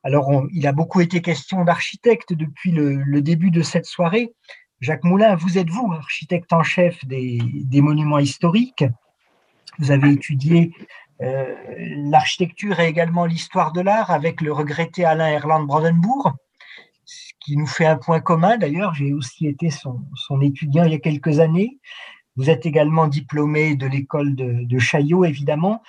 Alors, 0.03 0.43
il 0.53 0.67
a 0.67 0.71
beaucoup 0.71 1.01
été 1.01 1.21
question 1.21 1.63
d'architecte 1.63 2.33
depuis 2.33 2.71
le, 2.71 3.21
début 3.21 3.51
de 3.51 3.61
cette 3.61 3.85
soirée. 3.85 4.33
Jacques 4.81 5.03
Moulin, 5.03 5.35
vous 5.35 5.57
êtes 5.57 5.69
vous 5.69 5.91
architecte 5.93 6.53
en 6.53 6.63
chef 6.63 7.03
des, 7.05 7.39
monuments 7.81 8.19
historiques. 8.19 8.85
Vous 9.79 9.91
avez 9.91 10.11
étudié 10.11 10.71
euh, 11.21 11.55
l'architecture 12.11 12.79
et 12.79 12.87
également 12.87 13.25
l'histoire 13.25 13.71
de 13.71 13.81
l'art 13.81 14.11
avec 14.11 14.41
le 14.41 14.51
regretté 14.51 15.05
Alain 15.05 15.27
Erland 15.27 15.63
Brandenburg 15.63 16.35
qui 17.45 17.57
nous 17.57 17.67
fait 17.67 17.85
un 17.85 17.97
point 17.97 18.19
commun. 18.19 18.57
D'ailleurs, 18.57 18.93
j'ai 18.95 19.13
aussi 19.13 19.47
été 19.47 19.69
son, 19.69 20.01
étudiant 20.41 20.83
il 20.83 20.91
y 20.91 20.95
a 20.95 20.99
quelques 20.99 21.39
années. 21.39 21.77
Vous 22.37 22.49
êtes 22.49 22.65
également 22.65 23.07
diplômé 23.07 23.75
de 23.75 23.87
l'école 23.87 24.35
de, 24.35 24.79
Chaillot, 24.79 25.23
évidemment, 25.23 25.81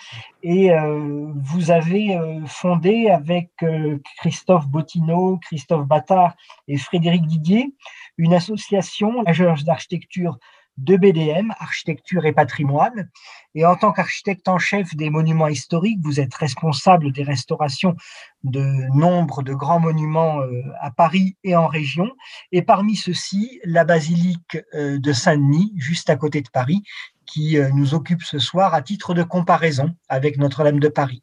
et 0.44 0.70
euh, 0.70 1.32
vous 1.34 1.72
avez 1.72 2.16
euh, 2.16 2.38
fondé 2.46 3.08
avec 3.08 3.50
euh, 3.64 3.98
Christophe 4.18 4.68
Bottineau, 4.68 5.38
Christophe 5.42 5.86
Battard 5.86 6.36
et 6.68 6.76
Frédéric 6.76 7.26
Didier 7.26 7.74
une 8.18 8.34
association, 8.34 9.22
l'Agence 9.22 9.64
d'architecture 9.64 10.38
de 10.78 10.96
BDM, 10.96 11.52
architecture 11.58 12.26
et 12.26 12.32
patrimoine. 12.32 13.08
Et 13.54 13.64
en 13.64 13.76
tant 13.76 13.92
qu'architecte 13.92 14.48
en 14.48 14.58
chef 14.58 14.94
des 14.94 15.10
monuments 15.10 15.48
historiques, 15.48 16.00
vous 16.02 16.20
êtes 16.20 16.34
responsable 16.34 17.12
des 17.12 17.22
restaurations 17.22 17.96
de 18.44 18.60
nombre 18.94 19.42
de 19.42 19.54
grands 19.54 19.80
monuments 19.80 20.40
euh, 20.40 20.62
à 20.80 20.90
Paris 20.90 21.36
et 21.44 21.56
en 21.56 21.66
région. 21.66 22.10
Et 22.52 22.62
parmi 22.62 22.96
ceux-ci, 22.96 23.60
la 23.64 23.84
basilique 23.84 24.58
euh, 24.74 24.98
de 24.98 25.12
Saint-Denis, 25.12 25.72
juste 25.76 26.10
à 26.10 26.16
côté 26.16 26.42
de 26.42 26.50
Paris, 26.50 26.82
qui 27.24 27.58
euh, 27.58 27.70
nous 27.70 27.94
occupe 27.94 28.22
ce 28.22 28.38
soir 28.38 28.74
à 28.74 28.82
titre 28.82 29.14
de 29.14 29.22
comparaison 29.22 29.94
avec 30.08 30.36
Notre-Dame 30.36 30.80
de 30.80 30.88
Paris. 30.88 31.22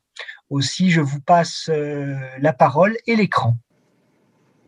Aussi, 0.49 0.91
je 0.91 1.01
vous 1.01 1.21
passe 1.21 1.69
la 2.37 2.53
parole 2.53 2.95
et 3.07 3.15
l'écran. 3.15 3.57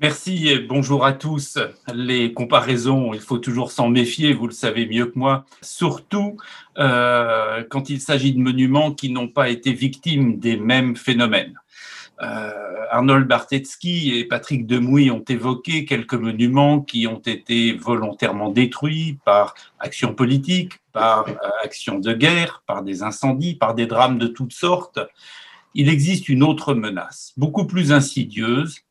Merci 0.07 0.49
et 0.49 0.59
bonjour 0.59 1.03
à 1.03 1.13
tous. 1.13 1.57
Les 1.91 2.31
comparaisons, 2.31 3.15
il 3.15 3.21
faut 3.21 3.39
toujours 3.39 3.71
s'en 3.71 3.89
méfier, 3.89 4.33
vous 4.33 4.45
le 4.45 4.53
savez 4.53 4.85
mieux 4.85 5.07
que 5.07 5.17
moi, 5.17 5.45
surtout 5.63 6.37
euh, 6.77 7.63
quand 7.71 7.89
il 7.89 7.99
s'agit 7.99 8.31
de 8.31 8.37
monuments 8.37 8.91
qui 8.91 9.09
n'ont 9.09 9.29
pas 9.29 9.49
été 9.49 9.73
victimes 9.73 10.37
des 10.37 10.57
mêmes 10.57 10.95
phénomènes. 10.95 11.59
Euh, 12.21 12.51
Arnold 12.91 13.27
Bartetsky 13.27 14.15
et 14.15 14.25
Patrick 14.25 14.67
Demouy 14.67 15.09
ont 15.09 15.25
évoqué 15.27 15.85
quelques 15.85 16.13
monuments 16.13 16.81
qui 16.81 17.07
ont 17.07 17.23
été 17.25 17.73
volontairement 17.73 18.51
détruits 18.51 19.17
par 19.25 19.55
action 19.79 20.13
politique, 20.13 20.73
par 20.93 21.27
euh, 21.27 21.33
action 21.63 21.97
de 21.97 22.13
guerre, 22.13 22.61
par 22.67 22.83
des 22.83 23.01
incendies, 23.01 23.55
par 23.55 23.73
des 23.73 23.87
drames 23.87 24.19
de 24.19 24.27
toutes 24.27 24.53
sortes. 24.53 24.99
Il 25.73 25.89
existe 25.89 26.29
une 26.29 26.43
autre 26.43 26.75
menace, 26.75 27.33
beaucoup 27.37 27.65
plus 27.65 27.91
insidieuse, 27.91 28.84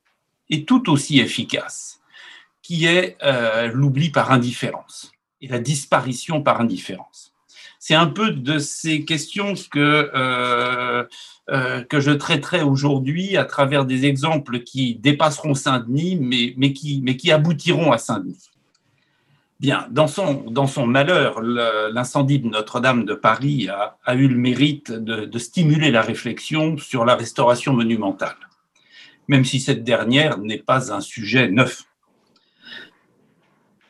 et 0.50 0.64
tout 0.64 0.90
aussi 0.90 1.20
efficace, 1.20 2.00
qui 2.62 2.86
est 2.86 3.16
euh, 3.22 3.70
l'oubli 3.72 4.10
par 4.10 4.32
indifférence 4.32 5.12
et 5.40 5.48
la 5.48 5.58
disparition 5.58 6.42
par 6.42 6.60
indifférence. 6.60 7.32
C'est 7.78 7.94
un 7.94 8.06
peu 8.06 8.30
de 8.30 8.58
ces 8.58 9.04
questions 9.04 9.52
que, 9.70 10.10
euh, 10.14 11.04
euh, 11.50 11.82
que 11.82 12.00
je 12.00 12.10
traiterai 12.10 12.62
aujourd'hui 12.62 13.36
à 13.36 13.44
travers 13.44 13.84
des 13.84 14.06
exemples 14.06 14.60
qui 14.60 14.94
dépasseront 14.94 15.54
Saint-Denis, 15.54 16.16
mais, 16.16 16.54
mais, 16.56 16.72
qui, 16.72 17.02
mais 17.02 17.16
qui 17.18 17.30
aboutiront 17.30 17.92
à 17.92 17.98
Saint-Denis. 17.98 18.50
Bien, 19.60 19.86
dans 19.90 20.08
son, 20.08 20.44
dans 20.50 20.66
son 20.66 20.86
malheur, 20.86 21.40
l'incendie 21.42 22.38
de 22.38 22.48
Notre-Dame 22.48 23.04
de 23.04 23.14
Paris 23.14 23.68
a, 23.68 24.14
eu 24.14 24.28
le 24.28 24.36
mérite 24.36 24.90
de 24.90 25.38
stimuler 25.38 25.90
la 25.90 26.02
réflexion 26.02 26.76
sur 26.76 27.04
la 27.04 27.14
restauration 27.14 27.72
monumentale 27.72 28.36
même 29.28 29.44
si 29.44 29.60
cette 29.60 29.84
dernière 29.84 30.38
n'est 30.38 30.58
pas 30.58 30.92
un 30.92 31.00
sujet 31.00 31.48
neuf. 31.48 31.84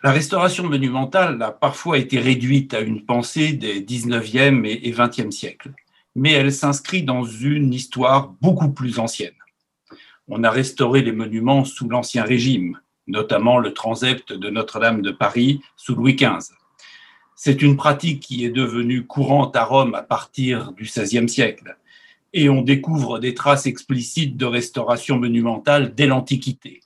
La 0.02 0.12
restauration 0.12 0.68
monumentale 0.68 1.40
a 1.42 1.50
parfois 1.50 1.96
été 1.96 2.18
réduite 2.18 2.74
à 2.74 2.80
une 2.80 3.06
pensée 3.06 3.54
des 3.54 3.80
19e 3.80 4.66
et 4.66 4.92
20e 4.92 5.30
siècles, 5.30 5.72
mais 6.14 6.32
elle 6.32 6.52
s'inscrit 6.52 7.02
dans 7.02 7.24
une 7.24 7.72
histoire 7.72 8.34
beaucoup 8.40 8.70
plus 8.70 8.98
ancienne. 8.98 9.32
On 10.28 10.44
a 10.44 10.50
restauré 10.50 11.02
les 11.02 11.12
monuments 11.12 11.64
sous 11.64 11.88
l'Ancien 11.88 12.22
Régime, 12.22 12.80
notamment 13.06 13.58
le 13.58 13.72
transept 13.72 14.32
de 14.32 14.50
Notre-Dame 14.50 15.02
de 15.02 15.10
Paris 15.10 15.60
sous 15.76 15.94
Louis 15.94 16.16
XV. 16.16 16.54
C'est 17.34 17.62
une 17.62 17.76
pratique 17.76 18.20
qui 18.20 18.44
est 18.44 18.50
devenue 18.50 19.06
courante 19.06 19.56
à 19.56 19.64
Rome 19.64 19.94
à 19.94 20.02
partir 20.02 20.72
du 20.72 20.84
XVIe 20.84 21.28
siècle, 21.28 21.76
et 22.34 22.50
on 22.50 22.62
découvre 22.62 23.20
des 23.20 23.32
traces 23.32 23.66
explicites 23.66 24.36
de 24.36 24.44
restauration 24.44 25.18
monumentale 25.18 25.94
dès 25.94 26.06
l'Antiquité. 26.06 26.80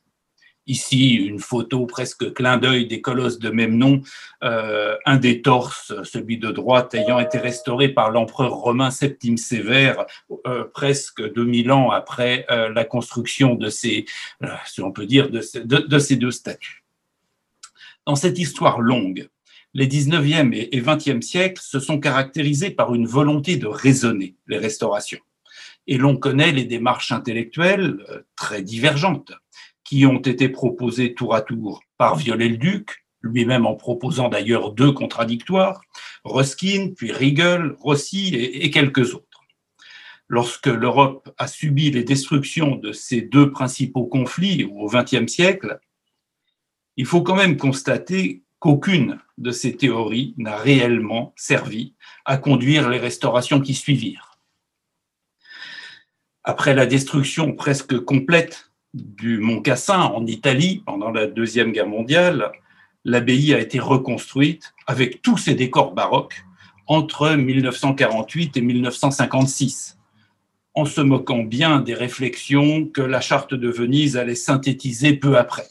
Ici, 0.67 1.15
une 1.15 1.39
photo 1.39 1.87
presque 1.87 2.35
clin 2.35 2.59
d'œil 2.59 2.87
des 2.87 3.01
colosses 3.01 3.39
de 3.39 3.49
même 3.49 3.79
nom, 3.79 4.03
euh, 4.45 4.95
un 5.07 5.17
des 5.17 5.41
torses, 5.41 5.95
celui 6.05 6.37
de 6.37 6.51
droite, 6.51 6.95
ayant 6.95 7.19
été 7.19 7.39
restauré 7.39 7.89
par 7.89 8.11
l'empereur 8.11 8.53
romain 8.53 8.91
Septime 8.91 9.39
Sévère 9.39 10.05
euh, 10.47 10.65
presque 10.65 11.23
2000 11.33 11.73
ans 11.73 11.91
après 11.91 12.45
euh, 12.51 12.69
la 12.69 12.85
construction 12.85 13.55
de 13.55 13.71
ces, 13.71 14.05
si 14.67 14.83
on 14.83 14.93
peut 14.93 15.07
dire, 15.07 15.31
de, 15.31 15.41
de, 15.65 15.99
ces 15.99 16.17
deux 16.17 16.31
statues. 16.31 16.85
Dans 18.07 18.17
cette 18.17 18.39
histoire 18.39 18.81
longue, 18.81 19.31
les 19.73 19.87
19e 19.87 20.53
et 20.53 20.81
20e 20.83 21.23
siècles 21.23 21.63
se 21.63 21.81
sont 21.81 21.99
caractérisés 21.99 22.71
par 22.71 22.95
une 22.95 23.07
volonté 23.07 23.57
de 23.57 23.67
raisonner 23.67 24.35
les 24.47 24.59
restaurations. 24.59 25.21
Et 25.89 25.97
l'on 25.97 26.17
connaît 26.17 26.53
les 26.53 26.65
démarches 26.65 27.11
intellectuelles 27.13 27.99
très 28.37 28.63
divergentes 28.63 29.33
qui 29.85 30.05
ont 30.05 30.21
été 30.21 30.51
proposés 30.51 31.15
tour 31.15 31.35
à 31.35 31.41
tour 31.41 31.83
par 31.97 32.15
Viollet-le-Duc, 32.17 33.07
lui-même 33.23 33.65
en 33.65 33.75
proposant 33.75 34.29
d'ailleurs 34.29 34.73
deux 34.73 34.93
contradictoires, 34.93 35.81
Ruskin, 36.25 36.93
puis 36.95 37.11
Riegel, 37.11 37.75
Rossi 37.79 38.35
et, 38.35 38.71
quelques 38.71 39.15
autres. 39.15 39.25
Lorsque 40.29 40.67
l'Europe 40.67 41.31
a 41.39 41.49
subi 41.49 41.91
les 41.91 42.05
destructions 42.05 42.77
de 42.77 42.93
ces 42.93 43.23
deux 43.23 43.51
principaux 43.51 44.05
conflits 44.05 44.65
au 44.65 44.89
XXe 44.89 45.27
siècle, 45.27 45.81
il 46.99 47.07
faut 47.07 47.23
quand 47.23 47.37
même 47.37 47.57
constater 47.57 48.43
qu'aucune 48.59 49.19
de 49.39 49.53
ces 49.53 49.75
théories 49.75 50.35
n'a 50.37 50.59
réellement 50.59 51.33
servi 51.35 51.95
à 52.27 52.37
conduire 52.37 52.91
les 52.91 52.99
restaurations 52.99 53.61
qui 53.63 53.73
suivirent. 53.73 54.28
Après 56.49 56.73
la 56.73 56.87
destruction 56.87 57.53
presque 57.53 57.99
complète 58.07 58.71
du 58.95 59.37
Mont 59.37 59.61
Cassin 59.61 60.01
en 60.01 60.25
Italie 60.25 60.83
pendant 60.87 61.11
la 61.11 61.27
Deuxième 61.27 61.73
Guerre 61.73 61.87
mondiale, 61.87 62.53
l'abbaye 63.05 63.53
a 63.53 63.59
été 63.59 63.79
reconstruite 63.79 64.73
avec 64.87 65.21
tous 65.21 65.37
ses 65.37 65.55
décors 65.55 65.93
baroques 65.93 66.47
entre 66.87 67.35
1948 67.35 68.57
et 68.57 68.63
1956, 68.63 69.99
en 70.73 70.87
se 70.87 71.03
moquant 71.03 71.43
bien 71.43 71.81
des 71.81 71.93
réflexions 71.93 72.87
que 72.87 73.03
la 73.03 73.21
charte 73.21 73.53
de 73.53 73.69
Venise 73.69 74.17
allait 74.17 74.35
synthétiser 74.35 75.13
peu 75.13 75.37
après. 75.37 75.69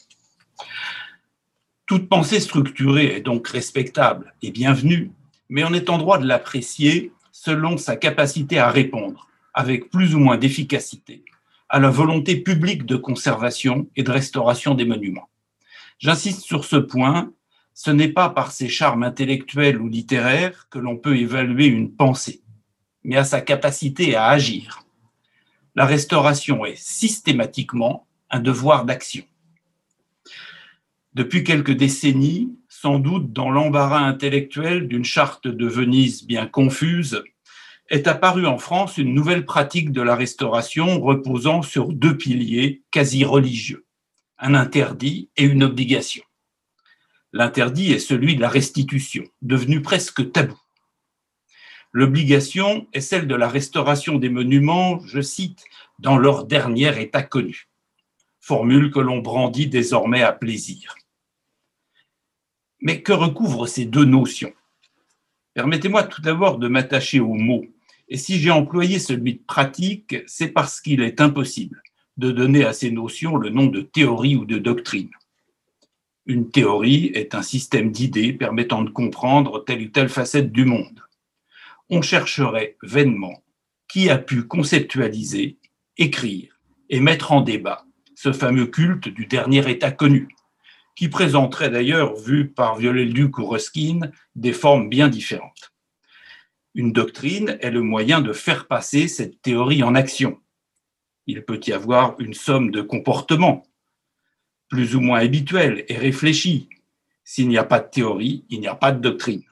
Toute 1.86 2.08
pensée 2.08 2.38
structurée 2.38 3.16
est 3.16 3.22
donc 3.22 3.48
respectable 3.48 4.32
et 4.42 4.52
bienvenue, 4.52 5.10
mais 5.48 5.64
on 5.64 5.74
est 5.74 5.90
en 5.90 5.98
droit 5.98 6.18
de 6.18 6.26
l'apprécier 6.28 7.10
selon 7.32 7.78
sa 7.78 7.96
capacité 7.96 8.60
à 8.60 8.70
répondre, 8.70 9.27
avec 9.58 9.90
plus 9.90 10.14
ou 10.14 10.20
moins 10.20 10.36
d'efficacité, 10.36 11.24
à 11.68 11.80
la 11.80 11.90
volonté 11.90 12.36
publique 12.36 12.86
de 12.86 12.94
conservation 12.94 13.88
et 13.96 14.04
de 14.04 14.10
restauration 14.12 14.76
des 14.76 14.84
monuments. 14.84 15.28
J'insiste 15.98 16.42
sur 16.42 16.64
ce 16.64 16.76
point, 16.76 17.32
ce 17.74 17.90
n'est 17.90 18.12
pas 18.12 18.28
par 18.28 18.52
ses 18.52 18.68
charmes 18.68 19.02
intellectuels 19.02 19.80
ou 19.80 19.88
littéraires 19.88 20.68
que 20.70 20.78
l'on 20.78 20.96
peut 20.96 21.16
évaluer 21.16 21.66
une 21.66 21.92
pensée, 21.92 22.40
mais 23.02 23.16
à 23.16 23.24
sa 23.24 23.40
capacité 23.40 24.14
à 24.14 24.28
agir. 24.28 24.84
La 25.74 25.86
restauration 25.86 26.64
est 26.64 26.78
systématiquement 26.78 28.06
un 28.30 28.38
devoir 28.38 28.84
d'action. 28.84 29.24
Depuis 31.14 31.42
quelques 31.42 31.76
décennies, 31.76 32.56
sans 32.68 33.00
doute 33.00 33.32
dans 33.32 33.50
l'embarras 33.50 34.06
intellectuel 34.06 34.86
d'une 34.86 35.04
charte 35.04 35.48
de 35.48 35.66
Venise 35.66 36.24
bien 36.24 36.46
confuse, 36.46 37.24
est 37.88 38.06
apparue 38.06 38.46
en 38.46 38.58
France 38.58 38.98
une 38.98 39.14
nouvelle 39.14 39.44
pratique 39.46 39.92
de 39.92 40.02
la 40.02 40.14
restauration 40.14 41.00
reposant 41.00 41.62
sur 41.62 41.92
deux 41.92 42.16
piliers 42.16 42.82
quasi 42.90 43.24
religieux, 43.24 43.86
un 44.38 44.54
interdit 44.54 45.30
et 45.36 45.44
une 45.44 45.62
obligation. 45.62 46.22
L'interdit 47.32 47.92
est 47.92 47.98
celui 47.98 48.36
de 48.36 48.40
la 48.40 48.48
restitution, 48.48 49.24
devenu 49.42 49.80
presque 49.82 50.32
tabou. 50.32 50.58
L'obligation 51.92 52.86
est 52.92 53.00
celle 53.00 53.26
de 53.26 53.34
la 53.34 53.48
restauration 53.48 54.18
des 54.18 54.28
monuments, 54.28 55.00
je 55.06 55.20
cite, 55.20 55.64
dans 55.98 56.18
leur 56.18 56.44
dernier 56.44 57.00
état 57.00 57.22
connu, 57.22 57.68
formule 58.40 58.90
que 58.90 59.00
l'on 59.00 59.18
brandit 59.18 59.66
désormais 59.66 60.22
à 60.22 60.32
plaisir. 60.32 60.94
Mais 62.80 63.02
que 63.02 63.12
recouvrent 63.12 63.66
ces 63.66 63.86
deux 63.86 64.04
notions? 64.04 64.52
Permettez-moi 65.54 66.04
tout 66.04 66.22
d'abord 66.22 66.58
de 66.58 66.68
m'attacher 66.68 67.20
aux 67.20 67.34
mots 67.34 67.66
et 68.08 68.16
si 68.16 68.38
j'ai 68.38 68.50
employé 68.50 68.98
celui 68.98 69.34
de 69.34 69.42
pratique, 69.46 70.16
c'est 70.26 70.48
parce 70.48 70.80
qu'il 70.80 71.02
est 71.02 71.20
impossible 71.20 71.82
de 72.16 72.30
donner 72.30 72.64
à 72.64 72.72
ces 72.72 72.90
notions 72.90 73.36
le 73.36 73.50
nom 73.50 73.66
de 73.66 73.80
théorie 73.80 74.36
ou 74.36 74.44
de 74.44 74.58
doctrine. 74.58 75.10
Une 76.26 76.50
théorie 76.50 77.10
est 77.14 77.34
un 77.34 77.42
système 77.42 77.90
d'idées 77.90 78.32
permettant 78.32 78.82
de 78.82 78.90
comprendre 78.90 79.64
telle 79.64 79.82
ou 79.82 79.88
telle 79.88 80.08
facette 80.08 80.52
du 80.52 80.64
monde. 80.64 81.02
On 81.90 82.02
chercherait 82.02 82.76
vainement 82.82 83.42
qui 83.88 84.10
a 84.10 84.18
pu 84.18 84.42
conceptualiser, 84.42 85.58
écrire 85.96 86.60
et 86.90 87.00
mettre 87.00 87.32
en 87.32 87.40
débat 87.40 87.86
ce 88.14 88.32
fameux 88.32 88.66
culte 88.66 89.08
du 89.08 89.26
dernier 89.26 89.70
état 89.70 89.90
connu, 89.90 90.28
qui 90.96 91.08
présenterait 91.08 91.70
d'ailleurs, 91.70 92.16
vu 92.16 92.48
par 92.48 92.76
Viollet-le-Duc 92.76 93.38
ou 93.38 93.46
Ruskin, 93.46 94.00
des 94.34 94.52
formes 94.52 94.88
bien 94.88 95.08
différentes. 95.08 95.72
Une 96.78 96.92
doctrine 96.92 97.58
est 97.60 97.72
le 97.72 97.82
moyen 97.82 98.20
de 98.20 98.32
faire 98.32 98.68
passer 98.68 99.08
cette 99.08 99.42
théorie 99.42 99.82
en 99.82 99.96
action. 99.96 100.38
Il 101.26 101.44
peut 101.44 101.58
y 101.66 101.72
avoir 101.72 102.14
une 102.20 102.34
somme 102.34 102.70
de 102.70 102.82
comportements, 102.82 103.66
plus 104.68 104.94
ou 104.94 105.00
moins 105.00 105.18
habituels 105.18 105.84
et 105.88 105.96
réfléchis. 105.96 106.68
S'il 107.24 107.48
n'y 107.48 107.58
a 107.58 107.64
pas 107.64 107.80
de 107.80 107.90
théorie, 107.90 108.44
il 108.48 108.60
n'y 108.60 108.68
a 108.68 108.76
pas 108.76 108.92
de 108.92 109.00
doctrine. 109.00 109.42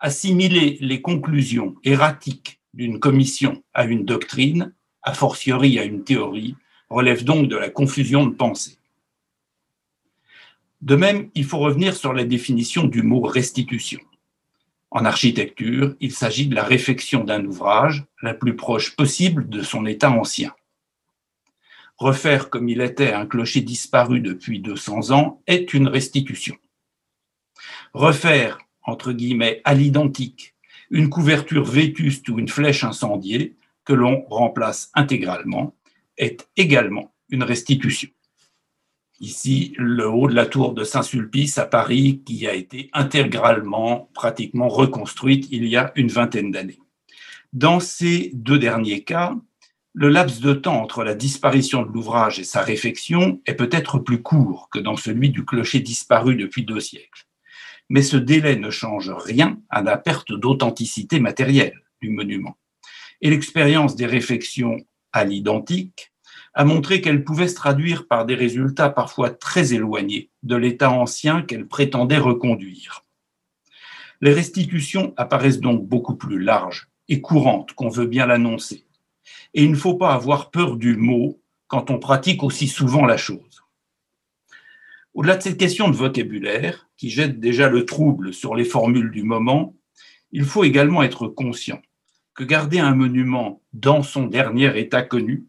Assimiler 0.00 0.78
les 0.80 1.02
conclusions 1.02 1.74
erratiques 1.84 2.58
d'une 2.72 2.98
commission 2.98 3.62
à 3.74 3.84
une 3.84 4.06
doctrine, 4.06 4.72
a 5.02 5.12
fortiori 5.12 5.78
à 5.78 5.84
une 5.84 6.04
théorie, 6.04 6.56
relève 6.88 7.22
donc 7.22 7.48
de 7.48 7.56
la 7.56 7.68
confusion 7.68 8.24
de 8.24 8.34
pensée. 8.34 8.78
De 10.80 10.96
même, 10.96 11.28
il 11.34 11.44
faut 11.44 11.58
revenir 11.58 11.94
sur 11.94 12.14
la 12.14 12.24
définition 12.24 12.84
du 12.84 13.02
mot 13.02 13.20
restitution. 13.20 14.00
En 14.94 15.06
architecture, 15.06 15.96
il 16.00 16.12
s'agit 16.12 16.48
de 16.48 16.54
la 16.54 16.64
réfection 16.64 17.24
d'un 17.24 17.42
ouvrage 17.46 18.04
la 18.20 18.34
plus 18.34 18.56
proche 18.56 18.94
possible 18.94 19.48
de 19.48 19.62
son 19.62 19.86
état 19.86 20.10
ancien. 20.10 20.54
Refaire 21.96 22.50
comme 22.50 22.68
il 22.68 22.82
était 22.82 23.14
un 23.14 23.24
clocher 23.24 23.62
disparu 23.62 24.20
depuis 24.20 24.60
200 24.60 25.10
ans 25.12 25.42
est 25.46 25.72
une 25.72 25.88
restitution. 25.88 26.56
Refaire, 27.94 28.58
entre 28.82 29.12
guillemets, 29.12 29.62
à 29.64 29.72
l'identique, 29.72 30.54
une 30.90 31.08
couverture 31.08 31.64
vétuste 31.64 32.28
ou 32.28 32.38
une 32.38 32.50
flèche 32.50 32.84
incendiée 32.84 33.56
que 33.86 33.94
l'on 33.94 34.26
remplace 34.28 34.90
intégralement 34.92 35.74
est 36.18 36.50
également 36.58 37.14
une 37.30 37.44
restitution. 37.44 38.10
Ici, 39.22 39.72
le 39.78 40.10
haut 40.10 40.26
de 40.26 40.34
la 40.34 40.46
tour 40.46 40.74
de 40.74 40.82
Saint-Sulpice 40.82 41.56
à 41.56 41.64
Paris, 41.64 42.22
qui 42.26 42.48
a 42.48 42.54
été 42.54 42.90
intégralement, 42.92 44.10
pratiquement 44.14 44.66
reconstruite 44.66 45.46
il 45.52 45.64
y 45.68 45.76
a 45.76 45.92
une 45.94 46.08
vingtaine 46.08 46.50
d'années. 46.50 46.80
Dans 47.52 47.78
ces 47.78 48.32
deux 48.34 48.58
derniers 48.58 49.04
cas, 49.04 49.36
le 49.94 50.08
laps 50.08 50.40
de 50.40 50.54
temps 50.54 50.82
entre 50.82 51.04
la 51.04 51.14
disparition 51.14 51.82
de 51.82 51.92
l'ouvrage 51.92 52.40
et 52.40 52.44
sa 52.44 52.62
réfection 52.62 53.40
est 53.46 53.54
peut-être 53.54 54.00
plus 54.00 54.22
court 54.22 54.68
que 54.72 54.80
dans 54.80 54.96
celui 54.96 55.30
du 55.30 55.44
clocher 55.44 55.78
disparu 55.78 56.34
depuis 56.34 56.64
deux 56.64 56.80
siècles. 56.80 57.28
Mais 57.90 58.02
ce 58.02 58.16
délai 58.16 58.56
ne 58.56 58.70
change 58.70 59.10
rien 59.10 59.60
à 59.70 59.82
la 59.82 59.98
perte 59.98 60.32
d'authenticité 60.32 61.20
matérielle 61.20 61.80
du 62.00 62.10
monument. 62.10 62.56
Et 63.20 63.30
l'expérience 63.30 63.94
des 63.94 64.06
réfections 64.06 64.78
à 65.12 65.24
l'identique 65.24 66.11
a 66.54 66.64
montré 66.64 67.00
qu'elle 67.00 67.24
pouvait 67.24 67.48
se 67.48 67.54
traduire 67.54 68.06
par 68.06 68.26
des 68.26 68.34
résultats 68.34 68.90
parfois 68.90 69.30
très 69.30 69.74
éloignés 69.74 70.30
de 70.42 70.56
l'état 70.56 70.90
ancien 70.90 71.42
qu'elle 71.42 71.66
prétendait 71.66 72.18
reconduire. 72.18 73.04
Les 74.20 74.32
restitutions 74.32 75.14
apparaissent 75.16 75.60
donc 75.60 75.86
beaucoup 75.86 76.14
plus 76.14 76.38
larges 76.38 76.88
et 77.08 77.20
courantes 77.20 77.72
qu'on 77.72 77.88
veut 77.88 78.06
bien 78.06 78.26
l'annoncer. 78.26 78.86
Et 79.54 79.64
il 79.64 79.70
ne 79.70 79.76
faut 79.76 79.94
pas 79.94 80.14
avoir 80.14 80.50
peur 80.50 80.76
du 80.76 80.96
mot 80.96 81.40
quand 81.66 81.90
on 81.90 81.98
pratique 81.98 82.42
aussi 82.42 82.68
souvent 82.68 83.06
la 83.06 83.16
chose. 83.16 83.62
Au-delà 85.14 85.36
de 85.36 85.42
cette 85.42 85.58
question 85.58 85.88
de 85.88 85.96
vocabulaire, 85.96 86.88
qui 86.96 87.10
jette 87.10 87.40
déjà 87.40 87.68
le 87.68 87.84
trouble 87.84 88.32
sur 88.32 88.54
les 88.54 88.64
formules 88.64 89.10
du 89.10 89.24
moment, 89.24 89.74
il 90.30 90.44
faut 90.44 90.64
également 90.64 91.02
être 91.02 91.28
conscient 91.28 91.82
que 92.34 92.44
garder 92.44 92.78
un 92.78 92.94
monument 92.94 93.60
dans 93.72 94.02
son 94.02 94.26
dernier 94.26 94.78
état 94.78 95.02
connu 95.02 95.44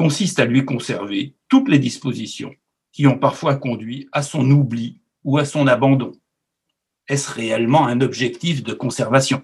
consiste 0.00 0.38
à 0.40 0.46
lui 0.46 0.64
conserver 0.64 1.34
toutes 1.50 1.68
les 1.68 1.78
dispositions 1.78 2.54
qui 2.90 3.06
ont 3.06 3.18
parfois 3.18 3.56
conduit 3.56 4.08
à 4.12 4.22
son 4.22 4.50
oubli 4.50 5.02
ou 5.24 5.36
à 5.36 5.44
son 5.44 5.66
abandon. 5.66 6.12
Est-ce 7.06 7.30
réellement 7.30 7.86
un 7.86 8.00
objectif 8.00 8.62
de 8.62 8.72
conservation? 8.72 9.42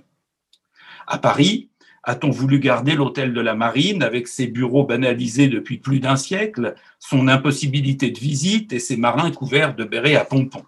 À 1.07 1.19
Paris, 1.19 1.69
a-t-on 2.05 2.31
voulu 2.31 2.59
garder 2.59 2.95
l'hôtel 2.95 3.35
de 3.35 3.41
la 3.43 3.55
Marine 3.55 4.03
avec 4.03 4.29
ses 4.29 4.47
bureaux 4.47 4.85
banalisés 4.85 5.49
depuis 5.49 5.77
plus 5.77 6.01
d'un 6.01 6.17
siècle, 6.17 6.75
son 7.01 7.29
impossibilité 7.29 8.11
de 8.11 8.19
visite 8.19 8.73
et 8.73 8.79
ses 8.79 8.97
marins 8.97 9.33
couverts 9.33 9.77
de 9.77 9.85
bérets 9.85 10.17
à 10.17 10.25
pompons? 10.25 10.65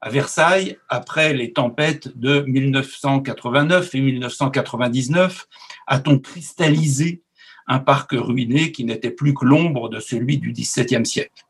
À 0.00 0.08
Versailles, 0.08 0.78
après 0.88 1.34
les 1.34 1.52
tempêtes 1.52 2.16
de 2.16 2.40
1989 2.40 3.94
et 3.94 4.00
1999, 4.00 5.46
a-t-on 5.88 6.18
cristallisé 6.18 7.23
un 7.66 7.78
parc 7.78 8.12
ruiné 8.12 8.72
qui 8.72 8.84
n'était 8.84 9.10
plus 9.10 9.34
que 9.34 9.44
l'ombre 9.44 9.88
de 9.88 10.00
celui 10.00 10.38
du 10.38 10.52
XVIIe 10.52 11.06
siècle 11.06 11.44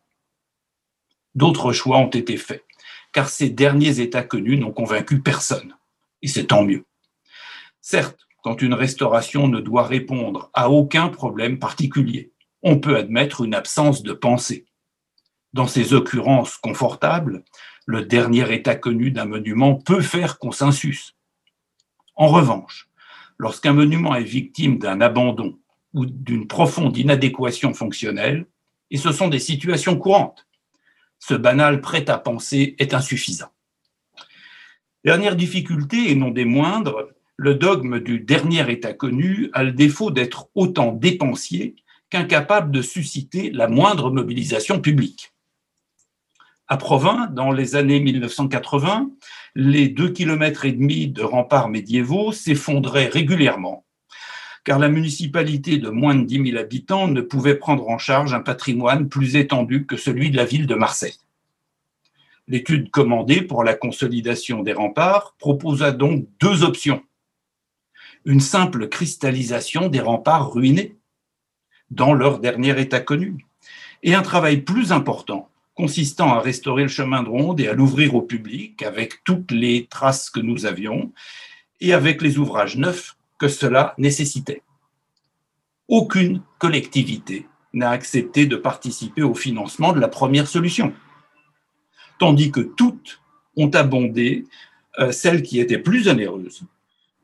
D'autres 1.35 1.73
choix 1.73 1.99
ont 1.99 2.11
été 2.11 2.37
faits, 2.37 2.65
car 3.13 3.29
ces 3.29 3.51
derniers 3.51 4.01
états 4.01 4.23
connus 4.23 4.57
n'ont 4.57 4.73
convaincu 4.73 5.21
personne, 5.21 5.77
et 6.23 6.29
c'est 6.29 6.47
tant 6.47 6.63
mieux. 6.63 6.85
Certes, 7.81 8.25
quand 8.45 8.61
une 8.61 8.75
restauration 8.75 9.49
ne 9.49 9.59
doit 9.59 9.87
répondre 9.87 10.51
à 10.53 10.69
aucun 10.69 11.09
problème 11.09 11.59
particulier. 11.59 12.31
On 12.63 12.79
peut 12.79 12.97
admettre 12.97 13.43
une 13.43 13.55
absence 13.55 14.03
de 14.03 14.13
pensée. 14.13 14.67
Dans 15.55 15.67
ces 15.67 15.95
occurrences 15.95 16.59
confortables, 16.59 17.43
le 17.87 18.05
dernier 18.05 18.53
état 18.53 18.75
connu 18.75 19.11
d'un 19.11 19.25
monument 19.25 19.77
peut 19.77 20.03
faire 20.03 20.39
consensus. 20.39 21.17
En 22.17 22.29
revanche, 22.29 22.91
lorsqu'un 23.39 23.73
monument 23.73 24.15
est 24.15 24.23
victime 24.23 24.79
d'un 24.79 25.01
abandon 25.01 25.59
ou 25.95 26.07
d'une 26.07 26.47
profonde 26.47 26.97
inadéquation 26.97 27.73
fonctionnelle, 27.73 28.47
et 28.91 28.99
ce 28.99 29.13
sont 29.13 29.29
des 29.29 29.39
situations 29.39 29.97
courantes, 29.97 30.47
ce 31.19 31.35
banal 31.35 31.81
prêt 31.81 32.11
à 32.11 32.19
penser 32.19 32.75
est 32.79 32.93
insuffisant. 32.93 33.51
Dernière 35.05 35.37
difficulté, 35.37 36.11
et 36.11 36.15
non 36.15 36.31
des 36.31 36.45
moindres, 36.45 37.09
le 37.37 37.55
dogme 37.55 38.01
du 38.01 38.21
dernier 38.21 38.71
état 38.71 38.93
connu 38.93 39.51
a 39.53 39.65
le 39.65 39.73
défaut 39.73 40.11
d'être 40.11 40.49
autant 40.55 40.93
dépensier 40.93 41.77
qu'incapable 42.11 42.71
de 42.71 42.83
susciter 42.83 43.51
la 43.51 43.69
moindre 43.69 44.11
mobilisation 44.11 44.81
publique. 44.81 45.33
À 46.69 46.77
Provins, 46.77 47.27
dans 47.27 47.51
les 47.53 47.77
années 47.77 48.01
1980, 48.01 49.11
les 49.55 49.89
deux 49.89 50.11
kilomètres 50.11 50.65
et 50.65 50.73
demi 50.73 51.09
de 51.09 51.23
remparts 51.23 51.69
médiévaux 51.69 52.33
s'effondraient 52.33 53.09
régulièrement, 53.09 53.84
car 54.65 54.79
la 54.79 54.89
municipalité 54.89 55.79
de 55.79 55.91
moins 55.91 56.15
de 56.15 56.25
10 56.25 56.51
000 56.51 56.59
habitants 56.59 57.09
ne 57.09 57.21
pouvait 57.21 57.55
prendre 57.55 57.89
en 57.89 57.99
charge 57.99 58.35
un 58.35 58.41
patrimoine 58.41 59.09
plus 59.09 59.37
étendu 59.37 59.87
que 59.87 59.97
celui 59.97 60.31
de 60.31 60.37
la 60.37 60.45
ville 60.45 60.67
de 60.67 60.75
Marseille. 60.75 61.19
L'étude 62.49 62.91
commandée 62.91 63.43
pour 63.43 63.63
la 63.63 63.75
consolidation 63.75 64.63
des 64.63 64.73
remparts 64.73 65.35
proposa 65.39 65.93
donc 65.93 66.27
deux 66.41 66.63
options 66.63 67.03
une 68.25 68.41
simple 68.41 68.89
cristallisation 68.89 69.89
des 69.89 70.01
remparts 70.01 70.53
ruinés 70.53 70.97
dans 71.91 72.15
leur 72.15 72.39
dernier 72.39 72.81
état 72.81 73.01
connu, 73.01 73.47
et 74.03 74.15
un 74.15 74.23
travail 74.23 74.59
plus 74.63 74.93
important 74.93 75.49
consistant 75.75 76.33
à 76.33 76.41
restaurer 76.41 76.83
le 76.83 76.89
chemin 76.89 77.23
de 77.23 77.29
ronde 77.29 77.61
et 77.61 77.69
à 77.69 77.75
l'ouvrir 77.75 78.15
au 78.15 78.23
public 78.23 78.83
avec 78.83 79.25
toutes 79.25 79.51
les 79.51 79.87
traces 79.87 80.31
que 80.31 80.41
nous 80.41 80.67
avions 80.67 81.13
et 81.81 81.93
avec 81.93 82.23
les 82.23 82.39
ouvrages 82.39 82.77
neufs 82.77 83.14
que 83.39 83.49
cela 83.49 83.95
nécessitait. 83.99 84.63
Aucune 85.89 86.43
collectivité 86.59 87.47
n'a 87.73 87.91
accepté 87.91 88.47
de 88.47 88.57
participer 88.57 89.23
au 89.23 89.35
financement 89.35 89.93
de 89.93 90.01
la 90.01 90.09
première 90.09 90.47
solution, 90.47 90.95
tandis 92.19 92.51
que 92.51 92.61
toutes 92.61 93.21
ont 93.57 93.71
abondé 93.71 94.47
euh, 94.99 95.13
celle 95.13 95.43
qui 95.43 95.61
était 95.61 95.79
plus 95.79 96.09
onéreuse 96.09 96.65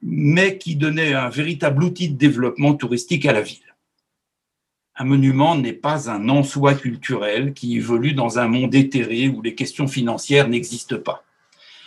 mais 0.02 0.58
qui 0.58 0.76
donnait 0.76 1.14
un 1.14 1.28
véritable 1.28 1.84
outil 1.84 2.08
de 2.08 2.16
développement 2.16 2.74
touristique 2.74 3.26
à 3.26 3.32
la 3.32 3.42
ville. 3.42 3.58
Un 4.96 5.04
monument 5.04 5.56
n'est 5.56 5.72
pas 5.72 6.10
un 6.10 6.28
en-soi 6.28 6.74
culturel 6.74 7.54
qui 7.54 7.76
évolue 7.76 8.12
dans 8.12 8.38
un 8.38 8.48
monde 8.48 8.74
éthéré 8.74 9.28
où 9.28 9.40
les 9.42 9.54
questions 9.54 9.88
financières 9.88 10.48
n'existent 10.48 10.98
pas. 10.98 11.24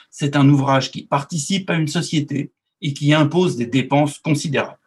C'est 0.09 0.35
un 0.35 0.47
ouvrage 0.49 0.91
qui 0.91 1.03
participe 1.03 1.69
à 1.69 1.75
une 1.75 1.87
société 1.87 2.51
et 2.83 2.93
qui 2.93 3.11
impose 3.13 3.57
des 3.57 3.65
dépenses 3.65 4.19
considérables. 4.19 4.77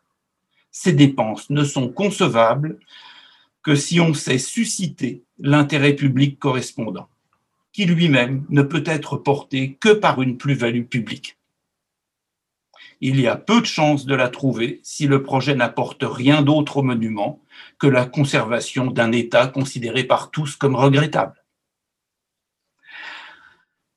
Ces 0.70 0.92
dépenses 0.92 1.50
ne 1.50 1.64
sont 1.64 1.88
concevables 1.88 2.78
que 3.64 3.74
si 3.74 3.98
on 3.98 4.14
sait 4.14 4.38
susciter 4.38 5.24
l'intérêt 5.40 5.94
public 5.94 6.38
correspondant, 6.38 7.08
qui 7.72 7.86
lui-même 7.86 8.44
ne 8.48 8.62
peut 8.62 8.84
être 8.86 9.16
porté 9.16 9.76
que 9.80 9.92
par 9.92 10.22
une 10.22 10.38
plus-value 10.38 10.84
publique 10.84 11.36
il 13.00 13.20
y 13.20 13.26
a 13.26 13.36
peu 13.36 13.60
de 13.60 13.66
chances 13.66 14.06
de 14.06 14.14
la 14.14 14.28
trouver 14.28 14.80
si 14.82 15.06
le 15.06 15.22
projet 15.22 15.54
n'apporte 15.54 16.02
rien 16.02 16.42
d'autre 16.42 16.78
au 16.78 16.82
monument 16.82 17.40
que 17.78 17.86
la 17.86 18.06
conservation 18.06 18.86
d'un 18.86 19.12
état 19.12 19.46
considéré 19.48 20.04
par 20.04 20.30
tous 20.30 20.56
comme 20.56 20.76
regrettable. 20.76 21.44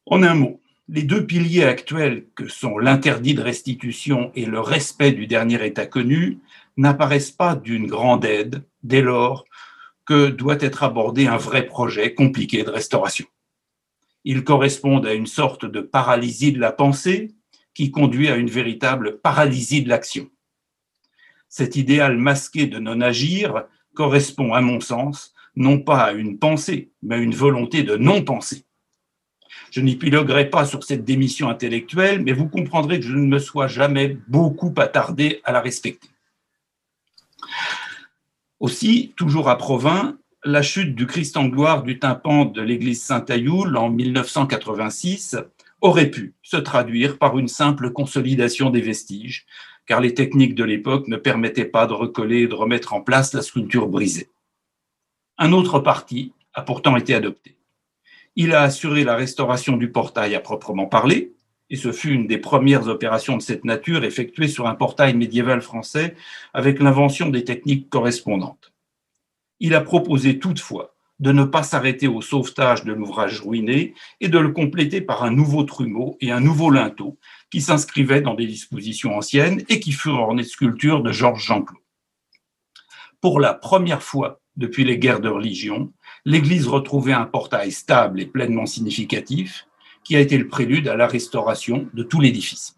En 0.06 0.24
un 0.24 0.34
mot, 0.34 0.59
les 0.92 1.04
deux 1.04 1.26
piliers 1.26 1.66
actuels 1.66 2.26
que 2.36 2.48
sont 2.48 2.80
l'interdit 2.80 3.36
de 3.36 3.44
restitution 3.44 4.32
et 4.34 4.46
le 4.46 4.60
respect 4.60 5.12
du 5.12 5.28
dernier 5.28 5.64
état 5.64 5.86
connu 5.86 6.40
n'apparaissent 6.78 7.32
pas 7.32 7.56
d'une 7.56 7.86
grande 7.86 8.26
aide 8.26 8.64
dès 8.82 9.02
lors 9.02 9.46
que 10.06 10.30
doit 10.30 10.58
être 10.60 10.82
abordé 10.82 11.28
un 11.28 11.38
vrai 11.38 11.68
projet 11.68 12.16
compliqué 12.16 12.64
de 12.64 12.72
restauration. 12.72 13.28
Ils 14.24 14.44
correspondent 14.44 15.06
à 15.06 15.14
une 15.14 15.28
sorte 15.28 15.66
de 15.66 15.82
paralysie 15.82 16.54
de 16.54 16.60
la 16.60 16.72
pensée 16.72 17.36
qui 17.76 17.92
conduit 17.92 18.30
à 18.30 18.36
une 18.36 18.50
véritable 18.50 19.20
paralysie 19.20 19.84
de 19.84 19.90
l'action. 19.90 20.28
Cet 21.50 21.76
idéal 21.76 22.18
masqué 22.18 22.66
de 22.66 22.80
non-agir 22.80 23.66
correspond, 23.94 24.54
à 24.54 24.62
mon 24.62 24.80
sens, 24.80 25.36
non 25.56 25.80
pas 25.80 26.06
à 26.06 26.12
une 26.14 26.40
pensée, 26.40 26.92
mais 27.04 27.16
à 27.16 27.20
une 27.20 27.36
volonté 27.36 27.84
de 27.84 27.96
non-penser. 27.96 28.66
Je 29.72 29.82
n'épiloguerai 29.82 30.50
pas 30.50 30.66
sur 30.66 30.84
cette 30.84 31.04
démission 31.04 31.50
intellectuelle, 31.50 32.24
mais 32.24 32.32
vous 32.32 32.48
comprendrez 32.48 33.00
que 33.00 33.06
je 33.06 33.16
ne 33.16 33.28
me 33.28 33.40
sois 33.40 33.68
jamais 33.68 34.18
beaucoup 34.28 34.74
attardé 34.78 35.42
à 35.44 35.52
la 35.52 35.62
respecter. 35.62 36.10
Aussi, 38.60 39.14
toujours 39.16 39.50
à 39.50 39.58
Provins, 39.58 40.18
la 40.44 40.62
chute 40.62 40.96
du 40.96 41.06
Christ 41.06 41.38
en 41.38 41.46
gloire 41.48 41.84
du 41.84 42.00
tympan 42.00 42.46
de 42.46 42.62
l'église 42.62 43.02
Saint-Ayoul 43.04 43.78
en 43.78 43.90
1986 43.90 45.38
aurait 45.82 46.10
pu 46.10 46.34
se 46.42 46.58
traduire 46.58 47.18
par 47.18 47.38
une 47.38 47.48
simple 47.48 47.92
consolidation 47.92 48.70
des 48.70 48.82
vestiges, 48.82 49.46
car 49.86 50.02
les 50.02 50.14
techniques 50.14 50.56
de 50.56 50.64
l'époque 50.64 51.08
ne 51.08 51.18
permettaient 51.18 51.66
pas 51.66 51.88
de 51.88 51.94
recoller 51.94 52.42
et 52.42 52.48
de 52.48 52.54
remettre 52.54 52.94
en 52.94 53.02
place 53.02 53.34
la 53.34 53.42
sculpture 53.42 53.88
brisée. 53.88 54.30
Un 55.38 55.54
autre 55.54 55.80
parti 55.80 56.34
a 56.54 56.62
pourtant 56.62 56.98
été 56.98 57.16
adopté. 57.16 57.59
Il 58.36 58.54
a 58.54 58.62
assuré 58.62 59.04
la 59.04 59.16
restauration 59.16 59.78
du 59.78 59.92
portail 59.92 60.36
à 60.36 60.40
proprement 60.40 60.86
parler, 60.86 61.34
et 61.70 61.76
ce 61.76 61.92
fut 61.92 62.12
une 62.12 62.28
des 62.28 62.38
premières 62.38 62.88
opérations 62.88 63.38
de 63.38 63.42
cette 63.42 63.66
nature 63.66 64.04
effectuées 64.04 64.48
sur 64.48 64.68
un 64.68 64.76
portail 64.76 65.16
médiéval 65.16 65.62
français 65.62 66.16
avec 66.54 66.80
l'invention 66.80 67.30
des 67.30 67.44
techniques 67.44 67.90
correspondantes. 67.90 68.74
Il 69.60 69.76
a 69.76 69.82
proposé 69.82 70.40
toutefois 70.40 70.96
de 71.20 71.32
ne 71.32 71.44
pas 71.44 71.64
s'arrêter 71.64 72.08
au 72.08 72.22
sauvetage 72.22 72.86
de 72.86 72.94
l'ouvrage 72.94 73.42
ruiné 73.42 73.94
et 74.22 74.30
de 74.30 74.40
le 74.40 74.52
compléter 74.52 75.02
par 75.02 75.24
un 75.24 75.32
nouveau 75.32 75.64
trumeau 75.64 76.18
et 76.22 76.32
un 76.32 76.40
nouveau 76.40 76.70
linteau 76.70 77.20
qui 77.52 77.62
s'inscrivaient 77.62 78.22
dans 78.22 78.36
des 78.36 78.48
dispositions 78.48 79.18
anciennes 79.18 79.64
et 79.68 79.80
qui 79.80 79.92
furent 79.92 80.20
ornés 80.20 80.44
de 80.44 80.48
sculptures 80.48 81.04
de 81.04 81.12
Georges 81.12 81.46
Jean-Claude. 81.46 81.82
Pour 83.20 83.42
la 83.42 83.54
première 83.54 84.02
fois 84.02 84.40
depuis 84.56 84.86
les 84.86 84.98
guerres 84.98 85.20
de 85.20 85.30
religion, 85.30 85.92
l'Église 86.26 86.68
retrouvait 86.68 87.14
un 87.14 87.26
portail 87.26 87.72
stable 87.72 88.22
et 88.22 88.26
pleinement 88.26 88.66
significatif 88.66 89.68
qui 90.04 90.16
a 90.16 90.20
été 90.20 90.38
le 90.38 90.48
prélude 90.48 90.88
à 90.88 90.96
la 90.96 91.08
restauration 91.08 91.88
de 91.94 92.04
tout 92.04 92.20
l'édifice. 92.20 92.76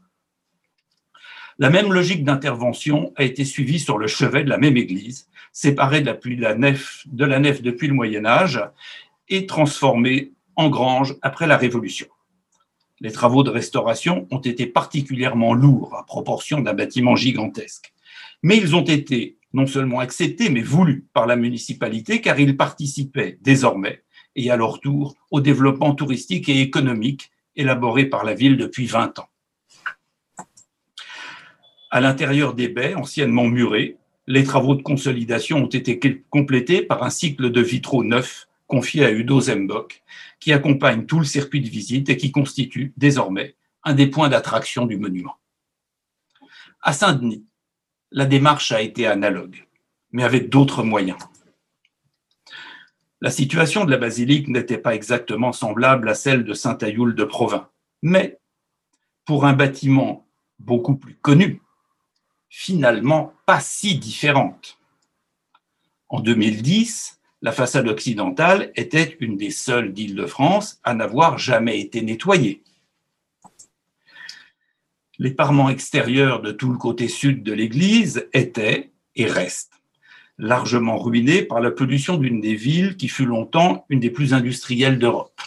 La 1.60 1.70
même 1.70 1.94
logique 1.94 2.24
d'intervention 2.24 3.14
a 3.16 3.24
été 3.24 3.46
suivie 3.46 3.80
sur 3.80 3.98
le 3.98 4.08
chevet 4.08 4.44
de 4.44 4.50
la 4.50 4.58
même 4.58 4.78
église, 4.78 5.30
séparée 5.52 6.02
de 6.02 6.12
la, 6.42 6.56
nef, 6.56 7.06
la 7.16 7.40
nef 7.40 7.62
depuis 7.62 7.88
le 7.88 7.94
Moyen 7.94 8.26
Âge 8.26 8.62
et 9.30 9.46
transformée 9.46 10.32
en 10.56 10.70
grange 10.70 11.16
après 11.22 11.48
la 11.48 11.58
Révolution. 11.58 12.08
Les 13.00 13.12
travaux 13.12 13.44
de 13.44 13.50
restauration 13.50 14.28
ont 14.32 14.40
été 14.40 14.68
particulièrement 14.68 15.54
lourds 15.54 15.96
à 15.96 16.06
proportion 16.06 16.60
d'un 16.60 16.74
bâtiment 16.74 17.16
gigantesque, 17.16 17.94
mais 18.44 18.58
ils 18.58 18.76
ont 18.76 18.84
été 18.84 19.38
non 19.54 19.66
seulement 19.66 20.00
acceptés, 20.00 20.50
mais 20.50 20.62
voulus 20.62 21.06
par 21.14 21.28
la 21.28 21.36
municipalité 21.36 22.22
car 22.22 22.40
ils 22.40 22.58
participaient 22.58 23.38
désormais 23.42 24.04
et 24.36 24.50
à 24.50 24.58
leur 24.58 24.80
tour 24.80 25.16
au 25.30 25.42
développement 25.42 25.94
touristique 25.94 26.48
et 26.50 26.62
économique 26.62 27.32
élaboré 27.56 28.06
par 28.06 28.24
la 28.24 28.34
ville 28.34 28.58
depuis 28.58 28.86
20 28.86 29.20
ans. 29.20 29.30
À 31.90 32.00
l'intérieur 32.00 32.54
des 32.54 32.70
baies, 32.70 32.96
anciennement 32.96 33.46
murées, 33.46 33.98
les 34.28 34.46
travaux 34.46 34.76
de 34.76 34.82
consolidation 34.82 35.58
ont 35.58 35.68
été 35.68 36.00
complétés 36.30 36.82
par 36.82 37.04
un 37.04 37.10
cycle 37.10 37.52
de 37.52 37.62
vitraux 37.62 38.04
neufs 38.04 38.48
confié 38.72 39.04
à 39.04 39.12
Udo 39.12 39.42
Zembock, 39.42 40.02
qui 40.40 40.54
accompagne 40.54 41.06
tout 41.06 41.20
le 41.20 41.26
circuit 41.26 41.60
de 41.60 41.68
visite 41.68 42.08
et 42.08 42.16
qui 42.16 42.32
constitue 42.32 42.94
désormais 42.96 43.58
un 43.84 43.94
des 43.94 44.08
points 44.08 44.30
d'attraction 44.30 44.86
du 44.86 44.96
monument. 44.96 45.36
À 46.82 46.94
Saint-Denis, 46.94 47.44
la 48.12 48.26
démarche 48.26 48.72
a 48.72 48.82
été 48.82 49.08
analogue, 49.08 49.66
mais 50.12 50.24
avec 50.24 50.50
d'autres 50.50 50.84
moyens. 50.84 51.20
La 53.22 53.32
situation 53.32 53.86
de 53.86 53.92
la 53.92 53.98
basilique 53.98 54.48
n'était 54.48 54.78
pas 54.78 54.96
exactement 54.96 55.52
semblable 55.52 56.10
à 56.10 56.16
celle 56.16 56.44
de 56.44 56.54
Saint-Ayoul 56.54 57.16
de 57.16 57.24
Provins, 57.24 57.70
mais 58.02 58.40
pour 59.26 59.46
un 59.46 59.54
bâtiment 59.54 60.26
beaucoup 60.60 60.96
plus 60.96 61.16
connu, 61.16 61.62
finalement 62.50 63.34
pas 63.46 63.60
si 63.60 63.98
différente. 63.98 64.80
En 66.10 66.20
2010, 66.20 67.22
la 67.42 67.52
façade 67.52 67.88
occidentale 67.88 68.72
était 68.76 69.18
une 69.20 69.38
des 69.38 69.52
seules 69.52 69.94
d'Île-de-France 69.94 70.80
à 70.84 70.94
n'avoir 70.94 71.38
jamais 71.38 71.80
été 71.80 72.02
nettoyée. 72.02 72.62
Les 75.22 75.30
parements 75.30 75.70
extérieurs 75.70 76.42
de 76.42 76.52
tout 76.52 76.72
le 76.72 76.80
côté 76.80 77.08
sud 77.08 77.44
de 77.44 77.54
l'église 77.54 78.28
étaient 78.34 78.90
et 79.16 79.28
restent 79.28 79.80
largement 80.40 80.98
ruinés 80.98 81.44
par 81.44 81.60
la 81.60 81.70
pollution 81.70 82.18
d'une 82.18 82.42
des 82.42 82.56
villes 82.56 82.98
qui 82.98 83.08
fut 83.08 83.28
longtemps 83.28 83.86
une 83.90 84.00
des 84.00 84.10
plus 84.10 84.34
industrielles 84.34 84.98
d'Europe. 84.98 85.40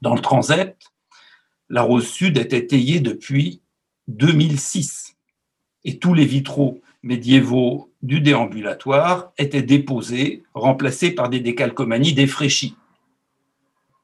Dans 0.00 0.14
le 0.14 0.20
transept, 0.20 0.76
la 1.70 1.82
rose 1.82 2.06
sud 2.06 2.38
était 2.38 2.68
taillée 2.68 3.00
depuis 3.00 3.60
2006 4.06 5.16
et 5.82 5.98
tous 5.98 6.14
les 6.14 6.24
vitraux 6.24 6.80
médiévaux 7.02 7.90
du 8.00 8.20
déambulatoire 8.20 9.32
étaient 9.38 9.60
déposés, 9.60 10.44
remplacés 10.54 11.10
par 11.10 11.28
des 11.30 11.40
décalcomanies 11.40 12.12
défraîchies. 12.12 12.76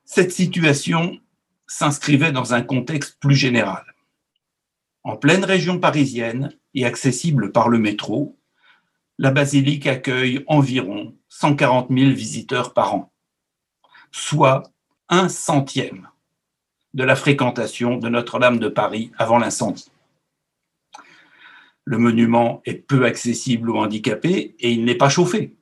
Cette 0.05 0.33
situation 0.33 1.20
s'inscrivait 1.69 2.33
dans 2.33 2.55
un 2.55 2.62
contexte 2.62 3.19
plus 3.21 3.37
général. 3.37 3.85
En 5.05 5.16
pleine 5.16 5.45
région 5.45 5.79
parisienne 5.79 6.53
et 6.75 6.85
accessible 6.85 7.53
par 7.53 7.69
le 7.69 7.79
métro, 7.79 8.37
la 9.19 9.31
basilique 9.31 9.87
accueille 9.87 10.45
environ 10.47 11.14
140 11.29 11.89
000 11.91 12.11
visiteurs 12.11 12.73
par 12.73 12.95
an, 12.95 13.12
soit 14.11 14.64
un 15.09 15.29
centième 15.29 16.09
de 16.95 17.05
la 17.05 17.16
fréquentation 17.16 17.97
de 17.97 18.09
Notre-Dame 18.09 18.59
de 18.59 18.69
Paris 18.69 19.12
avant 19.19 19.39
l'incendie. 19.39 19.91
Le 21.85 21.99
monument 21.99 22.61
est 22.64 22.75
peu 22.75 23.05
accessible 23.05 23.71
aux 23.71 23.79
handicapés 23.79 24.55
et 24.59 24.73
il 24.73 24.85
n'est 24.85 24.95
pas 24.95 25.09
chauffé. 25.09 25.57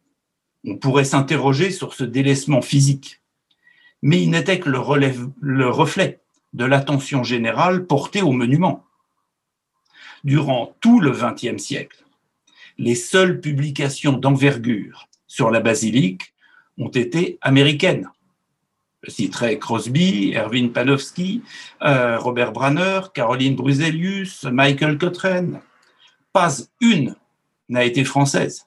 On 0.64 0.76
pourrait 0.76 1.04
s'interroger 1.04 1.70
sur 1.70 1.94
ce 1.94 2.04
délaissement 2.04 2.62
physique, 2.62 3.22
mais 4.02 4.22
il 4.22 4.30
n'était 4.30 4.60
que 4.60 4.70
le, 4.70 4.78
le 5.40 5.68
reflet 5.68 6.20
de 6.52 6.64
l'attention 6.64 7.24
générale 7.24 7.86
portée 7.86 8.22
au 8.22 8.32
monument. 8.32 8.84
Durant 10.24 10.74
tout 10.80 11.00
le 11.00 11.12
XXe 11.12 11.62
siècle, 11.62 12.04
les 12.78 12.94
seules 12.94 13.40
publications 13.40 14.12
d'envergure 14.12 15.08
sur 15.26 15.50
la 15.50 15.60
basilique 15.60 16.34
ont 16.78 16.88
été 16.88 17.38
américaines. 17.40 18.10
Je 19.02 19.10
citerai 19.10 19.58
Crosby, 19.58 20.34
Erwin 20.34 20.72
Panofsky, 20.72 21.42
euh, 21.82 22.18
Robert 22.18 22.52
Branner, 22.52 23.00
Caroline 23.14 23.54
Bruselius, 23.54 24.44
Michael 24.44 24.98
Cochrane. 24.98 25.60
Pas 26.32 26.56
une 26.80 27.14
n'a 27.68 27.84
été 27.84 28.04
française. 28.04 28.65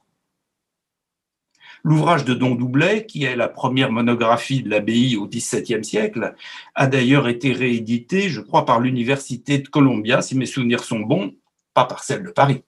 L'ouvrage 1.84 2.26
de 2.26 2.34
Don 2.34 2.56
Doublet, 2.56 3.06
qui 3.06 3.24
est 3.24 3.36
la 3.36 3.48
première 3.48 3.92
monographie 3.92 4.64
de 4.64 4.70
l'abbaye 4.70 5.16
au 5.16 5.28
XVIIe 5.28 5.84
siècle, 5.84 6.36
a 6.76 6.88
d'ailleurs 6.88 7.28
été 7.28 7.54
réédité, 7.54 8.30
je 8.30 8.42
crois, 8.42 8.66
par 8.66 8.80
l'Université 8.80 9.60
de 9.60 9.68
Columbia, 9.68 10.22
si 10.22 10.38
mes 10.38 10.46
souvenirs 10.46 10.84
sont 10.84 11.00
bons, 11.00 11.34
pas 11.74 11.86
par 11.86 12.04
celle 12.04 12.24
de 12.24 12.32
Paris. 12.32 12.64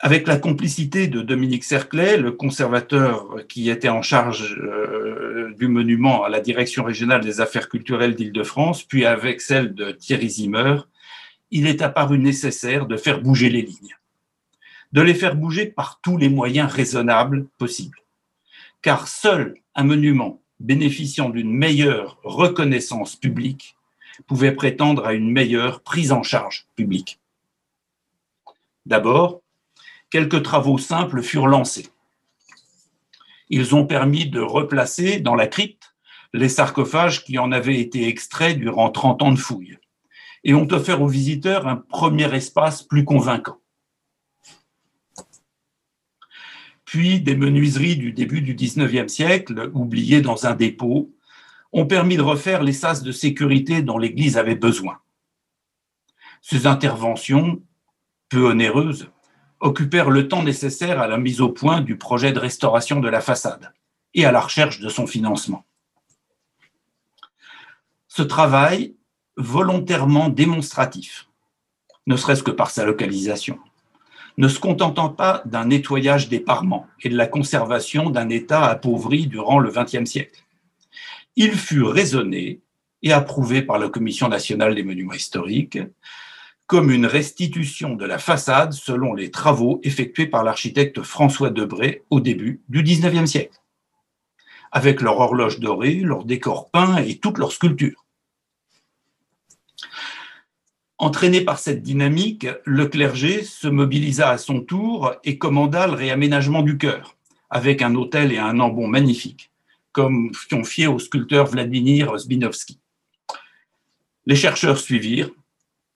Avec 0.00 0.28
la 0.28 0.36
complicité 0.36 1.08
de 1.08 1.22
Dominique 1.22 1.64
Cerclet, 1.64 2.18
le 2.18 2.30
conservateur 2.30 3.46
qui 3.48 3.68
était 3.68 3.88
en 3.88 4.00
charge 4.00 4.56
euh, 4.62 5.52
du 5.58 5.66
monument 5.66 6.22
à 6.22 6.28
la 6.28 6.40
Direction 6.40 6.84
régionale 6.84 7.20
des 7.20 7.40
affaires 7.40 7.68
culturelles 7.68 8.14
d'Île-de-France, 8.14 8.84
puis 8.84 9.04
avec 9.04 9.40
celle 9.40 9.74
de 9.74 9.90
Thierry 9.90 10.30
Zimmer, 10.30 10.76
il 11.50 11.66
est 11.66 11.82
apparu 11.82 12.18
nécessaire 12.18 12.86
de 12.86 12.96
faire 12.96 13.20
bouger 13.20 13.50
les 13.50 13.62
lignes, 13.62 13.96
de 14.92 15.02
les 15.02 15.14
faire 15.14 15.36
bouger 15.36 15.66
par 15.66 16.00
tous 16.02 16.16
les 16.16 16.28
moyens 16.28 16.72
raisonnables 16.72 17.46
possibles. 17.58 17.98
Car 18.82 19.08
seul 19.08 19.54
un 19.74 19.84
monument 19.84 20.40
bénéficiant 20.60 21.28
d'une 21.28 21.52
meilleure 21.52 22.18
reconnaissance 22.22 23.16
publique 23.16 23.76
pouvait 24.26 24.52
prétendre 24.52 25.04
à 25.04 25.12
une 25.12 25.30
meilleure 25.30 25.82
prise 25.82 26.12
en 26.12 26.22
charge 26.22 26.66
publique. 26.74 27.20
D'abord, 28.86 29.42
quelques 30.10 30.42
travaux 30.42 30.78
simples 30.78 31.22
furent 31.22 31.46
lancés. 31.46 31.88
Ils 33.50 33.74
ont 33.74 33.86
permis 33.86 34.28
de 34.28 34.40
replacer 34.40 35.20
dans 35.20 35.34
la 35.34 35.46
crypte 35.46 35.94
les 36.34 36.48
sarcophages 36.48 37.24
qui 37.24 37.38
en 37.38 37.52
avaient 37.52 37.80
été 37.80 38.08
extraits 38.08 38.58
durant 38.58 38.90
30 38.90 39.22
ans 39.22 39.32
de 39.32 39.38
fouilles 39.38 39.78
et 40.44 40.54
ont 40.54 40.68
offert 40.72 41.02
aux 41.02 41.08
visiteurs 41.08 41.66
un 41.66 41.76
premier 41.76 42.32
espace 42.34 42.82
plus 42.82 43.04
convaincant. 43.04 43.58
Puis 46.88 47.20
des 47.20 47.36
menuiseries 47.36 47.96
du 47.96 48.14
début 48.14 48.40
du 48.40 48.54
XIXe 48.54 49.12
siècle, 49.12 49.70
oubliées 49.74 50.22
dans 50.22 50.46
un 50.46 50.54
dépôt, 50.54 51.14
ont 51.70 51.84
permis 51.84 52.16
de 52.16 52.22
refaire 52.22 52.62
les 52.62 52.72
sas 52.72 53.02
de 53.02 53.12
sécurité 53.12 53.82
dont 53.82 53.98
l'Église 53.98 54.38
avait 54.38 54.54
besoin. 54.54 54.98
Ces 56.40 56.66
interventions, 56.66 57.60
peu 58.30 58.48
onéreuses, 58.48 59.10
occupèrent 59.60 60.08
le 60.08 60.28
temps 60.28 60.42
nécessaire 60.42 60.98
à 60.98 61.08
la 61.08 61.18
mise 61.18 61.42
au 61.42 61.50
point 61.50 61.82
du 61.82 61.98
projet 61.98 62.32
de 62.32 62.38
restauration 62.38 63.00
de 63.00 63.08
la 63.10 63.20
façade 63.20 63.74
et 64.14 64.24
à 64.24 64.32
la 64.32 64.40
recherche 64.40 64.80
de 64.80 64.88
son 64.88 65.06
financement. 65.06 65.66
Ce 68.06 68.22
travail, 68.22 68.96
volontairement 69.36 70.30
démonstratif, 70.30 71.28
ne 72.06 72.16
serait-ce 72.16 72.42
que 72.42 72.50
par 72.50 72.70
sa 72.70 72.86
localisation, 72.86 73.58
ne 74.38 74.48
se 74.48 74.60
contentant 74.60 75.10
pas 75.10 75.42
d'un 75.44 75.66
nettoyage 75.66 76.28
des 76.28 76.40
parements 76.40 76.86
et 77.02 77.08
de 77.08 77.16
la 77.16 77.26
conservation 77.26 78.08
d'un 78.08 78.28
état 78.30 78.64
appauvri 78.66 79.26
durant 79.26 79.58
le 79.58 79.70
XXe 79.70 80.08
siècle. 80.08 80.44
Il 81.34 81.52
fut 81.52 81.82
raisonné 81.82 82.60
et 83.02 83.12
approuvé 83.12 83.62
par 83.62 83.78
la 83.78 83.88
Commission 83.88 84.28
nationale 84.28 84.76
des 84.76 84.84
monuments 84.84 85.12
historiques 85.12 85.78
comme 86.66 86.90
une 86.90 87.06
restitution 87.06 87.94
de 87.94 88.04
la 88.04 88.18
façade 88.18 88.72
selon 88.72 89.14
les 89.14 89.30
travaux 89.30 89.80
effectués 89.82 90.26
par 90.26 90.44
l'architecte 90.44 91.02
François 91.02 91.50
Debré 91.50 92.04
au 92.10 92.20
début 92.20 92.60
du 92.68 92.82
XIXe 92.82 93.28
siècle, 93.28 93.58
avec 94.70 95.00
leur 95.00 95.18
horloge 95.18 95.60
dorée, 95.60 95.94
leur 95.94 96.24
décor 96.24 96.70
peint 96.70 96.98
et 96.98 97.16
toutes 97.16 97.38
leurs 97.38 97.52
sculptures. 97.52 98.04
Entraîné 101.00 101.42
par 101.42 101.60
cette 101.60 101.82
dynamique, 101.82 102.48
le 102.64 102.86
clergé 102.86 103.44
se 103.44 103.68
mobilisa 103.68 104.30
à 104.30 104.38
son 104.38 104.60
tour 104.60 105.14
et 105.22 105.38
commanda 105.38 105.86
le 105.86 105.92
réaménagement 105.92 106.62
du 106.62 106.76
chœur, 106.76 107.16
avec 107.50 107.82
un 107.82 107.94
autel 107.94 108.32
et 108.32 108.38
un 108.38 108.58
embon 108.58 108.88
magnifiques, 108.88 109.52
comme 109.92 110.32
confié 110.50 110.88
au 110.88 110.98
sculpteur 110.98 111.46
Vladimir 111.46 112.18
Zbinovski. 112.18 112.80
Les 114.26 114.34
chercheurs 114.34 114.78
suivirent, 114.78 115.30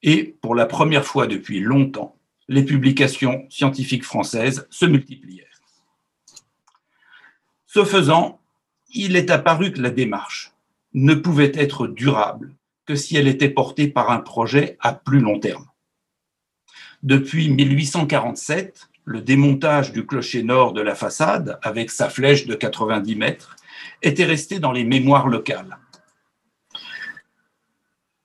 et 0.05 0.37
pour 0.41 0.55
la 0.55 0.67
première 0.67 1.05
fois 1.05 1.27
depuis 1.27 1.59
longtemps, 1.59 2.17
les 2.47 2.65
publications 2.65 3.45
scientifiques 3.51 4.05
françaises 4.05 4.69
se 4.71 4.87
multiplièrent. 4.87 5.61
Ce 7.67 7.85
faisant, 7.85 8.41
il 8.95 9.17
est 9.17 9.31
apparu 9.31 9.73
que 9.73 9.81
la 9.81 9.91
démarche 9.91 10.53
ne 10.95 11.15
pouvait 11.15 11.53
être 11.55 11.89
durable 11.89 12.55
si 12.95 13.17
elle 13.17 13.29
était 13.29 13.49
portée 13.49 13.89
par 13.89 14.11
un 14.11 14.19
projet 14.19 14.77
à 14.81 14.93
plus 14.93 15.21
long 15.21 15.39
terme. 15.39 15.67
Depuis 17.03 17.49
1847, 17.49 18.89
le 19.05 19.21
démontage 19.21 19.93
du 19.93 20.07
clocher 20.07 20.43
nord 20.43 20.73
de 20.73 20.81
la 20.81 20.95
façade, 20.95 21.59
avec 21.63 21.91
sa 21.91 22.09
flèche 22.09 22.47
de 22.47 22.55
90 22.55 23.17
mètres, 23.17 23.57
était 24.03 24.25
resté 24.25 24.61
dans 24.61 24.73
les 24.73 24.85
mémoires 24.85 25.29
locales 25.29 25.79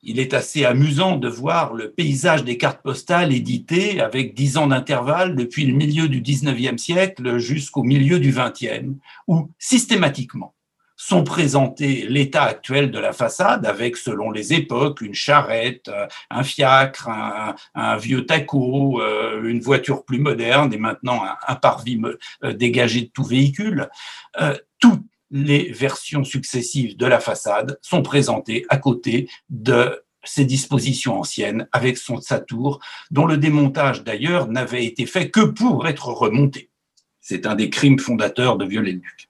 il 0.07 0.19
est 0.19 0.33
assez 0.33 0.63
amusant 0.63 1.17
de 1.17 1.27
voir 1.27 1.73
le 1.73 1.91
paysage 1.91 2.45
des 2.45 2.57
cartes 2.57 2.81
postales 2.81 3.33
éditées 3.33 3.99
avec 3.99 4.33
dix 4.33 4.55
ans 4.55 4.67
d'intervalle 4.67 5.35
depuis 5.35 5.65
le 5.65 5.73
milieu 5.73 6.07
du 6.07 6.21
19e 6.21 6.77
siècle 6.77 7.37
jusqu'au 7.39 7.83
milieu 7.83 8.17
du 8.17 8.31
20e, 8.31 8.95
où 9.27 9.51
systématiquement 9.59 10.55
sont 11.07 11.23
présentés 11.23 12.05
l'état 12.09 12.43
actuel 12.43 12.91
de 12.91 12.99
la 12.99 13.13
façade 13.13 13.65
avec, 13.65 13.95
selon 13.95 14.29
les 14.29 14.53
époques, 14.53 14.99
une 14.99 15.13
charrette, 15.13 15.87
euh, 15.87 16.05
un 16.29 16.43
fiacre, 16.43 17.07
un, 17.75 17.97
vieux 17.97 18.25
taco, 18.25 19.01
euh, 19.01 19.41
une 19.45 19.61
voiture 19.61 20.03
plus 20.03 20.19
moderne 20.19 20.73
et 20.73 20.77
maintenant 20.77 21.23
un, 21.47 21.55
parvis 21.55 21.97
euh, 22.43 22.51
dégagé 22.51 23.03
de 23.03 23.07
tout 23.07 23.23
véhicule. 23.23 23.87
toutes 24.79 25.05
les 25.31 25.71
versions 25.71 26.25
successives 26.25 26.97
de 26.97 27.05
la 27.05 27.21
façade 27.21 27.79
sont 27.81 28.01
présentées 28.01 28.65
à 28.67 28.75
côté 28.75 29.29
de 29.49 30.03
ces 30.25 30.43
dispositions 30.43 31.19
anciennes 31.19 31.69
avec 31.71 31.97
son, 31.97 32.19
sa 32.19 32.39
tour, 32.39 32.81
dont 33.11 33.25
le 33.25 33.37
démontage 33.37 34.03
d'ailleurs 34.03 34.49
n'avait 34.49 34.83
été 34.83 35.05
fait 35.05 35.29
que 35.29 35.45
pour 35.45 35.87
être 35.87 36.09
remonté. 36.09 36.69
C'est 37.21 37.45
un 37.45 37.55
des 37.55 37.69
crimes 37.69 37.99
fondateurs 37.99 38.57
de 38.57 38.65
Viollet-le-Duc. 38.65 39.26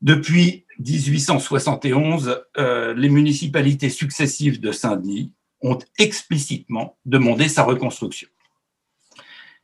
Depuis 0.00 0.64
1871, 0.78 2.44
euh, 2.56 2.94
les 2.94 3.08
municipalités 3.08 3.90
successives 3.90 4.60
de 4.60 4.70
Saint-Denis 4.70 5.32
ont 5.60 5.78
explicitement 5.98 6.96
demandé 7.04 7.48
sa 7.48 7.64
reconstruction. 7.64 8.28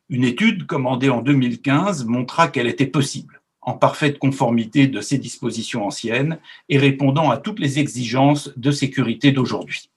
Une 0.08 0.24
étude 0.24 0.66
commandée 0.66 1.08
en 1.08 1.22
2015 1.22 2.04
montra 2.04 2.48
qu'elle 2.48 2.66
était 2.66 2.86
possible, 2.86 3.40
en 3.62 3.74
parfaite 3.74 4.18
conformité 4.18 4.88
de 4.88 5.00
ces 5.00 5.18
dispositions 5.18 5.86
anciennes 5.86 6.38
et 6.68 6.78
répondant 6.78 7.30
à 7.30 7.36
toutes 7.36 7.60
les 7.60 7.78
exigences 7.78 8.50
de 8.56 8.70
sécurité 8.70 9.30
d'aujourd'hui. 9.30 9.90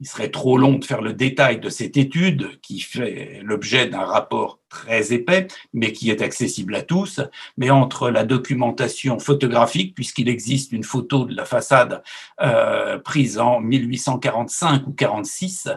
Il 0.00 0.06
serait 0.06 0.30
trop 0.30 0.58
long 0.58 0.74
de 0.74 0.84
faire 0.84 1.02
le 1.02 1.12
détail 1.12 1.58
de 1.60 1.68
cette 1.68 1.96
étude 1.96 2.60
qui 2.60 2.80
fait 2.80 3.40
l'objet 3.42 3.86
d'un 3.86 4.04
rapport 4.04 4.60
très 4.68 5.12
épais, 5.12 5.48
mais 5.72 5.92
qui 5.92 6.10
est 6.10 6.22
accessible 6.22 6.74
à 6.74 6.82
tous. 6.82 7.20
Mais 7.56 7.70
entre 7.70 8.10
la 8.10 8.24
documentation 8.24 9.18
photographique, 9.18 9.94
puisqu'il 9.94 10.28
existe 10.28 10.72
une 10.72 10.84
photo 10.84 11.24
de 11.24 11.34
la 11.34 11.44
façade 11.44 12.02
euh, 12.40 12.98
prise 12.98 13.38
en 13.38 13.60
1845 13.60 14.86
ou 14.86 14.92
46, 14.92 15.68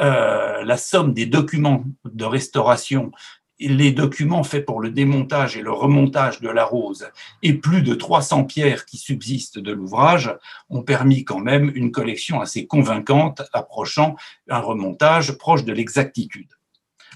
euh, 0.00 0.64
la 0.64 0.76
somme 0.76 1.12
des 1.12 1.26
documents 1.26 1.84
de 2.04 2.24
restauration 2.24 3.12
les 3.60 3.90
documents 3.90 4.44
faits 4.44 4.64
pour 4.64 4.80
le 4.80 4.90
démontage 4.90 5.56
et 5.56 5.62
le 5.62 5.72
remontage 5.72 6.40
de 6.40 6.48
la 6.48 6.64
rose 6.64 7.08
et 7.42 7.54
plus 7.54 7.82
de 7.82 7.94
300 7.94 8.44
pierres 8.44 8.86
qui 8.86 8.98
subsistent 8.98 9.58
de 9.58 9.72
l'ouvrage 9.72 10.32
ont 10.70 10.82
permis 10.82 11.24
quand 11.24 11.40
même 11.40 11.72
une 11.74 11.90
collection 11.90 12.40
assez 12.40 12.66
convaincante 12.66 13.42
approchant 13.52 14.16
un 14.48 14.60
remontage 14.60 15.32
proche 15.32 15.64
de 15.64 15.72
l'exactitude. 15.72 16.48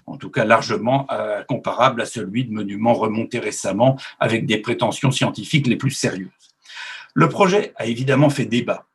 En 0.06 0.16
tout 0.16 0.30
cas, 0.30 0.44
largement 0.44 1.06
euh, 1.12 1.44
comparable 1.44 2.02
à 2.02 2.06
celui 2.06 2.44
de 2.44 2.52
monuments 2.52 2.94
remontés 2.94 3.38
récemment 3.38 3.96
avec 4.18 4.46
des 4.46 4.58
prétentions 4.58 5.12
scientifiques 5.12 5.68
les 5.68 5.76
plus 5.76 5.92
sérieuses. 5.92 6.30
Le 7.14 7.28
projet 7.28 7.72
a 7.76 7.86
évidemment 7.86 8.30
fait 8.30 8.46
débat, 8.46 8.86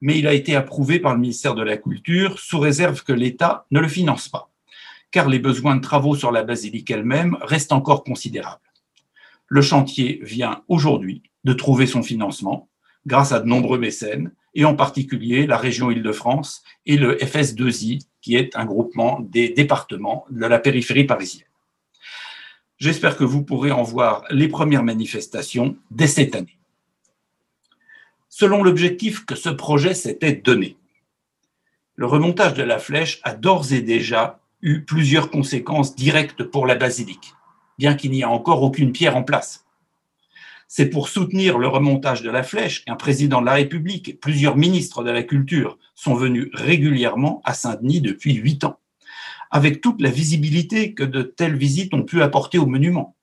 mais 0.00 0.18
il 0.18 0.26
a 0.26 0.32
été 0.32 0.56
approuvé 0.56 1.00
par 1.00 1.12
le 1.12 1.20
ministère 1.20 1.54
de 1.54 1.62
la 1.62 1.76
Culture 1.76 2.38
sous 2.38 2.60
réserve 2.60 3.02
que 3.02 3.12
l'État 3.12 3.66
ne 3.72 3.80
le 3.80 3.88
finance 3.88 4.28
pas 4.28 4.53
car 5.14 5.28
les 5.28 5.38
besoins 5.38 5.76
de 5.76 5.80
travaux 5.80 6.16
sur 6.16 6.32
la 6.32 6.42
basilique 6.42 6.90
elle-même 6.90 7.38
restent 7.40 7.70
encore 7.70 8.02
considérables. 8.02 8.68
Le 9.46 9.62
chantier 9.62 10.18
vient 10.24 10.64
aujourd'hui 10.66 11.22
de 11.44 11.52
trouver 11.52 11.86
son 11.86 12.02
financement 12.02 12.68
grâce 13.06 13.30
à 13.30 13.38
de 13.38 13.46
nombreux 13.46 13.78
mécènes, 13.78 14.32
et 14.56 14.64
en 14.64 14.74
particulier 14.74 15.46
la 15.46 15.56
région 15.56 15.92
Île-de-France 15.92 16.64
et 16.84 16.96
le 16.96 17.14
FS2I, 17.14 18.00
qui 18.22 18.34
est 18.34 18.56
un 18.56 18.64
groupement 18.64 19.20
des 19.20 19.50
départements 19.50 20.26
de 20.30 20.46
la 20.46 20.58
périphérie 20.58 21.04
parisienne. 21.04 21.46
J'espère 22.78 23.16
que 23.16 23.22
vous 23.22 23.44
pourrez 23.44 23.70
en 23.70 23.84
voir 23.84 24.24
les 24.30 24.48
premières 24.48 24.82
manifestations 24.82 25.76
dès 25.92 26.08
cette 26.08 26.34
année. 26.34 26.58
Selon 28.28 28.64
l'objectif 28.64 29.24
que 29.24 29.36
ce 29.36 29.50
projet 29.50 29.94
s'était 29.94 30.32
donné, 30.32 30.76
le 31.94 32.06
remontage 32.06 32.54
de 32.54 32.64
la 32.64 32.80
flèche 32.80 33.20
a 33.22 33.32
d'ores 33.36 33.72
et 33.72 33.80
déjà 33.80 34.40
eu 34.64 34.80
plusieurs 34.80 35.30
conséquences 35.30 35.94
directes 35.94 36.42
pour 36.42 36.66
la 36.66 36.74
basilique, 36.74 37.34
bien 37.78 37.94
qu'il 37.94 38.10
n'y 38.10 38.22
ait 38.22 38.24
encore 38.24 38.62
aucune 38.62 38.92
pierre 38.92 39.14
en 39.14 39.22
place. 39.22 39.66
C'est 40.68 40.88
pour 40.88 41.10
soutenir 41.10 41.58
le 41.58 41.68
remontage 41.68 42.22
de 42.22 42.30
la 42.30 42.42
flèche 42.42 42.82
qu'un 42.82 42.96
président 42.96 43.42
de 43.42 43.46
la 43.46 43.52
République 43.52 44.08
et 44.08 44.14
plusieurs 44.14 44.56
ministres 44.56 45.04
de 45.04 45.10
la 45.10 45.22
Culture 45.22 45.78
sont 45.94 46.14
venus 46.14 46.48
régulièrement 46.54 47.42
à 47.44 47.52
Saint-Denis 47.52 48.00
depuis 48.00 48.32
huit 48.32 48.64
ans, 48.64 48.78
avec 49.50 49.82
toute 49.82 50.00
la 50.00 50.10
visibilité 50.10 50.94
que 50.94 51.04
de 51.04 51.22
telles 51.22 51.56
visites 51.56 51.92
ont 51.92 52.02
pu 52.02 52.22
apporter 52.22 52.56
au 52.56 52.66
monument. 52.66 53.14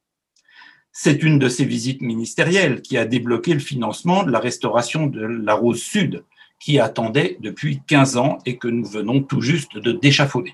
C'est 0.92 1.24
une 1.24 1.40
de 1.40 1.50
ces 1.50 1.66
visites 1.66 2.02
ministérielles 2.02 2.84
qui 2.84 2.98
a 2.98 3.06
débloqué 3.06 3.56
le 3.56 3.60
financement 3.60 4.24
de 4.24 4.32
la 4.32 4.40
restauration 4.40 5.08
de 5.08 5.22
la 5.22 5.56
Rose 5.56 5.82
Sud, 5.82 6.24
qui 6.60 6.80
attendait 6.80 7.38
depuis 7.40 7.82
15 7.88 8.18
ans 8.18 8.38
et 8.46 8.58
que 8.58 8.68
nous 8.68 8.86
venons 8.86 9.24
tout 9.24 9.42
juste 9.42 9.80
de 9.80 9.92
d'échafauder. 9.92 10.54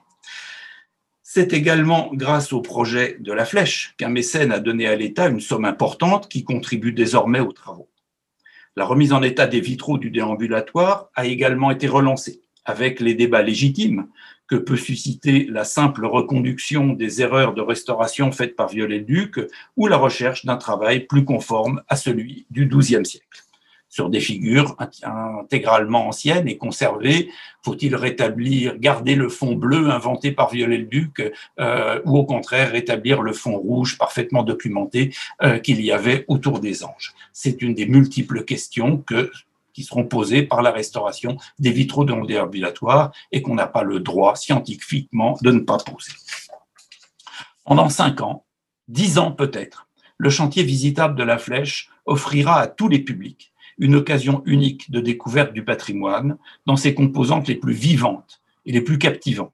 C'est 1.38 1.54
également 1.54 2.10
grâce 2.14 2.52
au 2.52 2.62
projet 2.62 3.18
de 3.20 3.32
la 3.32 3.46
flèche 3.46 3.94
qu'un 4.00 4.10
mécène 4.10 4.52
a 4.52 4.58
donné 4.58 4.88
à 4.88 4.96
l'État 4.96 5.28
une 5.28 5.40
somme 5.40 5.66
importante 5.66 6.28
qui 6.30 6.44
contribue 6.44 6.94
désormais 6.94 7.42
aux 7.42 7.52
travaux. 7.52 7.92
La 8.76 8.86
remise 8.86 9.14
en 9.14 9.22
état 9.22 9.46
des 9.46 9.62
vitraux 9.62 10.00
du 10.00 10.10
déambulatoire 10.10 11.12
a 11.14 11.28
également 11.28 11.70
été 11.70 11.88
relancée, 11.88 12.42
avec 12.66 13.00
les 13.00 13.14
débats 13.14 13.44
légitimes 13.44 14.08
que 14.48 14.56
peut 14.56 14.78
susciter 14.78 15.46
la 15.48 15.64
simple 15.64 16.08
reconduction 16.08 16.94
des 16.94 17.22
erreurs 17.22 17.54
de 17.54 17.62
restauration 17.62 18.32
faites 18.32 18.56
par 18.56 18.70
Viollet-le-Duc 18.70 19.40
ou 19.76 19.86
la 19.86 19.98
recherche 19.98 20.44
d'un 20.44 20.58
travail 20.58 21.02
plus 21.02 21.24
conforme 21.24 21.84
à 21.88 21.98
celui 21.98 22.48
du 22.50 22.66
XIIe 22.66 23.06
siècle 23.06 23.47
sur 23.90 24.10
des 24.10 24.20
figures 24.20 24.76
intégralement 25.04 26.08
anciennes 26.08 26.48
et 26.48 26.58
conservées 26.58 27.30
Faut-il 27.64 27.96
rétablir, 27.96 28.78
garder 28.78 29.16
le 29.16 29.30
fond 29.30 29.56
bleu 29.56 29.90
inventé 29.90 30.32
par 30.32 30.50
Viollet-le-Duc 30.52 31.34
euh, 31.60 32.02
ou 32.06 32.18
au 32.18 32.26
contraire 32.26 32.72
rétablir 32.72 33.22
le 33.22 33.34
fond 33.34 33.58
rouge 33.58 33.98
parfaitement 33.98 34.44
documenté 34.44 35.14
euh, 35.42 35.60
qu'il 35.60 35.82
y 35.82 35.92
avait 35.92 36.26
autour 36.28 36.60
des 36.60 36.84
anges? 36.84 37.14
C'est 37.34 37.62
une 37.62 37.74
des 37.74 37.86
multiples 37.86 38.44
questions 38.44 38.98
que 38.98 39.32
qui 39.78 39.84
seront 39.84 40.06
posées 40.06 40.42
par 40.42 40.64
la 40.64 40.72
restauration 40.72 41.38
des 41.60 41.70
vitraux 41.70 42.04
de 42.04 42.26
déambulatoire 42.26 43.12
et 43.32 43.44
qu'on 43.44 43.54
n'a 43.54 43.68
pas 43.68 43.84
le 43.84 44.00
droit 44.00 44.36
scientifiquement 44.36 45.38
de 45.44 45.52
ne 45.52 45.60
pas 45.60 45.78
poser. 45.78 46.14
Pendant 47.64 47.88
cinq 47.88 48.22
ans, 48.22 48.44
dix 48.88 49.20
ans 49.20 49.32
peut-être, 49.32 49.88
le 50.18 50.32
chantier 50.32 50.64
visitable 50.64 51.16
de 51.16 51.22
la 51.22 51.38
Flèche 51.38 51.92
offrira 52.08 52.60
à 52.60 52.66
tous 52.66 52.88
les 52.88 52.98
publics 52.98 53.54
une 53.78 53.96
occasion 53.96 54.42
unique 54.46 54.92
de 54.92 55.00
découverte 55.00 55.54
du 55.54 55.64
patrimoine 55.64 56.38
dans 56.66 56.76
ses 56.76 56.94
composantes 56.94 57.48
les 57.48 57.56
plus 57.56 57.74
vivantes 57.74 58.42
et 58.66 58.72
les 58.72 58.82
plus 58.82 58.98
captivantes. 58.98 59.54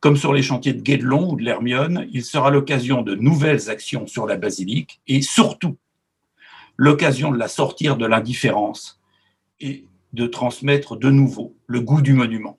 Comme 0.00 0.16
sur 0.16 0.32
les 0.32 0.42
chantiers 0.42 0.74
de 0.74 0.82
Guédelon 0.82 1.32
ou 1.32 1.36
de 1.36 1.42
l'Hermione, 1.42 2.06
il 2.12 2.24
sera 2.24 2.50
l'occasion 2.50 3.02
de 3.02 3.14
nouvelles 3.14 3.70
actions 3.70 4.06
sur 4.06 4.26
la 4.26 4.36
basilique 4.36 5.00
et 5.08 5.22
surtout 5.22 5.76
l'occasion 6.76 7.30
de 7.30 7.38
la 7.38 7.48
sortir 7.48 7.96
de 7.96 8.06
l'indifférence 8.06 9.00
et 9.60 9.86
de 10.12 10.26
transmettre 10.26 10.96
de 10.96 11.10
nouveau 11.10 11.56
le 11.66 11.80
goût 11.80 12.02
du 12.02 12.12
monument. 12.12 12.58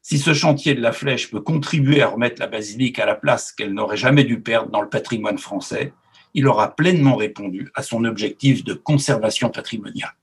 Si 0.00 0.18
ce 0.18 0.34
chantier 0.34 0.74
de 0.74 0.80
la 0.80 0.92
flèche 0.92 1.30
peut 1.30 1.40
contribuer 1.40 2.02
à 2.02 2.08
remettre 2.08 2.40
la 2.40 2.48
basilique 2.48 2.98
à 2.98 3.06
la 3.06 3.14
place 3.14 3.52
qu'elle 3.52 3.72
n'aurait 3.72 3.96
jamais 3.96 4.24
dû 4.24 4.40
perdre 4.40 4.70
dans 4.70 4.80
le 4.80 4.88
patrimoine 4.88 5.38
français, 5.38 5.92
il 6.34 6.46
aura 6.46 6.74
pleinement 6.74 7.16
répondu 7.16 7.70
à 7.74 7.82
son 7.82 8.04
objectif 8.04 8.64
de 8.64 8.74
conservation 8.74 9.50
patrimoniale. 9.50 10.14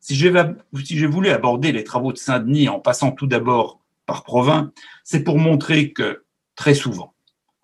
Si 0.00 0.16
j'ai 0.16 1.06
voulu 1.06 1.28
aborder 1.28 1.70
les 1.70 1.84
travaux 1.84 2.12
de 2.12 2.18
Saint-Denis 2.18 2.68
en 2.68 2.80
passant 2.80 3.12
tout 3.12 3.26
d'abord 3.26 3.80
par 4.06 4.24
Provins, 4.24 4.72
c'est 5.04 5.22
pour 5.22 5.38
montrer 5.38 5.92
que, 5.92 6.24
très 6.56 6.74
souvent, 6.74 7.14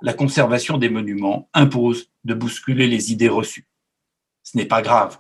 la 0.03 0.13
conservation 0.13 0.79
des 0.79 0.89
monuments 0.89 1.49
impose 1.53 2.11
de 2.25 2.35
bousculer 2.35 2.87
les 2.87 3.13
idées 3.13 3.29
reçues. 3.29 3.67
Ce 4.45 4.57
n'est 4.57 4.67
pas 4.67 4.83
grave. 4.83 5.19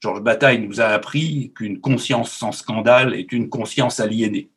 Georges 0.00 0.22
Bataille 0.22 0.66
nous 0.66 0.80
a 0.80 0.86
appris 0.86 1.52
qu'une 1.54 1.80
conscience 1.80 2.32
sans 2.32 2.52
scandale 2.52 3.14
est 3.14 3.32
une 3.32 3.50
conscience 3.50 4.00
aliénée. 4.00 4.50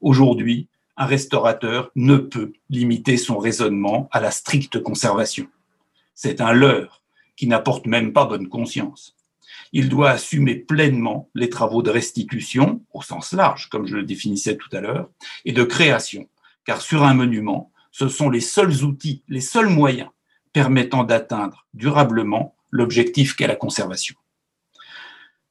Aujourd'hui, 0.00 0.68
un 0.96 1.06
restaurateur 1.06 1.92
ne 1.94 2.16
peut 2.16 2.52
limiter 2.68 3.16
son 3.16 3.38
raisonnement 3.38 4.08
à 4.10 4.20
la 4.20 4.30
stricte 4.30 4.82
conservation. 4.82 5.46
C'est 6.14 6.40
un 6.40 6.52
leurre 6.52 7.02
qui 7.36 7.46
n'apporte 7.46 7.86
même 7.86 8.12
pas 8.12 8.26
bonne 8.26 8.48
conscience. 8.48 9.16
Il 9.72 9.88
doit 9.88 10.10
assumer 10.10 10.54
pleinement 10.54 11.30
les 11.34 11.48
travaux 11.48 11.82
de 11.82 11.90
restitution, 11.90 12.82
au 12.92 13.02
sens 13.02 13.32
large, 13.32 13.68
comme 13.70 13.86
je 13.86 13.96
le 13.96 14.02
définissais 14.02 14.56
tout 14.56 14.68
à 14.72 14.80
l'heure, 14.80 15.10
et 15.44 15.52
de 15.52 15.64
création, 15.64 16.28
car 16.66 16.82
sur 16.82 17.04
un 17.04 17.14
monument, 17.14 17.72
ce 17.90 18.08
sont 18.08 18.30
les 18.30 18.40
seuls 18.40 18.84
outils, 18.84 19.22
les 19.28 19.40
seuls 19.40 19.68
moyens 19.68 20.10
permettant 20.52 21.04
d'atteindre 21.04 21.66
durablement 21.74 22.54
l'objectif 22.70 23.36
qu'est 23.36 23.46
la 23.46 23.56
conservation. 23.56 24.16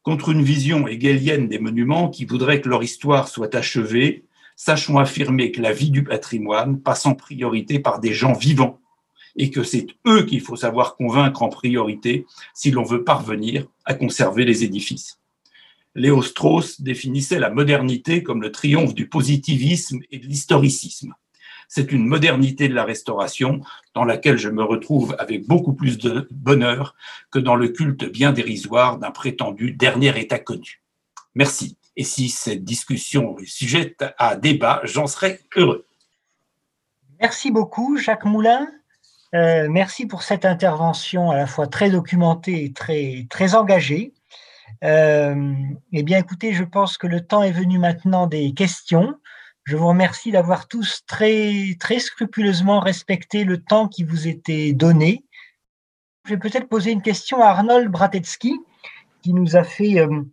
Contre 0.03 0.29
une 0.29 0.43
vision 0.43 0.87
hegelienne 0.87 1.47
des 1.47 1.59
monuments 1.59 2.09
qui 2.09 2.25
voudrait 2.25 2.61
que 2.61 2.69
leur 2.69 2.83
histoire 2.83 3.27
soit 3.27 3.53
achevée, 3.53 4.25
sachons 4.55 4.97
affirmer 4.97 5.51
que 5.51 5.61
la 5.61 5.73
vie 5.73 5.91
du 5.91 6.03
patrimoine 6.03 6.79
passe 6.81 7.05
en 7.05 7.13
priorité 7.13 7.79
par 7.79 7.99
des 7.99 8.13
gens 8.13 8.33
vivants 8.33 8.80
et 9.35 9.49
que 9.49 9.63
c'est 9.63 9.87
eux 10.07 10.23
qu'il 10.23 10.41
faut 10.41 10.55
savoir 10.55 10.95
convaincre 10.95 11.43
en 11.43 11.49
priorité 11.49 12.25
si 12.53 12.71
l'on 12.71 12.83
veut 12.83 13.03
parvenir 13.03 13.67
à 13.85 13.93
conserver 13.93 14.45
les 14.45 14.63
édifices. 14.63 15.19
Léo 15.95 16.21
Strauss 16.21 16.81
définissait 16.81 17.39
la 17.39 17.49
modernité 17.49 18.23
comme 18.23 18.41
le 18.41 18.51
triomphe 18.51 18.93
du 18.93 19.09
positivisme 19.09 19.99
et 20.09 20.19
de 20.19 20.25
l'historicisme. 20.25 21.13
C'est 21.67 21.91
une 21.91 22.05
modernité 22.05 22.67
de 22.67 22.73
la 22.73 22.83
restauration 22.83 23.61
dans 23.93 24.03
laquelle 24.03 24.37
je 24.37 24.49
me 24.49 24.63
retrouve 24.63 25.15
avec 25.19 25.47
beaucoup 25.47 25.73
plus 25.73 25.97
de 25.97 26.27
bonheur 26.31 26.95
que 27.31 27.39
dans 27.39 27.55
le 27.55 27.69
culte 27.69 28.05
bien 28.05 28.33
dérisoire 28.33 28.97
d'un 28.97 29.11
prétendu 29.11 29.71
dernier 29.71 30.17
état 30.19 30.39
connu. 30.39 30.81
Merci. 31.35 31.77
Et 31.95 32.03
si 32.03 32.29
cette 32.29 32.63
discussion 32.63 33.37
est 33.39 33.45
sujette 33.45 34.03
à 34.17 34.35
débat, 34.35 34.81
j'en 34.83 35.07
serais 35.07 35.41
heureux. 35.55 35.85
Merci 37.19 37.51
beaucoup, 37.51 37.97
Jacques 37.97 38.25
Moulin. 38.25 38.67
Euh, 39.33 39.67
merci 39.69 40.05
pour 40.05 40.23
cette 40.23 40.43
intervention 40.43 41.31
à 41.31 41.37
la 41.37 41.47
fois 41.47 41.67
très 41.67 41.89
documentée 41.89 42.65
et 42.65 42.73
très, 42.73 43.27
très 43.29 43.55
engagée. 43.55 44.13
Euh, 44.83 45.53
eh 45.93 46.03
bien, 46.03 46.19
écoutez, 46.19 46.53
je 46.53 46.63
pense 46.63 46.97
que 46.97 47.07
le 47.07 47.21
temps 47.21 47.43
est 47.43 47.51
venu 47.51 47.79
maintenant 47.79 48.27
des 48.27 48.53
questions. 48.53 49.15
Je 49.63 49.77
vous 49.77 49.87
remercie 49.87 50.31
d'avoir 50.31 50.67
tous 50.67 51.03
très, 51.07 51.77
très 51.79 51.99
scrupuleusement 51.99 52.79
respecté 52.79 53.45
le 53.45 53.61
temps 53.61 53.87
qui 53.87 54.03
vous 54.03 54.27
était 54.27 54.73
donné. 54.73 55.23
Je 56.25 56.31
vais 56.31 56.39
peut-être 56.39 56.67
poser 56.67 56.91
une 56.91 57.01
question 57.01 57.41
à 57.41 57.47
Arnold 57.47 57.89
Bratetsky, 57.89 58.59
qui 59.21 59.33
nous 59.33 59.55
a 59.55 59.63
fait 59.63 59.99
euh, 59.99 60.23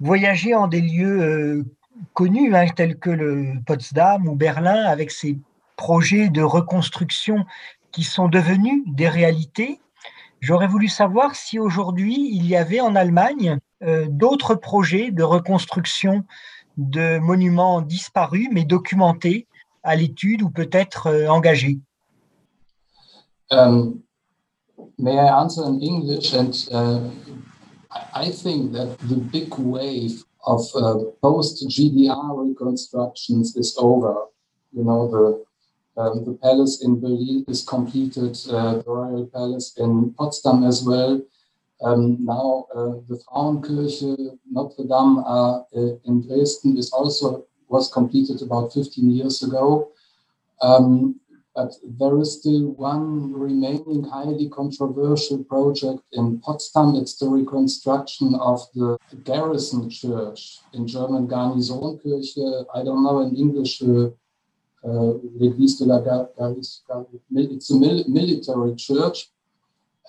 voyager 0.00 0.54
en 0.54 0.68
des 0.68 0.80
lieux 0.80 1.66
connus, 2.14 2.54
hein, 2.54 2.66
tels 2.74 2.98
que 2.98 3.10
le 3.10 3.60
Potsdam 3.66 4.26
ou 4.26 4.36
Berlin, 4.36 4.84
avec 4.86 5.10
ses 5.10 5.38
projets 5.76 6.28
de 6.28 6.42
reconstruction 6.42 7.44
qui 7.92 8.02
sont 8.02 8.28
devenus 8.28 8.82
des 8.86 9.08
réalités. 9.08 9.80
J'aurais 10.40 10.66
voulu 10.66 10.88
savoir 10.88 11.36
si 11.36 11.58
aujourd'hui 11.58 12.30
il 12.32 12.46
y 12.46 12.56
avait 12.56 12.80
en 12.80 12.96
Allemagne 12.96 13.58
euh, 13.82 14.06
d'autres 14.08 14.54
projets 14.54 15.10
de 15.10 15.22
reconstruction 15.22 16.24
de 16.76 17.18
monuments 17.18 17.82
disparus, 17.82 18.48
mais 18.50 18.64
documentés 18.64 19.46
à 19.82 19.94
l'étude 19.94 20.42
ou 20.42 20.50
peut-être 20.50 21.08
euh, 21.08 21.28
engagés. 21.28 21.78
Um, 23.50 24.00
may 24.98 25.14
I 25.14 25.28
answer 25.28 25.62
in 25.62 25.78
English? 25.80 26.32
And 26.34 26.52
uh, 26.72 27.10
I 28.14 28.30
think 28.30 28.72
that 28.72 28.96
the 29.08 29.16
big 29.16 29.54
wave 29.58 30.24
of 30.46 30.62
uh, 30.74 30.96
post-GDR 31.20 32.34
reconstructions 32.34 33.54
is 33.56 33.76
over. 33.78 34.14
You 34.72 34.84
know, 34.84 35.06
the 35.08 35.44
um, 35.96 36.24
the 36.24 36.38
palace 36.42 36.82
in 36.82 37.00
Berlin 37.00 37.44
is 37.48 37.62
completed, 37.62 38.38
uh, 38.50 38.76
the 38.76 38.84
royal 38.86 39.26
palace 39.26 39.74
in 39.78 40.14
Potsdam 40.14 40.64
as 40.64 40.82
well. 40.82 41.20
Um, 41.82 42.24
now 42.24 42.66
uh, 42.74 42.94
the 43.08 43.20
Frauenkirche 43.26 44.38
Notre 44.50 44.84
Dame 44.84 45.18
uh, 45.18 45.62
in 46.04 46.26
Dresden 46.26 46.78
is 46.78 46.92
also 46.92 47.46
was 47.68 47.90
completed 47.90 48.42
about 48.42 48.72
15 48.72 49.10
years 49.10 49.42
ago. 49.42 49.92
Um, 50.60 51.18
but 51.54 51.74
there 51.84 52.18
is 52.18 52.38
still 52.38 52.70
one 52.72 53.32
remaining 53.34 54.04
highly 54.04 54.48
controversial 54.48 55.44
project 55.44 56.02
in 56.12 56.40
Potsdam. 56.40 56.94
It's 56.94 57.16
the 57.16 57.28
reconstruction 57.28 58.34
of 58.36 58.60
the 58.74 58.96
Garrison 59.24 59.90
Church 59.90 60.60
in 60.72 60.86
German 60.86 61.28
Garnisonkirche. 61.28 62.64
I 62.74 62.82
don't 62.82 63.04
know 63.04 63.20
in 63.20 63.36
English. 63.36 63.82
Uh, 63.82 64.06
uh, 64.06 64.10
L'église 64.84 65.78
de 65.78 65.84
la. 65.84 66.02
It's 67.30 67.70
a 67.70 67.76
mil 67.76 68.04
military 68.08 68.74
church, 68.76 69.30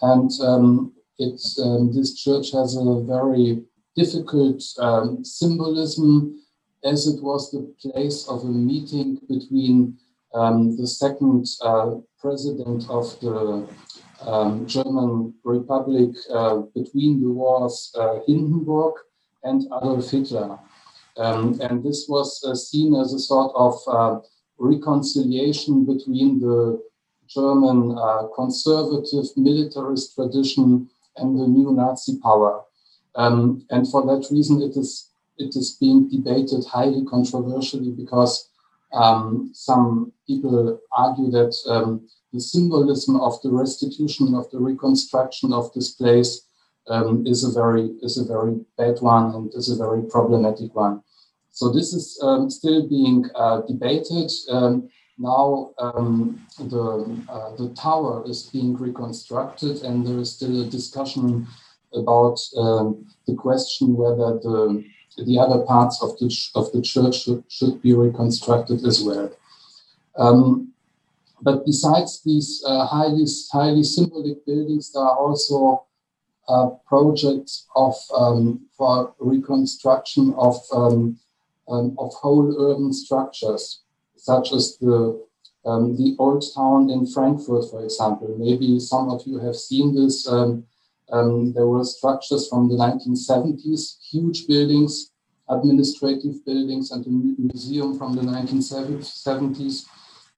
and 0.01 0.31
um, 0.41 0.93
it's 1.19 1.59
um, 1.59 1.93
this 1.93 2.15
church 2.15 2.51
has 2.51 2.75
a 2.75 3.03
very 3.05 3.63
difficult 3.95 4.63
um, 4.79 5.23
symbolism, 5.23 6.39
as 6.83 7.07
it 7.07 7.21
was 7.21 7.51
the 7.51 7.73
place 7.79 8.27
of 8.27 8.43
a 8.43 8.47
meeting 8.47 9.19
between 9.29 9.97
um, 10.33 10.75
the 10.77 10.87
second 10.87 11.45
uh, 11.61 11.91
president 12.19 12.89
of 12.89 13.19
the 13.19 13.67
um, 14.25 14.65
German 14.65 15.33
Republic 15.43 16.15
uh, 16.33 16.57
between 16.73 17.21
the 17.21 17.29
wars, 17.29 17.93
uh, 17.99 18.19
Hindenburg 18.25 18.93
and 19.43 19.63
Adolf 19.65 20.09
Hitler. 20.09 20.57
Um, 21.17 21.59
and 21.61 21.83
this 21.83 22.07
was 22.09 22.43
uh, 22.43 22.55
seen 22.55 22.95
as 22.95 23.13
a 23.13 23.19
sort 23.19 23.51
of 23.55 23.75
uh, 23.87 24.19
reconciliation 24.57 25.85
between 25.85 26.39
the 26.39 26.81
German 27.27 27.97
uh, 27.97 28.27
conservative 28.35 29.25
militarist 29.35 30.15
tradition 30.15 30.89
and 31.17 31.39
the 31.39 31.47
new 31.47 31.71
Nazi 31.71 32.19
power. 32.19 32.61
Um, 33.15 33.65
and 33.69 33.87
for 33.87 34.05
that 34.05 34.27
reason, 34.31 34.61
it 34.61 34.75
is 34.77 35.09
it 35.37 35.55
is 35.55 35.77
being 35.79 36.09
debated 36.09 36.63
highly 36.65 37.03
controversially 37.05 37.91
because 37.91 38.49
um, 38.93 39.49
some 39.53 40.11
people 40.27 40.79
argue 40.95 41.31
that 41.31 41.55
um, 41.67 42.07
the 42.31 42.39
symbolism 42.39 43.19
of 43.19 43.41
the 43.41 43.51
restitution 43.51 44.35
of 44.35 44.49
the 44.51 44.59
reconstruction 44.59 45.51
of 45.51 45.73
this 45.73 45.91
place 45.91 46.47
um, 46.87 47.25
is 47.25 47.43
a 47.43 47.51
very 47.51 47.95
is 48.01 48.17
a 48.17 48.25
very 48.25 48.59
bad 48.77 48.99
one 49.01 49.33
and 49.33 49.53
is 49.55 49.69
a 49.69 49.77
very 49.77 50.03
problematic 50.03 50.75
one. 50.75 51.01
So 51.53 51.71
this 51.71 51.93
is 51.93 52.19
um, 52.23 52.49
still 52.49 52.89
being 52.89 53.29
uh, 53.35 53.61
debated. 53.61 54.31
Um, 54.49 54.89
now 55.19 55.69
um, 55.77 56.43
the, 56.57 57.21
uh, 57.29 57.55
the 57.55 57.69
tower 57.75 58.23
is 58.27 58.49
being 58.51 58.75
reconstructed 58.75 59.83
and 59.83 60.05
there 60.05 60.17
is 60.17 60.35
still 60.35 60.63
a 60.63 60.65
discussion 60.65 61.45
about 61.93 62.39
um, 62.57 63.05
the 63.27 63.35
question 63.35 63.95
whether 63.95 64.39
the, 64.39 64.83
the 65.27 65.37
other 65.37 65.63
parts 65.65 66.01
of 66.01 66.17
the, 66.17 66.35
of 66.55 66.71
the 66.71 66.81
church 66.81 67.21
should, 67.21 67.43
should 67.49 67.79
be 67.83 67.93
reconstructed 67.93 68.83
as 68.83 69.03
well. 69.03 69.31
Um, 70.17 70.73
but 71.43 71.67
besides 71.67 72.23
these 72.23 72.63
uh, 72.65 72.87
highly, 72.87 73.25
highly 73.51 73.83
symbolic 73.83 74.43
buildings, 74.43 74.91
there 74.91 75.03
are 75.03 75.17
also 75.17 75.85
uh, 76.47 76.69
projects 76.87 77.67
of 77.75 77.93
um, 78.17 78.65
for 78.75 79.13
reconstruction 79.19 80.33
of 80.35 80.55
um, 81.67 81.95
of 81.97 82.13
whole 82.13 82.55
urban 82.59 82.91
structures, 82.93 83.81
such 84.15 84.51
as 84.53 84.77
the 84.77 85.21
um, 85.65 85.95
the 85.95 86.15
old 86.19 86.43
town 86.53 86.89
in 86.89 87.07
Frankfurt, 87.07 87.69
for 87.71 87.83
example. 87.83 88.35
Maybe 88.37 88.79
some 88.79 89.09
of 89.09 89.25
you 89.25 89.39
have 89.39 89.55
seen 89.55 89.95
this. 89.95 90.27
Um, 90.27 90.65
um 91.11 91.53
there 91.53 91.67
were 91.67 91.83
structures 91.83 92.49
from 92.49 92.67
the 92.69 92.75
1970s, 92.75 93.97
huge 94.11 94.47
buildings, 94.47 95.11
administrative 95.49 96.43
buildings, 96.45 96.91
and 96.91 97.05
a 97.05 97.41
museum 97.41 97.97
from 97.97 98.15
the 98.15 98.23
1970s. 98.23 99.85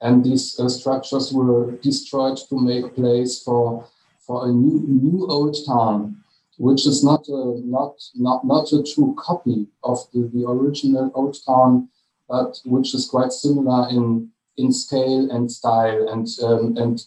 And 0.01 0.23
these 0.23 0.59
uh, 0.59 0.69
structures 0.69 1.32
were 1.32 1.71
destroyed 1.82 2.38
to 2.49 2.59
make 2.59 2.93
place 2.95 3.41
for, 3.41 3.87
for 4.20 4.45
a 4.47 4.51
new, 4.51 4.83
new 4.87 5.25
old 5.28 5.55
town 5.66 6.24
which 6.57 6.86
is 6.86 7.03
not 7.03 7.27
a, 7.27 7.61
not, 7.65 7.95
not, 8.15 8.45
not 8.45 8.71
a 8.71 8.83
true 8.83 9.15
copy 9.17 9.67
of 9.83 9.99
the, 10.13 10.29
the 10.33 10.45
original 10.47 11.11
Old 11.13 11.37
Town, 11.45 11.89
but 12.29 12.59
which 12.65 12.93
is 12.93 13.07
quite 13.07 13.32
similar 13.32 13.89
in, 13.89 14.29
in 14.57 14.71
scale 14.71 15.29
and 15.32 15.51
style. 15.51 16.07
And, 16.09 16.27
um, 16.43 16.77
and 16.77 17.01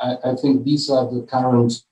I, 0.00 0.16
I, 0.24 0.34
think 0.34 0.64
these 0.64 0.90
are 0.90 1.04
the 1.10 1.26
current, 1.30 1.82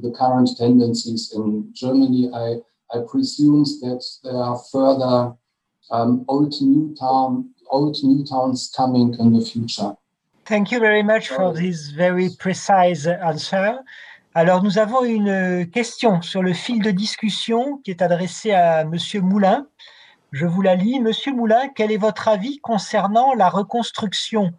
the 0.00 0.12
current 0.12 0.50
tendencies 0.56 1.32
in 1.34 1.70
Germany. 1.74 2.30
I, 2.32 2.60
I 2.96 3.02
presume 3.08 3.64
that 3.80 4.04
there 4.22 4.36
are 4.36 4.58
further 4.70 5.34
um, 5.90 6.24
old 6.28 6.54
new 6.60 6.94
town, 6.98 7.50
old 7.70 7.96
new 8.02 8.24
towns 8.24 8.72
coming 8.74 9.14
in 9.18 9.32
the 9.32 9.44
future. 9.44 9.96
Thank 10.44 10.72
you 10.72 10.80
very 10.80 11.02
much 11.02 11.28
for 11.28 11.52
this 11.52 11.90
very 11.90 12.28
precise 12.38 13.06
answer. 13.06 13.78
Alors, 14.34 14.62
nous 14.62 14.78
avons 14.78 15.04
une 15.04 15.68
question 15.70 16.22
sur 16.22 16.42
le 16.42 16.54
fil 16.54 16.80
de 16.80 16.90
discussion 16.90 17.82
qui 17.84 17.90
est 17.90 18.00
adressée 18.00 18.52
à 18.52 18.82
Monsieur 18.82 19.20
Moulin. 19.20 19.66
Je 20.30 20.46
vous 20.46 20.62
la 20.62 20.74
lis. 20.74 21.00
Monsieur 21.00 21.34
Moulin, 21.34 21.68
quel 21.74 21.92
est 21.92 21.98
votre 21.98 22.28
avis 22.28 22.58
concernant 22.60 23.34
la 23.34 23.50
reconstruction 23.50 24.54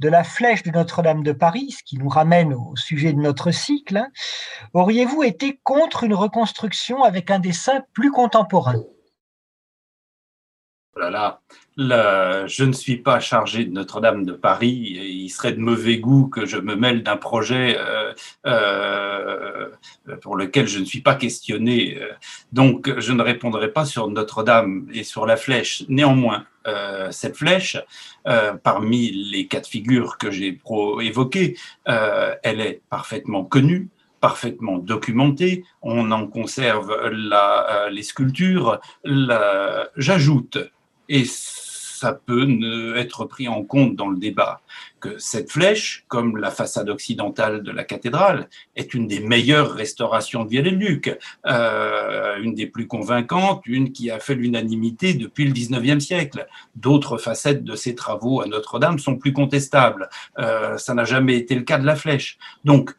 de 0.00 0.10
la 0.10 0.22
flèche 0.22 0.64
de 0.64 0.70
Notre-Dame 0.70 1.22
de 1.22 1.32
Paris, 1.32 1.70
ce 1.78 1.82
qui 1.82 1.96
nous 1.96 2.10
ramène 2.10 2.52
au 2.52 2.76
sujet 2.76 3.14
de 3.14 3.18
notre 3.18 3.52
cycle 3.52 3.96
hein? 3.96 4.08
Auriez-vous 4.74 5.22
été 5.22 5.58
contre 5.62 6.04
une 6.04 6.12
reconstruction 6.12 7.02
avec 7.02 7.30
un 7.30 7.38
dessin 7.38 7.80
plus 7.94 8.10
contemporain? 8.10 8.82
Voilà. 10.96 11.40
je 11.76 12.64
ne 12.64 12.72
suis 12.72 12.96
pas 12.96 13.20
chargé 13.20 13.66
de 13.66 13.70
Notre-Dame 13.70 14.24
de 14.24 14.32
Paris 14.32 14.96
il 15.26 15.30
serait 15.30 15.52
de 15.52 15.60
mauvais 15.60 15.98
goût 15.98 16.28
que 16.28 16.46
je 16.46 16.56
me 16.56 16.76
mêle 16.76 17.02
d'un 17.02 17.16
projet 17.16 17.76
euh, 17.78 18.12
euh, 18.46 19.68
pour 20.22 20.36
lequel 20.36 20.68
je 20.68 20.78
ne 20.78 20.84
suis 20.84 21.00
pas 21.00 21.16
questionné. 21.16 21.98
Donc, 22.52 22.98
je 22.98 23.12
ne 23.12 23.22
répondrai 23.22 23.72
pas 23.72 23.84
sur 23.84 24.08
Notre-Dame 24.08 24.88
et 24.92 25.02
sur 25.02 25.26
la 25.26 25.36
flèche. 25.36 25.84
Néanmoins, 25.88 26.46
euh, 26.68 27.10
cette 27.10 27.36
flèche, 27.36 27.76
parmi 28.62 29.10
les 29.10 29.46
quatre 29.46 29.68
figures 29.68 30.16
que 30.16 30.30
j'ai 30.30 30.60
évoquées, 31.02 31.56
elle 31.84 32.60
est 32.60 32.82
parfaitement 32.88 33.44
connue 33.44 33.88
parfaitement 34.18 34.78
documentée, 34.78 35.62
on 35.82 36.10
en 36.10 36.26
conserve 36.26 37.10
la, 37.12 37.88
les 37.90 38.02
sculptures. 38.02 38.80
J'ajoute 39.04 40.58
et 41.08 41.24
ça 41.96 42.12
peut 42.12 42.94
être 42.96 43.24
pris 43.24 43.48
en 43.48 43.64
compte 43.64 43.96
dans 43.96 44.08
le 44.08 44.18
débat, 44.18 44.60
que 45.00 45.18
cette 45.18 45.50
flèche, 45.50 46.04
comme 46.08 46.36
la 46.36 46.50
façade 46.50 46.90
occidentale 46.90 47.62
de 47.62 47.70
la 47.72 47.84
cathédrale, 47.84 48.48
est 48.74 48.92
une 48.92 49.06
des 49.06 49.20
meilleures 49.20 49.72
restaurations 49.72 50.44
de 50.44 50.50
Viollet-le-Duc, 50.50 51.18
euh, 51.46 52.36
une 52.42 52.54
des 52.54 52.66
plus 52.66 52.86
convaincantes, 52.86 53.62
une 53.66 53.92
qui 53.92 54.10
a 54.10 54.18
fait 54.18 54.34
l'unanimité 54.34 55.14
depuis 55.14 55.46
le 55.46 55.52
19e 55.52 56.00
siècle. 56.00 56.46
D'autres 56.74 57.16
facettes 57.16 57.64
de 57.64 57.74
ces 57.74 57.94
travaux 57.94 58.42
à 58.42 58.46
Notre-Dame 58.46 58.98
sont 58.98 59.16
plus 59.16 59.32
contestables. 59.32 60.10
Euh, 60.38 60.76
ça 60.76 60.92
n'a 60.92 61.04
jamais 61.04 61.36
été 61.36 61.54
le 61.54 61.62
cas 61.62 61.78
de 61.78 61.86
la 61.86 61.96
flèche. 61.96 62.36
Donc, 62.64 62.94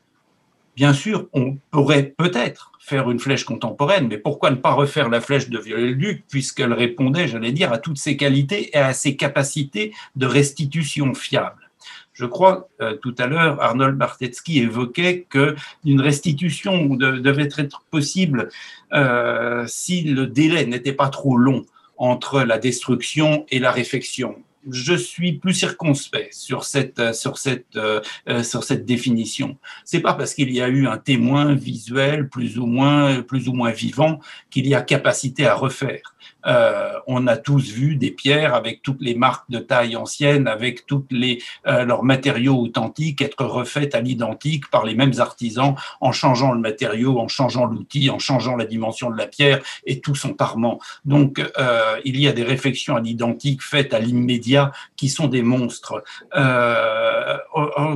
bien 0.76 0.94
sûr, 0.94 1.28
on 1.34 1.58
pourrait 1.70 2.16
peut-être 2.18 2.72
faire 2.88 3.12
une 3.12 3.20
flèche 3.20 3.44
contemporaine, 3.44 4.08
mais 4.08 4.18
pourquoi 4.18 4.50
ne 4.50 4.56
pas 4.56 4.72
refaire 4.72 5.10
la 5.10 5.20
flèche 5.20 5.50
de 5.50 5.60
Viollet-le-Duc, 5.60 6.24
puisqu'elle 6.30 6.72
répondait, 6.72 7.28
j'allais 7.28 7.52
dire, 7.52 7.74
à 7.74 7.80
toutes 7.80 7.98
ses 7.98 8.16
qualités 8.16 8.70
et 8.74 8.80
à 8.80 8.94
ses 8.94 9.18
capacités 9.18 9.94
de 10.16 10.26
restitution 10.26 11.14
fiable. 11.14 11.70
Je 12.14 12.26
crois, 12.26 12.70
euh, 12.80 12.96
tout 12.96 13.14
à 13.18 13.28
l'heure, 13.28 13.62
Arnold 13.62 13.98
Bartetsky 13.98 14.60
évoquait 14.60 15.28
qu'une 15.30 16.00
restitution 16.00 16.96
devait 16.96 17.50
être 17.58 17.84
possible 17.92 18.48
euh, 18.94 19.66
si 19.68 20.04
le 20.04 20.26
délai 20.26 20.66
n'était 20.66 20.94
pas 20.94 21.10
trop 21.10 21.38
long 21.38 21.66
entre 21.98 22.42
la 22.44 22.58
destruction 22.58 23.46
et 23.50 23.60
la 23.60 23.72
réfection 23.72 24.38
je 24.70 24.94
suis 24.94 25.34
plus 25.34 25.54
circonspect 25.54 26.34
sur 26.34 26.64
cette 26.64 27.14
sur 27.14 27.38
cette 27.38 27.76
euh, 27.76 28.02
euh, 28.30 28.44
sur 28.44 28.64
cette 28.64 28.86
définition. 28.86 29.58
C'est 29.86 30.00
pas 30.00 30.14
parce 30.14 30.34
qu'il 30.34 30.52
y 30.52 30.62
a 30.62 30.68
eu 30.68 30.88
un 30.88 30.98
témoin 30.98 31.56
visuel 31.56 32.30
plus 32.30 32.58
ou 32.60 32.66
moins 32.66 33.22
plus 33.22 33.48
ou 33.48 33.54
moins 33.54 33.72
vivant 33.72 34.20
qu'il 34.50 34.68
y 34.68 34.76
a 34.76 34.82
capacité 34.82 35.46
à 35.46 35.56
refaire. 35.56 36.16
Euh, 36.48 36.94
on 37.08 37.28
a 37.28 37.38
tous 37.38 37.72
vu 37.72 37.96
des 37.96 38.12
pierres 38.12 38.54
avec 38.54 38.82
toutes 38.82 39.02
les 39.02 39.16
marques 39.16 39.50
de 39.50 39.60
taille 39.60 39.96
ancienne, 39.96 40.48
avec 40.48 40.86
toutes 40.86 41.12
les 41.12 41.42
euh, 41.68 41.86
leurs 41.86 42.04
matériaux 42.04 42.58
authentiques 42.58 43.22
être 43.22 43.46
refaites 43.46 43.96
à 43.96 44.02
l'identique 44.02 44.70
par 44.70 44.86
les 44.86 44.96
mêmes 44.96 45.14
artisans 45.20 45.76
en 46.02 46.12
changeant 46.12 46.54
le 46.54 46.60
matériau, 46.60 47.20
en 47.20 47.28
changeant 47.28 47.66
l'outil, 47.66 48.10
en 48.10 48.20
changeant 48.20 48.56
la 48.56 48.66
dimension 48.66 49.10
de 49.10 49.18
la 49.18 49.28
pierre 49.28 49.62
et 49.86 50.00
tout 50.00 50.16
son 50.16 50.34
parement. 50.34 50.80
Donc 51.06 51.40
euh, 51.60 51.98
il 52.06 52.20
y 52.20 52.28
a 52.28 52.34
des 52.34 52.44
réflexions 52.44 52.96
à 52.96 53.02
l'identique 53.02 53.62
faites 53.62 53.94
à 53.94 54.00
l'immédiat 54.00 54.72
qui 54.96 55.10
sont 55.10 55.28
des 55.28 55.42
monstres. 55.42 56.04
Euh, 56.36 57.38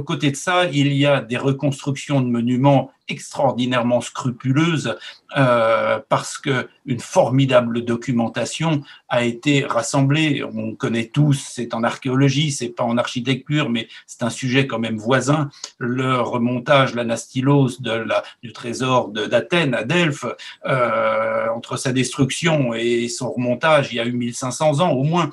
côté 0.06 0.32
de 0.32 0.36
ça, 0.36 0.65
il 0.65 0.94
y 0.94 1.06
a 1.06 1.22
des 1.22 1.38
reconstructions 1.38 2.22
de 2.22 2.28
monuments 2.28 2.91
extraordinairement 3.07 4.02
scrupuleuse 4.02 4.98
euh, 5.38 5.99
parce 6.10 6.38
que 6.38 6.68
une 6.86 6.99
formidable 6.99 7.86
documentation 7.86 8.84
a 9.10 9.23
été 9.23 9.65
rassemblée. 9.65 10.44
On 10.44 10.76
connaît 10.76 11.07
tous, 11.07 11.34
c'est 11.34 11.73
en 11.73 11.84
archéologie, 11.84 12.52
c'est 12.52 12.69
pas 12.69 12.84
en 12.84 12.98
architecture, 12.98 13.69
mais 13.69 13.88
c'est 14.07 14.23
un 14.23 14.30
sujet 14.30 14.68
quand 14.68 14.80
même 14.80 14.98
voisin. 14.98 15.49
Le 15.78 16.19
remontage, 16.19 16.95
l'anastylose 16.95 17.82
de 17.82 17.91
la, 17.91 18.23
du 18.44 18.52
trésor 18.52 19.10
d'Athènes 19.10 19.73
à 19.73 19.84
Delphes, 19.84 20.26
euh, 20.65 21.48
entre 21.56 21.78
sa 21.78 21.91
destruction 21.91 22.73
et 22.73 23.07
son 23.07 23.32
remontage, 23.32 23.91
il 23.91 23.98
y 23.98 23.99
a 23.99 24.06
eu 24.06 24.14
1500 24.14 24.80
ans 24.80 24.91
au 24.91 25.03
moins. 25.03 25.30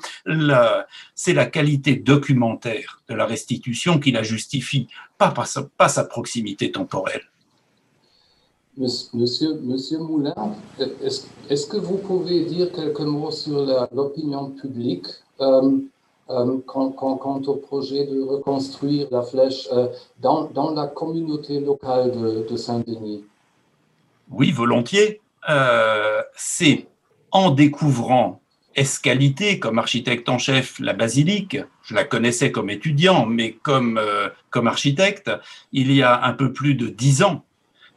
C'est 1.15 1.33
la 1.33 1.45
qualité 1.45 1.95
documentaire 1.95 3.01
de 3.09 3.15
la 3.15 3.25
restitution 3.25 3.99
qui 3.99 4.11
la 4.11 4.23
justifie, 4.23 4.87
pas, 5.17 5.33
pas 5.77 5.89
sa 5.89 6.03
proximité 6.03 6.71
temporelle. 6.71 7.23
Monsieur, 8.77 9.59
Monsieur 9.61 9.97
Moulin, 9.97 10.35
est-ce 10.79 11.67
que 11.67 11.77
vous 11.77 11.97
pouvez 11.97 12.45
dire 12.45 12.71
quelques 12.71 13.01
mots 13.01 13.31
sur 13.31 13.65
l'opinion 13.93 14.51
publique 14.51 15.05
euh, 15.41 15.79
euh, 16.29 16.57
quant, 16.65 17.41
au 17.47 17.55
projet 17.55 18.05
de 18.05 18.21
reconstruire 18.21 19.07
la 19.11 19.23
flèche 19.23 19.67
euh, 19.73 19.87
dans, 20.19 20.73
la 20.75 20.87
communauté 20.87 21.59
locale 21.59 22.11
de, 22.47 22.55
Saint-Denis? 22.55 23.25
Oui, 24.29 24.51
volontiers. 24.51 25.19
C'est 26.35 26.87
en 27.31 27.51
découvrant 27.51 28.41
Escalité 28.75 29.59
comme 29.59 29.79
architecte 29.79 30.29
en 30.29 30.37
chef 30.37 30.79
la 30.79 30.93
basilique, 30.93 31.57
je 31.81 31.95
la 31.95 32.05
connaissais 32.05 32.51
comme 32.51 32.69
étudiant, 32.69 33.25
mais 33.25 33.53
comme, 33.53 33.99
comme 34.51 34.67
architecte, 34.67 35.31
il 35.73 35.91
y 35.91 36.03
a 36.03 36.23
un 36.23 36.33
peu 36.33 36.53
plus 36.53 36.75
de 36.75 36.87
dix 36.87 37.23
ans, 37.23 37.43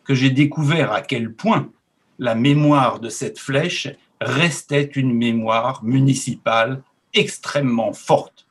que 0.05 0.15
j'ai 0.15 0.31
découvert 0.31 0.93
à 0.93 1.03
quel 1.03 1.33
point 1.33 1.70
la 2.19 2.35
mémoire 2.35 3.01
de 3.01 3.09
cette 3.09 3.39
flèche 3.39 3.89
restait 4.20 4.91
une 4.95 5.15
mémoire 5.15 5.83
municipale 5.85 6.83
extrêmement 7.15 7.93
forte. 7.93 8.47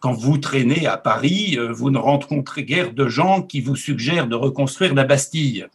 Quand 0.00 0.12
vous 0.12 0.38
traînez 0.38 0.86
à 0.86 0.96
Paris, 0.96 1.56
euh, 1.56 1.72
vous 1.72 1.90
ne 1.90 1.98
rencontrez 1.98 2.64
guère 2.64 2.92
de 2.92 3.08
gens 3.08 3.42
qui 3.42 3.60
vous 3.60 3.76
suggèrent 3.76 4.26
de 4.26 4.34
reconstruire 4.34 4.94
la 4.94 5.04
Bastille. 5.04 5.66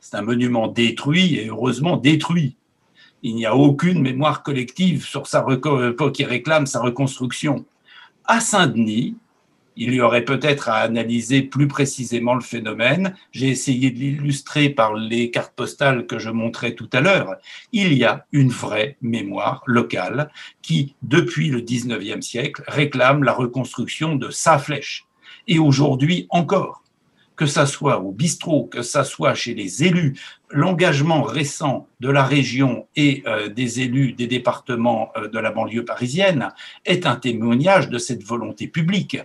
C'est 0.00 0.16
un 0.16 0.22
monument 0.22 0.68
détruit 0.68 1.36
et 1.36 1.48
heureusement 1.48 1.96
détruit. 1.96 2.56
Il 3.22 3.34
n'y 3.36 3.46
a 3.46 3.56
aucune 3.56 4.02
mémoire 4.02 4.42
collective 4.42 5.06
sur 5.06 5.26
sa 5.26 5.46
euh, 5.48 6.10
qui 6.10 6.24
réclame 6.24 6.66
sa 6.66 6.80
reconstruction. 6.80 7.64
À 8.26 8.40
Saint-Denis, 8.40 9.16
il 9.76 9.94
y 9.94 10.00
aurait 10.00 10.24
peut-être 10.24 10.68
à 10.68 10.76
analyser 10.76 11.42
plus 11.42 11.68
précisément 11.68 12.34
le 12.34 12.40
phénomène. 12.40 13.14
J'ai 13.32 13.48
essayé 13.48 13.90
de 13.90 13.98
l'illustrer 13.98 14.68
par 14.70 14.94
les 14.94 15.30
cartes 15.30 15.54
postales 15.54 16.06
que 16.06 16.18
je 16.18 16.30
montrais 16.30 16.74
tout 16.74 16.88
à 16.92 17.00
l'heure. 17.00 17.36
Il 17.72 17.92
y 17.94 18.04
a 18.04 18.26
une 18.32 18.50
vraie 18.50 18.96
mémoire 19.02 19.62
locale 19.66 20.30
qui, 20.62 20.94
depuis 21.02 21.48
le 21.48 21.60
19e 21.60 22.22
siècle, 22.22 22.62
réclame 22.66 23.24
la 23.24 23.32
reconstruction 23.32 24.16
de 24.16 24.30
sa 24.30 24.58
flèche. 24.58 25.06
Et 25.48 25.58
aujourd'hui 25.58 26.26
encore, 26.30 26.82
que 27.36 27.46
ça 27.46 27.66
soit 27.66 28.00
au 28.00 28.12
bistrot, 28.12 28.66
que 28.66 28.82
ça 28.82 29.04
soit 29.04 29.34
chez 29.34 29.54
les 29.54 29.84
élus, 29.84 30.14
l'engagement 30.54 31.22
récent 31.22 31.88
de 31.98 32.08
la 32.08 32.22
région 32.22 32.86
et 32.94 33.24
euh, 33.26 33.48
des 33.48 33.80
élus 33.80 34.12
des 34.12 34.28
départements 34.28 35.10
euh, 35.16 35.28
de 35.28 35.38
la 35.40 35.50
banlieue 35.50 35.84
parisienne 35.84 36.50
est 36.84 37.06
un 37.06 37.16
témoignage 37.16 37.90
de 37.90 37.98
cette 37.98 38.22
volonté 38.22 38.68
publique. 38.68 39.18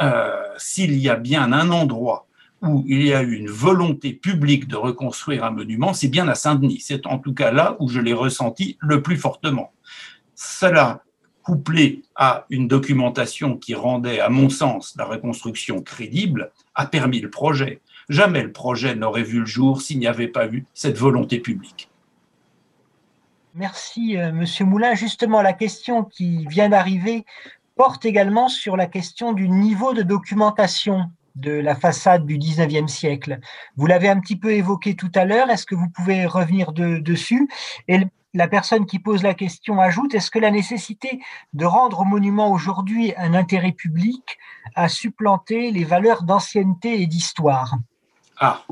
Euh, 0.00 0.32
s'il 0.58 0.98
y 0.98 1.08
a 1.08 1.14
bien 1.14 1.52
un 1.52 1.70
endroit 1.70 2.26
où 2.62 2.84
il 2.86 3.06
y 3.06 3.14
a 3.14 3.22
eu 3.22 3.34
une 3.34 3.48
volonté 3.48 4.12
publique 4.12 4.66
de 4.66 4.76
reconstruire 4.76 5.44
un 5.44 5.50
monument, 5.50 5.94
c'est 5.94 6.08
bien 6.08 6.26
à 6.28 6.34
Saint-Denis. 6.34 6.80
C'est 6.80 7.06
en 7.06 7.18
tout 7.18 7.32
cas 7.32 7.52
là 7.52 7.76
où 7.78 7.88
je 7.88 8.00
l'ai 8.00 8.12
ressenti 8.12 8.76
le 8.80 9.02
plus 9.02 9.16
fortement. 9.16 9.72
Cela 10.34 11.02
couplé 11.42 12.02
à 12.16 12.46
une 12.50 12.68
documentation 12.68 13.56
qui 13.56 13.74
rendait, 13.74 14.20
à 14.20 14.28
mon 14.28 14.48
sens, 14.48 14.94
la 14.96 15.04
reconstruction 15.04 15.80
crédible, 15.80 16.52
a 16.74 16.86
permis 16.86 17.20
le 17.20 17.30
projet. 17.30 17.80
Jamais 18.12 18.42
le 18.42 18.52
projet 18.52 18.94
n'aurait 18.94 19.22
vu 19.22 19.40
le 19.40 19.46
jour 19.46 19.80
s'il 19.80 19.98
n'y 19.98 20.06
avait 20.06 20.28
pas 20.28 20.46
eu 20.46 20.66
cette 20.74 20.98
volonté 20.98 21.40
publique. 21.40 21.88
Merci, 23.54 24.18
euh, 24.18 24.32
Monsieur 24.32 24.66
Moulin. 24.66 24.94
Justement, 24.94 25.40
la 25.40 25.54
question 25.54 26.04
qui 26.04 26.44
vient 26.44 26.68
d'arriver 26.68 27.24
porte 27.74 28.04
également 28.04 28.48
sur 28.48 28.76
la 28.76 28.84
question 28.84 29.32
du 29.32 29.48
niveau 29.48 29.94
de 29.94 30.02
documentation 30.02 31.10
de 31.36 31.52
la 31.52 31.74
façade 31.74 32.26
du 32.26 32.36
19e 32.36 32.86
siècle. 32.86 33.38
Vous 33.76 33.86
l'avez 33.86 34.10
un 34.10 34.20
petit 34.20 34.36
peu 34.36 34.52
évoqué 34.52 34.94
tout 34.94 35.10
à 35.14 35.24
l'heure. 35.24 35.48
Est-ce 35.48 35.64
que 35.64 35.74
vous 35.74 35.88
pouvez 35.88 36.26
revenir 36.26 36.72
dessus? 36.74 37.48
Et 37.88 38.00
la 38.34 38.46
personne 38.46 38.84
qui 38.84 38.98
pose 38.98 39.22
la 39.22 39.32
question 39.32 39.80
ajoute, 39.80 40.14
est-ce 40.14 40.30
que 40.30 40.38
la 40.38 40.50
nécessité 40.50 41.22
de 41.54 41.64
rendre 41.64 42.00
au 42.00 42.04
monument 42.04 42.52
aujourd'hui 42.52 43.14
un 43.16 43.32
intérêt 43.32 43.72
public 43.72 44.36
a 44.74 44.90
supplanté 44.90 45.70
les 45.70 45.84
valeurs 45.84 46.24
d'ancienneté 46.24 47.00
et 47.00 47.06
d'histoire? 47.06 47.78
Ah, 48.44 48.64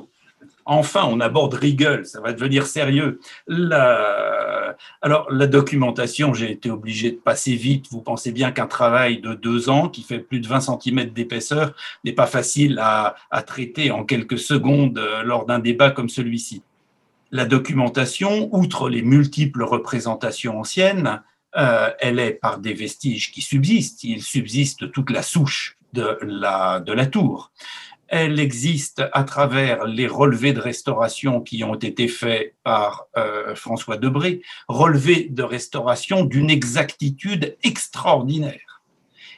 enfin, 0.64 1.04
on 1.08 1.20
aborde 1.20 1.54
Riegel, 1.54 2.04
ça 2.04 2.20
va 2.20 2.32
devenir 2.32 2.66
sérieux. 2.66 3.20
Alors, 5.00 5.30
la 5.30 5.46
documentation, 5.46 6.34
j'ai 6.34 6.50
été 6.50 6.70
obligé 6.70 7.12
de 7.12 7.16
passer 7.16 7.54
vite. 7.54 7.86
Vous 7.90 8.00
pensez 8.02 8.32
bien 8.32 8.50
qu'un 8.50 8.66
travail 8.66 9.20
de 9.20 9.34
deux 9.34 9.68
ans, 9.68 9.88
qui 9.88 10.02
fait 10.02 10.18
plus 10.18 10.40
de 10.40 10.48
20 10.48 10.60
cm 10.60 11.10
d'épaisseur, 11.10 11.74
n'est 12.04 12.12
pas 12.12 12.26
facile 12.26 12.78
à 12.80 13.14
traiter 13.46 13.92
en 13.92 14.04
quelques 14.04 14.38
secondes 14.38 14.98
euh, 14.98 15.22
lors 15.22 15.46
d'un 15.46 15.60
débat 15.60 15.90
comme 15.90 16.08
celui-ci 16.08 16.62
la 17.32 17.44
documentation, 17.44 18.48
outre 18.52 18.88
les 18.88 19.02
multiples 19.02 19.62
représentations 19.62 20.58
anciennes, 20.58 21.22
Euh, 21.56 21.90
elle 21.98 22.20
est 22.20 22.32
par 22.32 22.58
des 22.58 22.74
vestiges 22.74 23.32
qui 23.32 23.42
subsistent. 23.42 24.04
Il 24.04 24.22
subsiste 24.22 24.92
toute 24.92 25.10
la 25.10 25.22
souche 25.22 25.76
de 25.92 26.16
la, 26.22 26.78
de 26.78 26.92
la 26.92 27.06
tour. 27.06 27.50
Elle 28.10 28.40
existe 28.40 29.04
à 29.12 29.22
travers 29.22 29.84
les 29.84 30.08
relevés 30.08 30.52
de 30.52 30.58
restauration 30.58 31.40
qui 31.40 31.62
ont 31.62 31.76
été 31.76 32.08
faits 32.08 32.56
par 32.64 33.06
euh, 33.16 33.54
François 33.54 33.96
Debré, 33.96 34.42
relevés 34.66 35.28
de 35.30 35.44
restauration 35.44 36.24
d'une 36.24 36.50
exactitude 36.50 37.56
extraordinaire. 37.62 38.82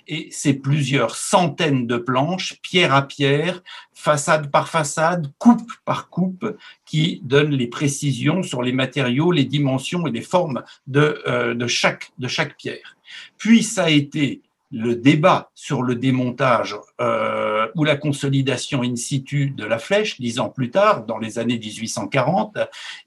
Et 0.09 0.29
c'est 0.31 0.55
plusieurs 0.55 1.17
centaines 1.17 1.87
de 1.87 1.99
planches, 1.99 2.59
pierre 2.63 2.95
à 2.95 3.03
pierre, 3.03 3.63
façade 3.93 4.51
par 4.51 4.71
façade, 4.71 5.31
coupe 5.39 5.71
par 5.85 6.09
coupe, 6.09 6.57
qui 6.87 7.21
donnent 7.25 7.55
les 7.55 7.69
précisions 7.69 8.43
sur 8.43 8.63
les 8.63 8.73
matériaux, 8.73 9.33
les 9.33 9.45
dimensions 9.45 10.07
et 10.07 10.11
les 10.11 10.23
formes 10.23 10.65
de, 10.87 11.23
euh, 11.27 11.55
de, 11.55 11.67
chaque, 11.67 12.11
de 12.19 12.27
chaque 12.27 12.57
pierre. 12.57 12.97
Puis 13.37 13.63
ça 13.63 13.85
a 13.85 13.91
été 13.91 14.41
le 14.73 14.97
débat 14.97 15.51
sur 15.55 15.83
le 15.83 15.95
démontage 15.95 16.77
euh, 17.01 17.69
ou 17.77 17.85
la 17.85 17.97
consolidation 17.97 18.83
in 18.83 18.97
situ 18.97 19.51
de 19.51 19.65
la 19.65 19.79
flèche, 19.79 20.19
dix 20.21 20.41
ans 20.41 20.49
plus 20.49 20.71
tard, 20.71 21.05
dans 21.05 21.19
les 21.19 21.39
années 21.39 21.59
1840. 21.59 22.59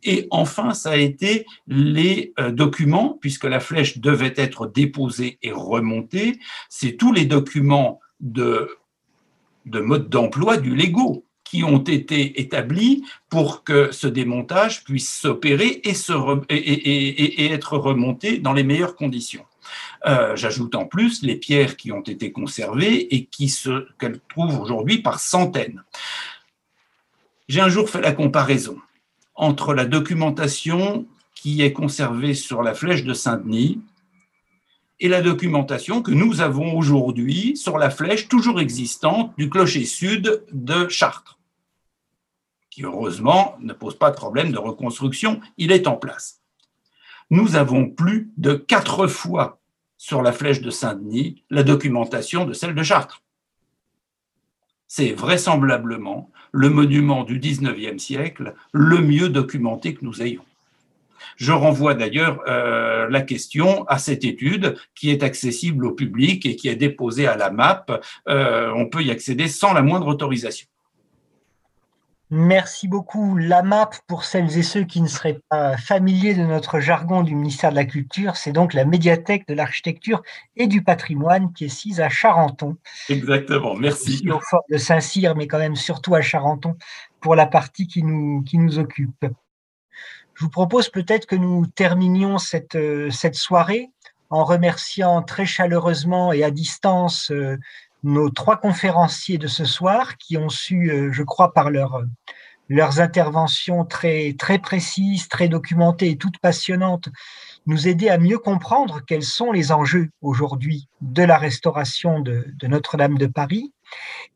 Et 0.04 0.28
enfin, 0.30 0.74
ça 0.74 0.92
a 0.92 0.98
été 0.98 1.46
les 1.68 2.34
euh, 2.40 2.52
documents, 2.52 3.18
puisque 3.20 3.46
la 3.46 3.60
flèche 3.60 3.98
devait 3.98 4.34
être 4.38 4.68
déposée 4.68 5.40
et 5.42 5.52
remontée. 5.52 6.40
C'est 6.70 6.98
tous 6.98 7.12
les 7.12 7.26
documents 7.26 8.00
de, 8.20 8.70
de 9.66 9.80
mode 9.80 10.10
d'emploi 10.10 10.58
du 10.58 10.76
Lego 10.76 11.26
qui 11.44 11.64
ont 11.64 11.84
été 11.84 12.42
établis 12.42 13.04
pour 13.30 13.64
que 13.64 13.92
ce 13.92 14.08
démontage 14.08 14.84
puisse 14.84 15.12
s'opérer 15.12 15.82
et, 16.50 17.46
être 17.54 17.78
remonté 17.78 18.40
dans 18.40 18.54
les 18.54 18.64
meilleures 18.64 18.96
conditions. 18.96 19.46
Euh, 20.06 20.36
j'ajoute 20.36 20.76
en 20.76 20.86
plus 20.86 21.22
les 21.22 21.36
pierres 21.36 21.78
qui 21.78 21.92
ont 21.92 22.02
été 22.02 22.32
conservées 22.32 23.16
et 23.16 23.26
qui 23.26 23.54
qu'elles 24.00 24.20
trouvent 24.30 24.60
aujourd'hui 24.60 25.00
par 25.00 25.20
centaines. 25.20 25.84
J'ai 27.48 27.62
un 27.62 27.70
jour 27.70 27.90
fait 27.90 28.02
la 28.02 28.12
comparaison 28.12 28.78
entre 29.36 29.74
la 29.74 29.86
documentation 29.86 31.06
qui 31.36 31.62
est 31.62 31.74
conservée 31.74 32.34
sur 32.34 32.64
la 32.64 32.74
flèche 32.74 33.04
de 33.04 33.14
Saint-Denis 33.14 33.82
et 35.00 35.10
la 35.10 35.22
documentation 35.22 36.02
que 36.02 36.12
nous 36.12 36.42
avons 36.42 36.78
aujourd'hui 36.78 37.58
sur 37.58 37.78
la 37.78 37.90
flèche 37.90 38.28
toujours 38.28 38.60
existante 38.60 39.34
du 39.38 39.50
clocher 39.50 39.86
sud 39.86 40.44
de 40.52 40.88
Chartres, 40.88 41.38
qui 42.70 42.84
heureusement 42.84 43.58
ne 43.60 43.74
pose 43.74 43.98
pas 43.98 44.10
de 44.10 44.16
problème 44.16 44.52
de 44.52 44.58
reconstruction, 44.58 45.42
il 45.58 45.72
est 45.72 45.88
en 45.88 45.98
place. 45.98 46.42
Nous 47.32 47.56
avons 47.56 47.90
plus 47.90 48.30
de 48.38 48.54
quatre 48.54 49.08
fois 49.08 49.60
sur 49.98 50.22
la 50.22 50.32
flèche 50.32 50.62
de 50.62 50.70
Saint-Denis 50.70 51.44
la 51.50 51.64
documentation 51.64 52.46
de 52.46 52.54
celle 52.54 52.76
de 52.76 52.84
Chartres. 52.84 53.24
C'est 54.88 55.14
vraisemblablement 55.14 56.30
le 56.52 56.70
monument 56.70 57.24
du 57.24 57.40
XIXe 57.40 58.02
siècle 58.02 58.54
le 58.72 59.00
mieux 59.00 59.30
documenté 59.30 59.96
que 59.96 60.06
nous 60.06 60.22
ayons. 60.22 60.46
Je 61.38 61.52
renvoie 61.52 61.96
d'ailleurs 61.96 62.42
euh, 62.48 63.10
la 63.10 63.22
question 63.22 63.86
à 63.88 63.98
cette 63.98 64.24
étude 64.24 64.76
qui 64.94 65.10
est 65.10 65.24
accessible 65.24 65.86
au 65.86 65.92
public 65.92 66.46
et 66.46 66.56
qui 66.56 66.70
est 66.70 66.76
déposée 66.76 67.28
à 67.28 67.36
la 67.36 67.50
MAP. 67.50 68.04
Euh, 68.30 68.72
on 68.76 68.86
peut 68.86 69.02
y 69.02 69.12
accéder 69.12 69.48
sans 69.48 69.74
la 69.74 69.82
moindre 69.82 70.08
autorisation. 70.08 70.68
Merci 72.32 72.88
beaucoup. 72.88 73.38
La 73.38 73.62
MAP, 73.62 73.96
pour 74.08 74.24
celles 74.24 74.58
et 74.58 74.64
ceux 74.64 74.84
qui 74.84 75.02
ne 75.02 75.08
seraient 75.08 75.40
pas 75.50 75.78
familiers 75.78 76.34
de 76.34 76.44
notre 76.44 76.80
jargon 76.80 77.22
du 77.22 77.36
ministère 77.36 77.70
de 77.70 77.76
la 77.76 77.86
Culture, 77.86 78.36
c'est 78.36 78.52
donc 78.52 78.74
la 78.74 78.84
médiathèque 78.84 79.48
de 79.48 79.54
l'architecture 79.54 80.24
et 80.56 80.66
du 80.66 80.84
patrimoine 80.84 81.54
qui 81.54 81.66
est 81.66 81.70
sise 81.70 82.02
à 82.02 82.10
Charenton. 82.10 82.78
Exactement, 83.10 83.76
merci. 83.76 84.28
Au 84.30 84.40
fort 84.40 84.64
de 84.72 84.78
Saint-Cyr, 84.78 85.36
mais 85.36 85.46
quand 85.46 85.60
même 85.60 85.76
surtout 85.76 86.16
à 86.16 86.22
Charenton 86.22 86.76
pour 87.22 87.36
la 87.36 87.46
partie 87.46 87.88
qui 87.88 88.02
nous, 88.02 88.42
qui 88.42 88.58
nous 88.58 88.80
occupe. 88.80 89.26
Je 90.34 90.44
vous 90.44 90.50
propose 90.50 90.90
peut-être 90.90 91.28
que 91.28 91.36
nous 91.36 91.68
terminions 91.68 92.40
cette, 92.40 92.78
cette 93.12 93.36
soirée 93.36 93.92
en 94.30 94.44
remerciant 94.44 95.22
très 95.22 95.46
chaleureusement 95.46 96.34
et 96.34 96.44
à 96.44 96.52
distance 96.52 97.32
euh, 97.32 97.58
nos 98.06 98.30
trois 98.30 98.58
conférenciers 98.58 99.40
de 99.40 99.48
ce 99.48 99.66
soir 99.66 100.18
qui 100.18 100.38
ont 100.38 100.50
su, 100.50 100.92
euh, 100.92 101.12
je 101.12 101.24
crois, 101.24 101.54
par 101.54 101.72
leur, 101.72 102.04
leurs 102.70 103.00
interventions 103.00 103.84
très, 103.84 104.36
très 104.38 104.60
précises, 104.60 105.28
très 105.28 105.48
documentées 105.48 106.12
et 106.12 106.18
toutes 106.18 106.38
passionnantes, 106.38 107.10
nous 107.66 107.88
aider 107.88 108.10
à 108.10 108.20
mieux 108.20 108.38
comprendre 108.38 109.02
quels 109.06 109.24
sont 109.24 109.52
les 109.52 109.72
enjeux 109.72 110.10
aujourd'hui 110.22 110.88
de 111.02 111.24
la 111.24 111.40
restauration 111.40 112.20
de, 112.20 112.46
Notre-Dame 112.64 113.18
de 113.18 113.26
Paris. 113.26 113.74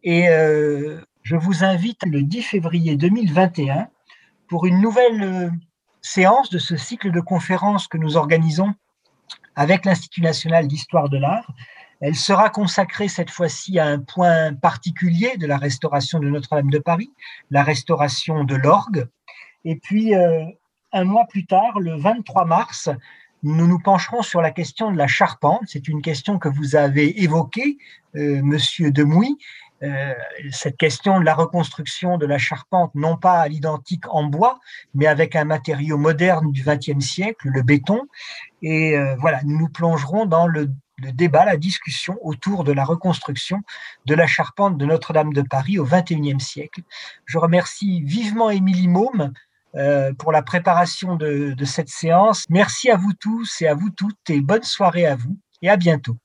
Et 0.03 0.29
euh, 0.29 0.99
je 1.21 1.35
vous 1.35 1.63
invite 1.63 2.01
le 2.07 2.23
10 2.23 2.41
février 2.41 2.95
2021 2.95 3.87
pour 4.47 4.65
une 4.65 4.81
nouvelle 4.81 5.21
euh, 5.21 5.49
séance 6.01 6.49
de 6.49 6.57
ce 6.57 6.75
cycle 6.75 7.11
de 7.11 7.21
conférences 7.21 7.87
que 7.87 7.99
nous 7.99 8.17
organisons 8.17 8.73
avec 9.55 9.85
l'Institut 9.85 10.21
national 10.21 10.67
d'histoire 10.67 11.09
de 11.09 11.17
l'art 11.17 11.53
elle 12.01 12.15
sera 12.15 12.49
consacrée 12.49 13.07
cette 13.07 13.29
fois-ci 13.29 13.79
à 13.79 13.85
un 13.85 13.99
point 13.99 14.53
particulier 14.53 15.37
de 15.37 15.45
la 15.45 15.57
restauration 15.57 16.19
de 16.19 16.29
Notre-Dame 16.29 16.69
de 16.69 16.79
Paris, 16.79 17.11
la 17.51 17.63
restauration 17.63 18.43
de 18.43 18.55
l'orgue. 18.55 19.07
Et 19.65 19.75
puis, 19.75 20.15
euh, 20.15 20.45
un 20.93 21.03
mois 21.03 21.25
plus 21.29 21.45
tard, 21.45 21.79
le 21.79 21.97
23 21.97 22.45
mars, 22.45 22.89
nous 23.43 23.67
nous 23.67 23.79
pencherons 23.79 24.21
sur 24.21 24.41
la 24.41 24.51
question 24.51 24.91
de 24.91 24.97
la 24.97 25.07
charpente. 25.07 25.61
C'est 25.67 25.87
une 25.87 26.01
question 26.01 26.39
que 26.39 26.49
vous 26.49 26.75
avez 26.75 27.21
évoquée, 27.23 27.77
euh, 28.15 28.41
Monsieur 28.43 28.91
Demouy. 28.91 29.37
Euh, 29.81 30.13
cette 30.51 30.75
question 30.75 31.21
de 31.21 31.25
la 31.25 31.33
reconstruction 31.33 32.17
de 32.17 32.25
la 32.25 32.37
charpente, 32.37 32.93
non 32.95 33.15
pas 33.15 33.39
à 33.39 33.47
l'identique 33.47 34.03
en 34.13 34.25
bois, 34.25 34.59
mais 34.93 35.07
avec 35.07 35.37
un 35.37 35.45
matériau 35.45 35.97
moderne 35.97 36.51
du 36.51 36.63
XXe 36.63 36.99
siècle, 36.99 37.47
le 37.47 37.61
béton. 37.61 38.01
Et 38.61 38.97
euh, 38.97 39.15
voilà, 39.19 39.41
nous 39.45 39.57
nous 39.57 39.69
plongerons 39.69 40.25
dans 40.25 40.47
le 40.47 40.69
le 41.01 41.11
débat, 41.11 41.45
la 41.45 41.57
discussion 41.57 42.17
autour 42.21 42.63
de 42.63 42.71
la 42.71 42.83
reconstruction 42.83 43.61
de 44.05 44.15
la 44.15 44.27
charpente 44.27 44.77
de 44.77 44.85
Notre-Dame 44.85 45.33
de 45.33 45.41
Paris 45.41 45.79
au 45.79 45.85
XXIe 45.85 46.39
siècle. 46.39 46.81
Je 47.25 47.37
remercie 47.37 48.01
vivement 48.01 48.49
Émilie 48.49 48.87
Môme 48.87 49.33
euh, 49.75 50.13
pour 50.13 50.31
la 50.31 50.41
préparation 50.41 51.15
de 51.15 51.65
cette 51.65 51.89
séance. 51.89 52.45
Merci 52.49 52.89
à 52.89 52.97
vous 52.97 53.13
tous 53.13 53.61
et 53.61 53.67
à 53.67 53.73
vous 53.73 53.89
toutes 53.89 54.29
et 54.29 54.41
bonne 54.41 54.63
soirée 54.63 55.05
à 55.05 55.15
vous 55.15 55.37
et 55.61 55.69
à 55.69 55.77
bientôt. 55.77 56.17